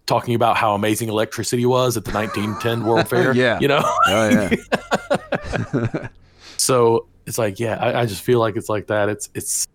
[0.05, 3.33] talking about how amazing electricity was at the 1910 World Fair.
[3.35, 3.59] Yeah.
[3.59, 3.81] you know.
[4.07, 6.07] Oh yeah.
[6.57, 9.09] so it's like yeah, I, I just feel like it's like that.
[9.09, 9.67] It's it's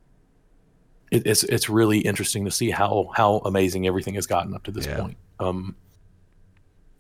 [1.11, 4.71] it, it's it's really interesting to see how how amazing everything has gotten up to
[4.71, 5.01] this Yeah.
[5.01, 5.17] point.
[5.39, 5.75] Um,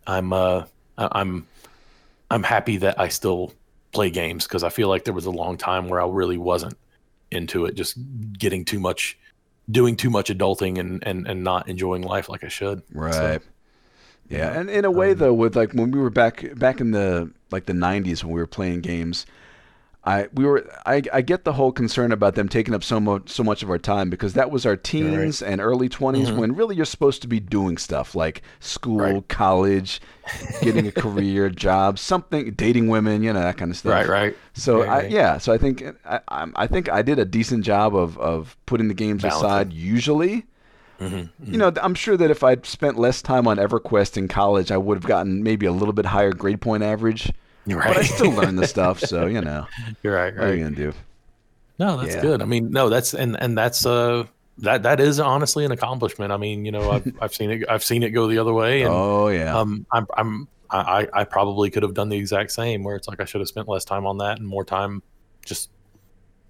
[0.07, 0.64] I'm uh
[0.99, 1.47] I- I'm
[2.31, 3.53] I'm happy that I still
[3.93, 6.74] play games because I feel like there was a long time where I really wasn't
[7.33, 7.97] into it, just
[8.39, 9.18] getting too much,
[9.70, 12.82] doing too much adulting and and and not enjoying life like I should.
[12.92, 13.14] Right.
[13.14, 13.40] So,
[14.28, 16.92] yeah, and in a um, way though, with like when we were back back in
[16.92, 19.26] the like the '90s when we were playing games,
[20.03, 23.28] I we were I, I get the whole concern about them taking up so much
[23.28, 26.36] so much of our time because that was our teens and early 20s Mhm.
[26.36, 29.28] when really you're supposed to be doing stuff like school, Right.
[29.28, 30.01] college,
[30.62, 33.92] getting a career, job, something, dating women, you know that kind of stuff.
[33.92, 34.36] right, right.
[34.55, 35.11] So Right, I, right.
[35.11, 38.88] yeah, so I think I, I'm- think I did a decent job of of putting
[38.88, 39.46] the games Balancing.
[39.46, 40.46] aside usually.
[40.98, 44.70] Mhm, You know, I'm sure that if I'd spent less time on EverQuest in college,
[44.70, 47.32] I would have gotten maybe a little bit higher grade point average.
[47.66, 49.66] You're But I still learn the stuff, so you know,
[50.02, 50.92] You're right, what are you gonna do?
[51.78, 52.20] No, that's Yeah.
[52.22, 52.42] good.
[52.42, 54.24] I mean, no, that's and and that's uh
[54.58, 56.32] that that is honestly an accomplishment.
[56.32, 58.82] I mean, you know, I've I've seen it I've seen it go the other way,
[58.82, 62.85] and Oh yeah, um, I'm I'm I I probably could have done the exact same.
[62.85, 65.02] Where it's like I should have spent less time on that and more time
[65.44, 65.70] just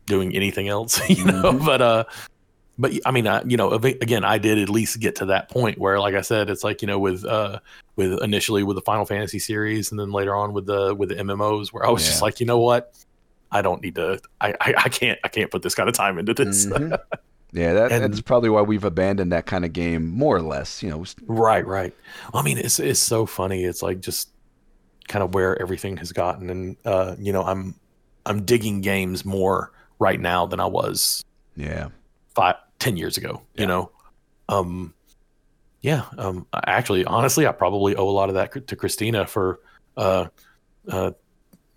[0.07, 1.53] doing anything else, you know.
[1.53, 1.65] Mhm.
[1.65, 2.05] But uh,
[2.81, 5.79] but I mean, I, you know, again, I did at least get to that point
[5.79, 7.61] where, like I said, it's like you know, with uh,
[7.97, 11.17] with initially with the Final Fantasy series, and then later on with the with the
[11.17, 12.95] MMOs, where I was just like, you know what,
[13.53, 16.19] I don't need to, I I, I can't I can't put this kind of time
[16.19, 16.67] into this.
[16.67, 16.99] Mhm.
[17.53, 17.73] yeah.
[17.75, 20.83] That, and- that's probably why we've abandoned that kind of game more or less.
[20.83, 21.95] You know, Right, right.
[22.33, 23.65] I mean, it's it's so funny.
[23.65, 24.31] It's like just
[25.09, 27.75] kind of where everything has gotten, and uh, you know, I'm
[28.25, 31.23] I'm digging games more right now than I was
[31.57, 31.89] yeah,
[32.35, 33.43] five, ten years ago.
[33.55, 33.61] Yeah.
[33.61, 33.93] You know,
[34.49, 34.95] um,
[35.83, 36.07] yeah.
[36.19, 39.61] Um, actually, honestly, I probably owe a lot of that to Christina for,
[39.97, 40.27] uh,
[40.89, 41.13] uh,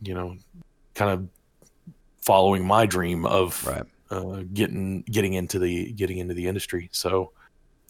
[0.02, 0.38] you know,
[0.96, 1.28] kind of
[2.22, 3.84] following my dream of right.
[4.10, 6.90] uh, getting getting into the getting into the industry.
[6.92, 7.32] So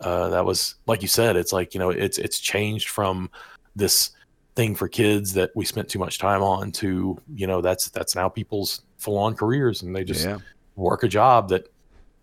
[0.02, 3.30] uh, that was like you said, it's like you know it's it's changed from
[3.76, 4.12] this
[4.56, 8.16] thing for kids that we spent too much time on to you know that's that's
[8.16, 10.38] now people's full on careers and they just yeah,
[10.76, 11.73] work a job that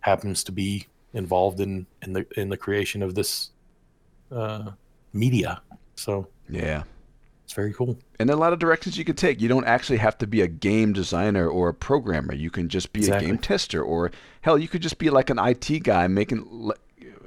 [0.00, 3.50] happens to be involved in in the in the creation of this
[4.32, 4.70] uh,
[5.12, 5.60] media.
[5.96, 6.84] So Yeah.
[7.44, 7.98] it's very cool.
[8.20, 9.40] And a lot of directions you can take.
[9.40, 12.32] You don't actually have to be a game designer or a programmer.
[12.34, 13.26] You can just be Exactly.
[13.26, 14.10] a game tester, or
[14.42, 16.70] hell, you could just be like an IT guy making,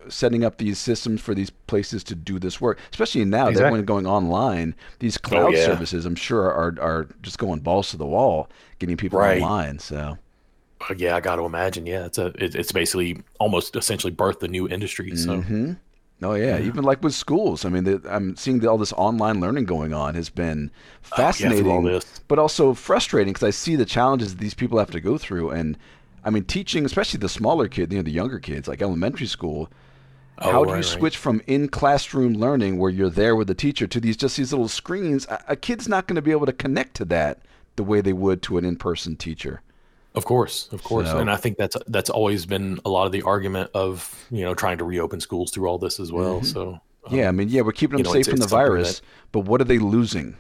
[0.08, 2.80] setting up these systems for these places to do this work.
[2.92, 3.66] Especially now that Exactly.
[3.68, 5.66] everyone's going online, these cloud yeah.
[5.66, 9.42] services, I'm sure, are are just going balls to the wall, getting people Right.
[9.42, 9.80] online.
[9.80, 10.18] So
[10.98, 11.86] yeah, I got to imagine.
[11.86, 15.16] Yeah, it's a it, it's basically almost essentially birthed a new industry.
[15.16, 15.74] So hmm
[16.22, 17.66] Oh yeah, even like with schools.
[17.66, 20.72] I mean, the, I'm seeing that all this online learning going on has been
[21.12, 21.94] Oh, yeah, fascinating,
[22.30, 25.50] but also frustrating because I see the challenges that these people have to go through.
[25.52, 25.78] And
[26.24, 29.70] I mean, teaching, especially the smaller kid, you know, the younger kids, like elementary school.
[30.38, 31.08] Oh, how do you right, right.
[31.08, 34.54] switch from in classroom learning where you're there with the teacher to these just these
[34.54, 35.28] little screens?
[35.28, 37.42] A, a kid's not going to be able to connect to that
[37.78, 39.62] the way they would to an in-person teacher.
[40.16, 43.12] Of course, of course, So- and I think that's that's always been a lot of
[43.12, 46.44] the argument of you know trying to reopen schools through all this as well.
[46.44, 48.52] So um, yeah, I mean, yeah, we're keeping them know, safe it's- from the it's
[48.52, 50.36] something virus, but what are they losing?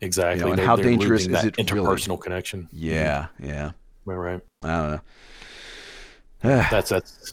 [0.00, 0.38] exactly.
[0.38, 1.86] You know, and They're- how they're dangerous is that it really?
[1.86, 2.68] interpersonal connection?
[2.72, 3.72] Yeah, yeah.
[4.04, 4.40] Right, right.
[4.62, 5.00] I don't know.
[6.70, 7.32] That's that's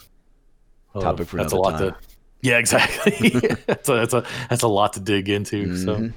[0.96, 1.92] uh, Topic for that's a another lot time.
[1.92, 1.96] to.
[2.42, 3.30] Yeah, exactly.
[3.68, 5.76] that's a that's a that's a lot to dig into.
[5.78, 6.14] So Mhm.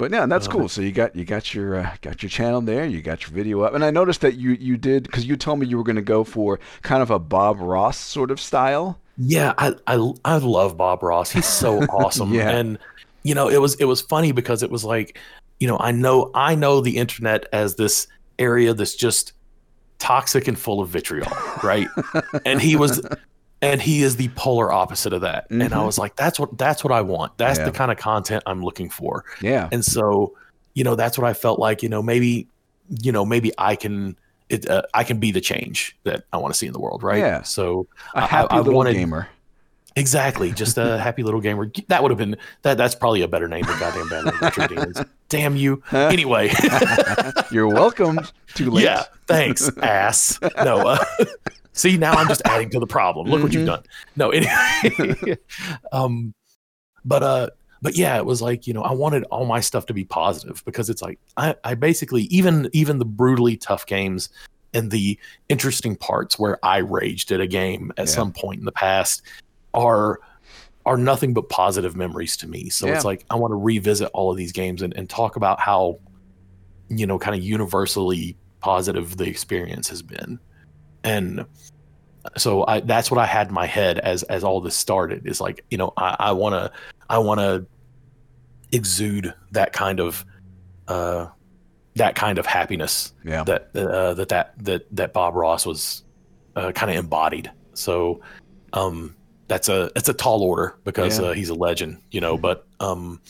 [0.00, 0.66] But yeah, that's cool.
[0.70, 2.86] So you got you got your uh, got your channel there.
[2.86, 5.58] You got your video up, and I noticed that you you did because you told
[5.58, 8.98] me you were going to go for kind of a Bob Ross sort of style.
[9.18, 11.30] Yeah, I, I I love Bob Ross.
[11.30, 12.32] He's so awesome.
[12.32, 12.48] Yeah.
[12.48, 12.78] And
[13.24, 15.18] you know, it was it was funny because it was like,
[15.58, 18.06] you know, I know I know the internet as this
[18.38, 19.34] area that's just
[19.98, 21.30] toxic and full of vitriol,
[21.62, 21.88] right?
[22.46, 23.06] and he was
[23.62, 25.46] and he is the polar opposite of that.
[25.50, 25.86] And I Mhm.
[25.86, 27.36] was like, that's what that's what I want.
[27.38, 27.66] That's Yeah.
[27.66, 29.24] the kind of content I'm looking for.
[29.42, 30.34] Yeah, And so,
[30.74, 32.46] you know, that's what I felt like, you know, maybe
[33.02, 34.16] you know, maybe I can
[34.48, 37.04] it, uh, I can be the change that I want to see in the world,
[37.04, 37.18] right?
[37.20, 37.42] Yeah.
[37.42, 39.28] So a I- happy I little wanted- gamer.
[39.96, 41.70] Exactly, just a happy little gamer.
[41.88, 42.76] That would have been that.
[42.78, 45.04] That's probably a better name than goddamn Batman Retro.
[45.28, 45.82] Damn you.
[45.92, 46.50] Anyway,
[47.50, 48.20] You're welcome.
[48.54, 48.84] Too late.
[48.84, 50.38] yeah, thanks, ass.
[50.64, 51.04] No, uh,
[51.72, 53.28] see now I'm just adding to the problem.
[53.28, 53.66] Look what you've Mhm.
[53.66, 53.82] done.
[54.16, 55.36] No, anyway,
[55.92, 56.34] um,
[57.04, 57.50] but uh,
[57.82, 60.62] but yeah, it was like you know I wanted all my stuff to be positive
[60.64, 64.28] because it's like I, I basically even even the brutally tough games
[64.74, 65.18] and the
[65.48, 68.12] interesting parts where I raged at a game at Yeah.
[68.14, 69.22] some point in the past
[69.74, 70.20] are
[70.86, 72.68] are nothing but positive memories to me.
[72.70, 75.60] So it's like I want to revisit all of these games and, and talk about
[75.60, 75.98] how
[76.88, 80.38] you know kind of universally positive the experience has been.
[81.04, 81.46] And
[82.36, 85.40] so I that's what I had in my head as as all this started is
[85.40, 86.70] like, you know, I, I wanna
[87.08, 87.64] I wanna
[88.72, 90.24] exude that kind of
[90.88, 91.26] uh
[91.96, 93.42] that kind of happiness Yeah.
[93.44, 96.04] that uh, that that that that Bob Ross was
[96.56, 97.50] uh, kind of embodied.
[97.74, 98.20] So
[98.72, 99.16] um,
[99.48, 101.26] that's a it's a tall order because Yeah.
[101.26, 102.38] uh, he's a legend, you know.
[102.38, 103.20] But um,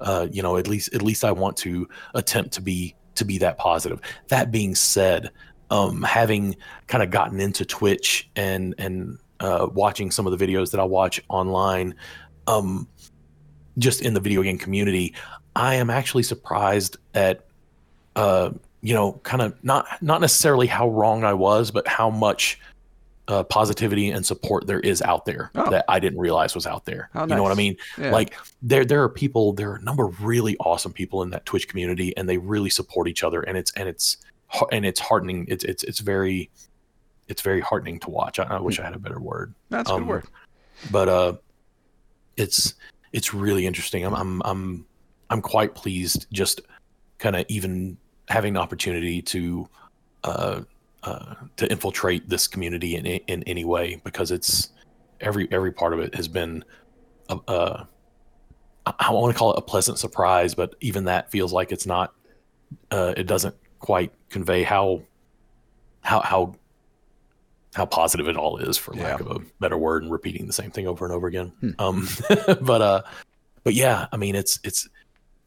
[0.00, 3.38] uh, you know, at least at least I want to attempt to be to be
[3.38, 4.00] that positive.
[4.28, 5.30] That being said,
[5.70, 10.70] um, having kind of gotten into Twitch and and uh, watching some of the videos
[10.72, 11.94] that I watch online,
[12.46, 12.88] um,
[13.78, 15.14] just in the video game community,
[15.54, 17.44] I am actually surprised at
[18.16, 18.50] uh,
[18.80, 22.58] you know, kind of not not necessarily how wrong I was, but how much
[23.28, 25.68] uh, positivity and support there is out there Oh.
[25.70, 27.10] that I didn't realize was out there.
[27.12, 27.76] How You know what I mean?
[27.98, 28.10] Yeah.
[28.10, 31.44] Like there there are people, there are a number of really awesome people in that
[31.44, 34.16] Twitch community, and they really support each other, and it's and it's
[34.72, 35.46] and it's heartening.
[35.48, 36.50] It's it's it's very
[37.28, 38.38] it's very heartening to watch.
[38.38, 40.24] I, I wish I had a better word That's a good um, word.
[40.90, 41.32] but uh
[42.36, 42.74] it's
[43.12, 44.86] it's really interesting i'm i'm i'm,
[45.28, 46.60] I'm quite pleased just
[47.18, 47.96] kind of even
[48.28, 49.68] having the opportunity to
[50.24, 50.60] uh
[51.02, 54.70] uh to infiltrate this community in in any way because it's
[55.20, 56.64] every every part of it has been
[57.28, 57.84] a, uh
[58.86, 61.84] I- I want to call it a pleasant surprise, but even that feels like it's
[61.86, 62.14] not.
[62.90, 65.02] Uh, it doesn't quite convey how
[66.00, 66.54] how how
[67.74, 69.26] how positive it all is, for lack Yeah.
[69.26, 71.52] of a better word, and repeating the same thing over and over again.
[71.60, 71.70] Hmm.
[71.78, 72.08] Um,
[72.60, 73.02] but uh,
[73.64, 74.88] but yeah, I mean, it's it's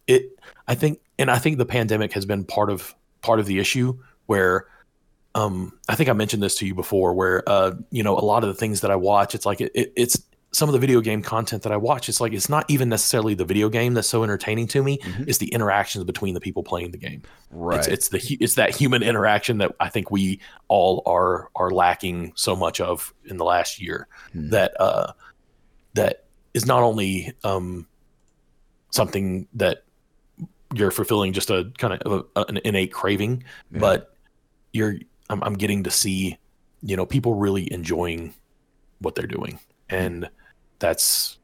[0.07, 0.39] it.
[0.67, 3.97] I think, and I think the pandemic has been part of part of the issue
[4.25, 4.67] where.
[5.33, 8.43] Um, I think I mentioned this to you before, where uh, you know, a lot
[8.43, 10.21] of the things that I watch, it's like it, it, it's
[10.53, 12.09] some of the video game content that I watch.
[12.09, 14.97] It's like it's not even necessarily the video game that's so entertaining to me.
[14.97, 15.27] Mhm.
[15.27, 17.21] It's the interactions between the people playing the game.
[17.51, 17.79] Right.
[17.79, 22.33] It's it's the it's that human interaction that I think we all are are lacking
[22.35, 24.07] so much of in the last year.
[24.33, 24.49] Hmm.
[24.49, 25.13] That uh,
[25.93, 27.87] that is not only um,
[28.89, 29.83] something that
[30.73, 33.79] you're fulfilling just a kind of a, an innate craving, Yeah.
[33.79, 34.15] but
[34.73, 34.95] you're
[35.29, 36.37] I'm, I'm getting to see
[36.81, 38.33] you know people really enjoying
[38.99, 39.59] what they're doing,
[39.89, 40.29] and
[40.81, 41.37] that's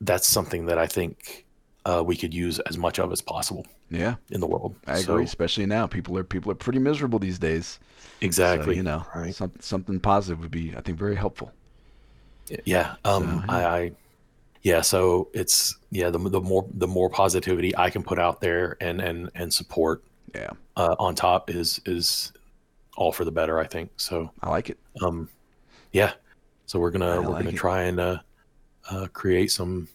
[0.00, 1.44] that's something that I think
[1.86, 4.74] uh, we could use as much of as possible Yeah, in the world.
[4.86, 5.24] I So- agree.
[5.24, 7.78] Especially now, people are people are pretty miserable these days.
[8.20, 8.74] exactly.
[8.74, 9.34] So, you know, right?
[9.34, 11.50] some, something positive would be, I think, very helpful.
[12.64, 12.94] Yeah.
[13.04, 13.44] Um.
[13.48, 13.92] So, I, I.
[14.62, 14.80] Yeah.
[14.82, 16.10] So it's yeah.
[16.10, 20.02] The the more the more positivity I can put out there and and and support
[20.34, 22.32] Yeah, uh, on top is is
[22.96, 23.58] all for the better.
[23.58, 24.30] I think so.
[24.42, 24.78] I like it.
[25.02, 25.28] Um.
[25.92, 26.12] Yeah.
[26.66, 27.56] So we're gonna I we're like gonna it.
[27.56, 28.18] try and uh,
[28.90, 29.88] uh create some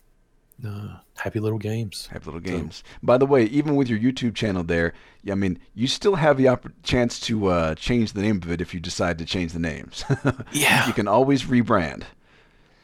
[0.65, 2.07] uh happy little games.
[2.11, 2.83] Happy little games.
[3.01, 4.93] By the way, even with your YouTube channel there,
[5.29, 8.61] I mean, you still have the opp- chance to uh, change the name of it
[8.61, 10.03] if you decide to change the names.
[10.51, 10.87] Yeah.
[10.87, 12.03] you can always rebrand.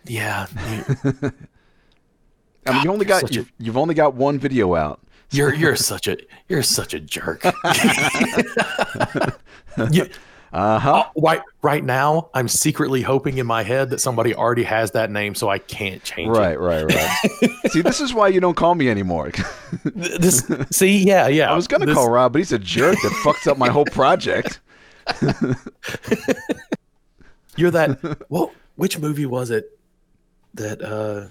[0.05, 0.47] Yeah.
[0.71, 1.31] you-
[2.65, 4.99] I mean, you only got such a- you've, you've only got one video out.
[5.31, 6.17] You're you're such a
[6.47, 7.43] you're such a jerk.
[9.91, 10.09] You-
[10.53, 10.94] Uh huh.
[10.94, 15.11] uh, right right now, I'm secretly hoping in my head that somebody already has that
[15.11, 16.40] name, so I can't change it.
[16.40, 17.18] Right, right, right.
[17.72, 19.32] See, this is why you don't call me anymore.
[19.84, 21.52] This see, yeah, yeah.
[21.52, 23.86] I was gonna This- call Rob, but he's a jerk that fucks up my whole
[23.86, 24.60] project.
[27.56, 28.26] You're that.
[28.30, 29.78] Well, which movie was it
[30.53, 31.28] that uh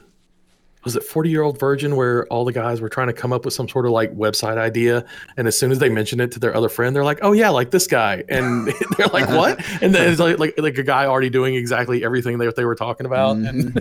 [0.87, 3.45] was it 40 year old virgin where all the guys were trying to come up
[3.45, 5.05] with some sort of like website idea
[5.37, 7.49] and as soon as they mentioned it to their other friend they're like oh yeah
[7.51, 11.05] like this guy and they're like what and then it's like, like like a guy
[11.07, 13.79] already doing exactly everything that they were talking about and Mm-hmm.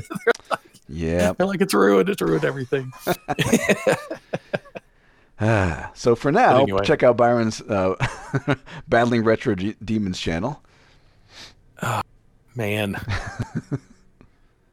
[0.90, 1.34] Yeah.
[1.34, 2.91] they're like it's ruined it's ruined everything
[5.94, 6.84] so for now, anyway.
[6.84, 7.95] check out Byron's uh,
[8.88, 10.61] Battling Retro G- Demons channel.
[12.56, 12.95] man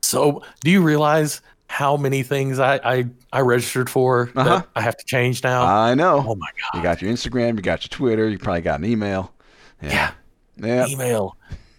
[0.02, 1.40] so do you realize
[1.72, 4.44] how many things i i, I registered for Uh-huh.
[4.58, 6.22] that i have to change now I know.
[6.26, 8.84] oh my god You got your Instagram, you got your Twitter, you probably got an
[8.84, 9.32] email.
[9.80, 10.10] yeah
[10.58, 10.86] Yeah.
[10.86, 11.36] email,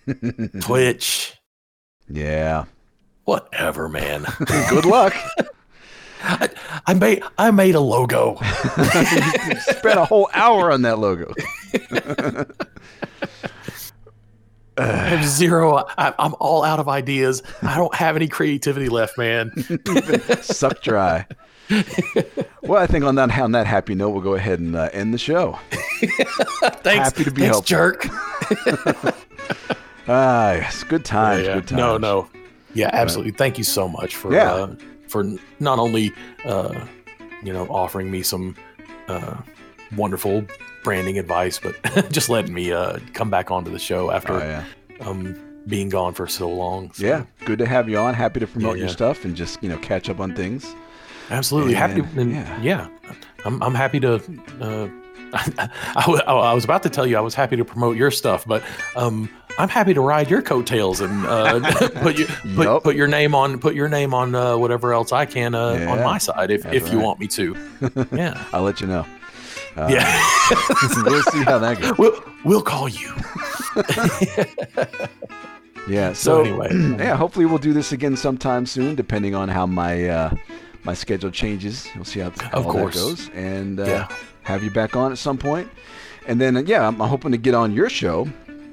[0.62, 1.38] Twitch,
[2.10, 2.66] Yeah.
[3.26, 4.26] whatever, man.
[4.70, 5.14] Good luck.
[6.24, 6.50] I,
[6.88, 8.36] I made I made a logo.
[9.78, 11.34] Spent a whole hour on that logo.
[14.78, 15.86] I have zero.
[15.98, 17.44] I, I'm all out of ideas.
[17.62, 19.52] I don't have any creativity left, man.
[20.42, 21.26] Suck dry.
[22.62, 25.14] well, I think on that on that happy note, we'll go ahead and uh, end
[25.14, 25.58] the show.
[26.02, 27.62] Thanks, Happy to be thanks, helpful.
[27.64, 28.08] jerk.
[30.08, 31.46] Ah, yes, good times.
[31.48, 31.78] Yeah, Good times.
[31.78, 32.30] no, no.
[32.74, 33.32] Yeah, absolutely.
[33.32, 34.52] Thank you so much for Yeah.
[34.54, 34.76] uh,
[35.08, 35.24] for
[35.62, 36.12] not only
[36.44, 36.86] uh,
[37.42, 38.56] you know offering me some
[39.08, 39.38] uh,
[39.96, 40.44] wonderful
[40.84, 41.76] branding advice, but
[42.12, 44.64] just letting me uh, come back onto the show after Oh, yeah.
[45.08, 45.36] um,
[45.68, 46.92] being gone for so long.
[46.94, 48.14] So, Yeah, good to have you on.
[48.14, 48.94] Happy to promote Yeah, your yeah.
[48.94, 50.76] stuff and just you know catch up on things.
[51.30, 52.02] absolutely happy.
[52.02, 52.62] To, and yeah.
[52.62, 52.88] yeah.
[53.46, 54.16] I'm I'm happy to.
[54.60, 54.90] Uh,
[55.36, 58.46] I, wa- I was about to tell you I was happy to promote your stuff,
[58.46, 58.62] but
[58.96, 61.60] um, I'm happy to ride your coattails and uh,
[62.04, 62.84] put you put, Yup.
[62.84, 66.04] put your name on put your name on uh, whatever else I can uh, on
[66.04, 67.56] my side if, if you want me to.
[68.12, 69.08] Yeah, I'll let you know.
[69.76, 70.30] Uh, yeah.
[71.04, 71.98] we'll see how that goes.
[71.98, 73.14] we'll we'll call you.
[75.88, 76.14] Yeah.
[76.14, 76.70] So So, anyway.
[77.04, 77.16] yeah.
[77.18, 80.36] Hopefully we'll do this again sometime soon, depending on how my uh,
[80.86, 81.90] my schedule changes.
[81.96, 82.94] We'll see how Of all course.
[82.96, 84.08] that goes, and uh, Yeah.
[84.44, 85.70] have you back on at some point.
[86.26, 88.30] And then uh, yeah, I'm, hoping to get on your show.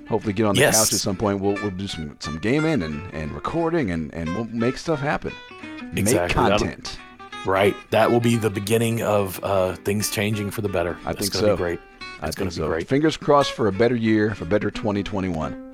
[0.09, 0.79] Hopefully, get on the Yes.
[0.79, 1.41] couch at some point.
[1.41, 5.33] We'll we'll do some some gaming and, and recording and, and we'll make stuff happen.
[5.93, 6.41] Make Exactly.
[6.43, 6.99] That'll- content.
[7.47, 7.75] Right.
[7.91, 10.97] That will be the beginning of uh, things changing for the better.
[11.05, 11.57] I That's think gonna so.
[11.57, 11.81] Be great.
[12.21, 12.89] I It's gonna think be great.
[12.89, 15.67] Fingers crossed for a better year, for a better 2021.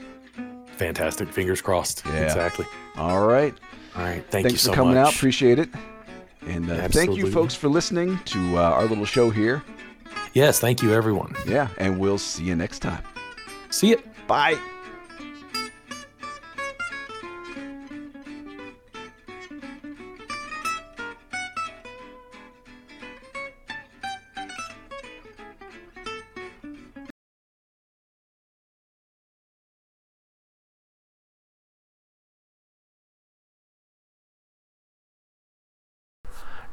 [0.76, 1.28] Fantastic.
[1.28, 2.02] Fingers crossed.
[2.06, 2.24] Yeah.
[2.24, 2.66] Exactly.
[2.96, 3.54] All right.
[3.96, 4.24] All right.
[4.30, 5.08] Thank Thanks you so for coming much.
[5.08, 5.14] out.
[5.14, 5.68] Appreciate it.
[6.46, 9.62] And uh, thank you, folks, for listening to uh, our little show here.
[10.34, 10.60] yes.
[10.60, 11.34] Thank you, everyone.
[11.48, 13.02] Yeah, and we'll see you next time.
[13.70, 14.02] See you.
[14.28, 14.56] Bye.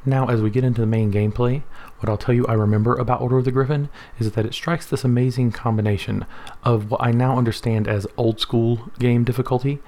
[0.06, 1.62] Now, as we get into the main gameplay,
[2.00, 4.84] what I'll tell you I remember about Order of the Griffon is that it strikes
[4.84, 6.26] this amazing combination
[6.62, 9.80] of what I now understand as old school game difficulty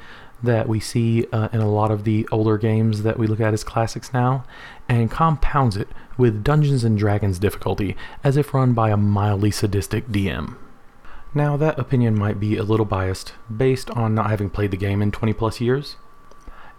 [0.42, 3.52] that we see uh, in a lot of the older games that we look at
[3.52, 4.44] as classics now,
[4.88, 10.08] and compounds it with Dungeons and Dragons difficulty as if run by a mildly sadistic
[10.08, 10.56] DM.
[11.34, 15.02] Now, that opinion might be a little biased based on not having played the game
[15.02, 15.96] in 20 plus years,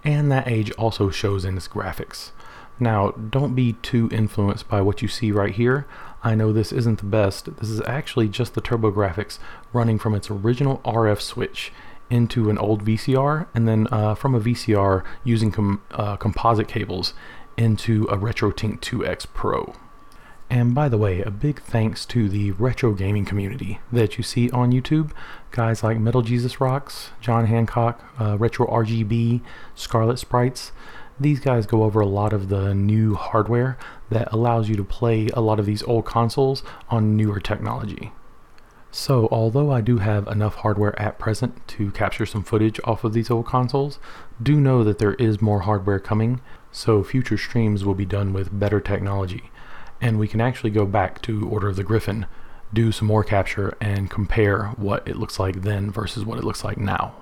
[0.03, 2.31] and that age also shows in its graphics.
[2.79, 5.87] Now, don't be too influenced by what you see right here.
[6.23, 7.57] I know this isn't the best.
[7.57, 9.39] This is actually just the TurboGrafx
[9.73, 11.71] running from its original RF switch
[12.09, 17.13] into an old VCR, and then uh, from a VCR using com- uh, composite cables
[17.57, 19.73] into a RetroTink 2X Pro.
[20.49, 24.49] And by the way, a big thanks to the retro gaming community that you see
[24.51, 25.11] on YouTube.
[25.51, 29.41] Guys like Metal Jesus Rocks, John Hancock, uh, Retro RGB,
[29.75, 30.71] Scarlet Sprites.
[31.19, 33.77] These guys go over a lot of the new hardware
[34.11, 38.11] that allows you to play a lot of these old consoles on newer technology.
[38.91, 43.13] So, although I do have enough hardware at present to capture some footage off of
[43.13, 43.99] these old consoles,
[44.41, 46.39] do know that there is more hardware coming,
[46.71, 49.49] so future streams will be done with better technology.
[49.99, 52.27] And we can actually go back to Order of the Griffon,
[52.71, 56.63] do some more capture, and compare what it looks like then versus what it looks
[56.63, 57.15] like now.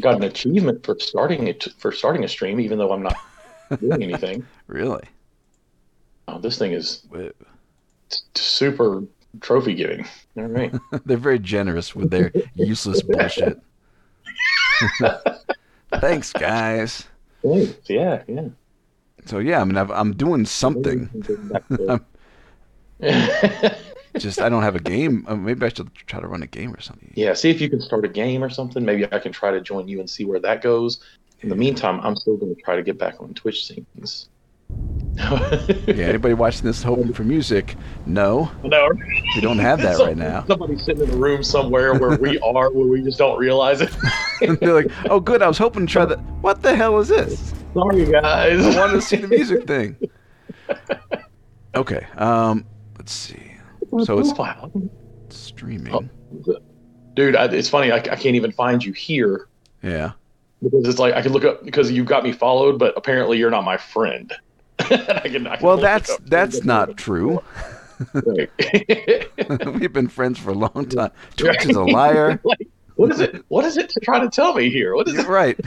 [0.00, 3.16] Got an achievement for starting it for starting a stream, even though I'm not
[3.80, 4.46] doing anything.
[4.66, 5.04] Really?
[6.28, 7.30] Oh, this thing is Whoa.
[8.34, 9.04] super
[9.40, 10.06] trophy giving.
[10.36, 10.74] All right.
[11.04, 13.60] They're very generous with their useless bullshit.
[16.00, 17.04] Thanks, guys.
[17.42, 17.74] Thanks.
[17.88, 18.48] Yeah, yeah.
[19.24, 21.08] So yeah, I mean, I've, I'm doing something.
[24.18, 25.24] Just I don't have a game.
[25.28, 27.12] Uh, maybe I should try to run a game or something.
[27.14, 28.84] yeah, see if you can start a game or something.
[28.84, 31.00] Maybe I can try to join you and see where that goes.
[31.42, 34.28] In the meantime, I'm still going to try to get back on Twitch scenes.
[35.16, 35.76] Yeah.
[35.88, 37.76] Anybody watching this hoping for music?
[38.06, 38.88] No, No,
[39.34, 40.44] we don't have that right now.
[40.48, 43.90] Somebody's sitting in a room somewhere where we are, where we just don't realize it.
[44.40, 45.42] They're like, oh, good.
[45.42, 46.18] I was hoping to try that.
[46.40, 47.54] What the hell is this?
[47.74, 48.64] Sorry, guys.
[48.64, 49.96] I wanted to see the music thing.
[51.74, 52.06] Okay.
[52.16, 52.64] Um.
[52.98, 53.45] Let's see.
[54.04, 54.72] So it's Profile.
[55.30, 55.92] streaming.
[55.94, 56.56] Oh,
[57.14, 57.36] dude.
[57.36, 57.90] I, it's funny.
[57.92, 59.48] I, I can't even find you here
[59.82, 60.12] Yeah.
[60.62, 63.50] because it's like I can look up because you've got me followed, but apparently you're
[63.50, 64.32] not my friend.
[64.78, 64.84] I
[65.24, 67.42] can, I can Well, that's that's not true.
[69.66, 71.12] We've been friends for a long time.
[71.36, 72.38] Twitch is a liar.
[72.44, 73.42] like, what is it?
[73.48, 74.94] What is it to try to tell me here?
[74.94, 75.26] What is it?
[75.26, 75.58] right.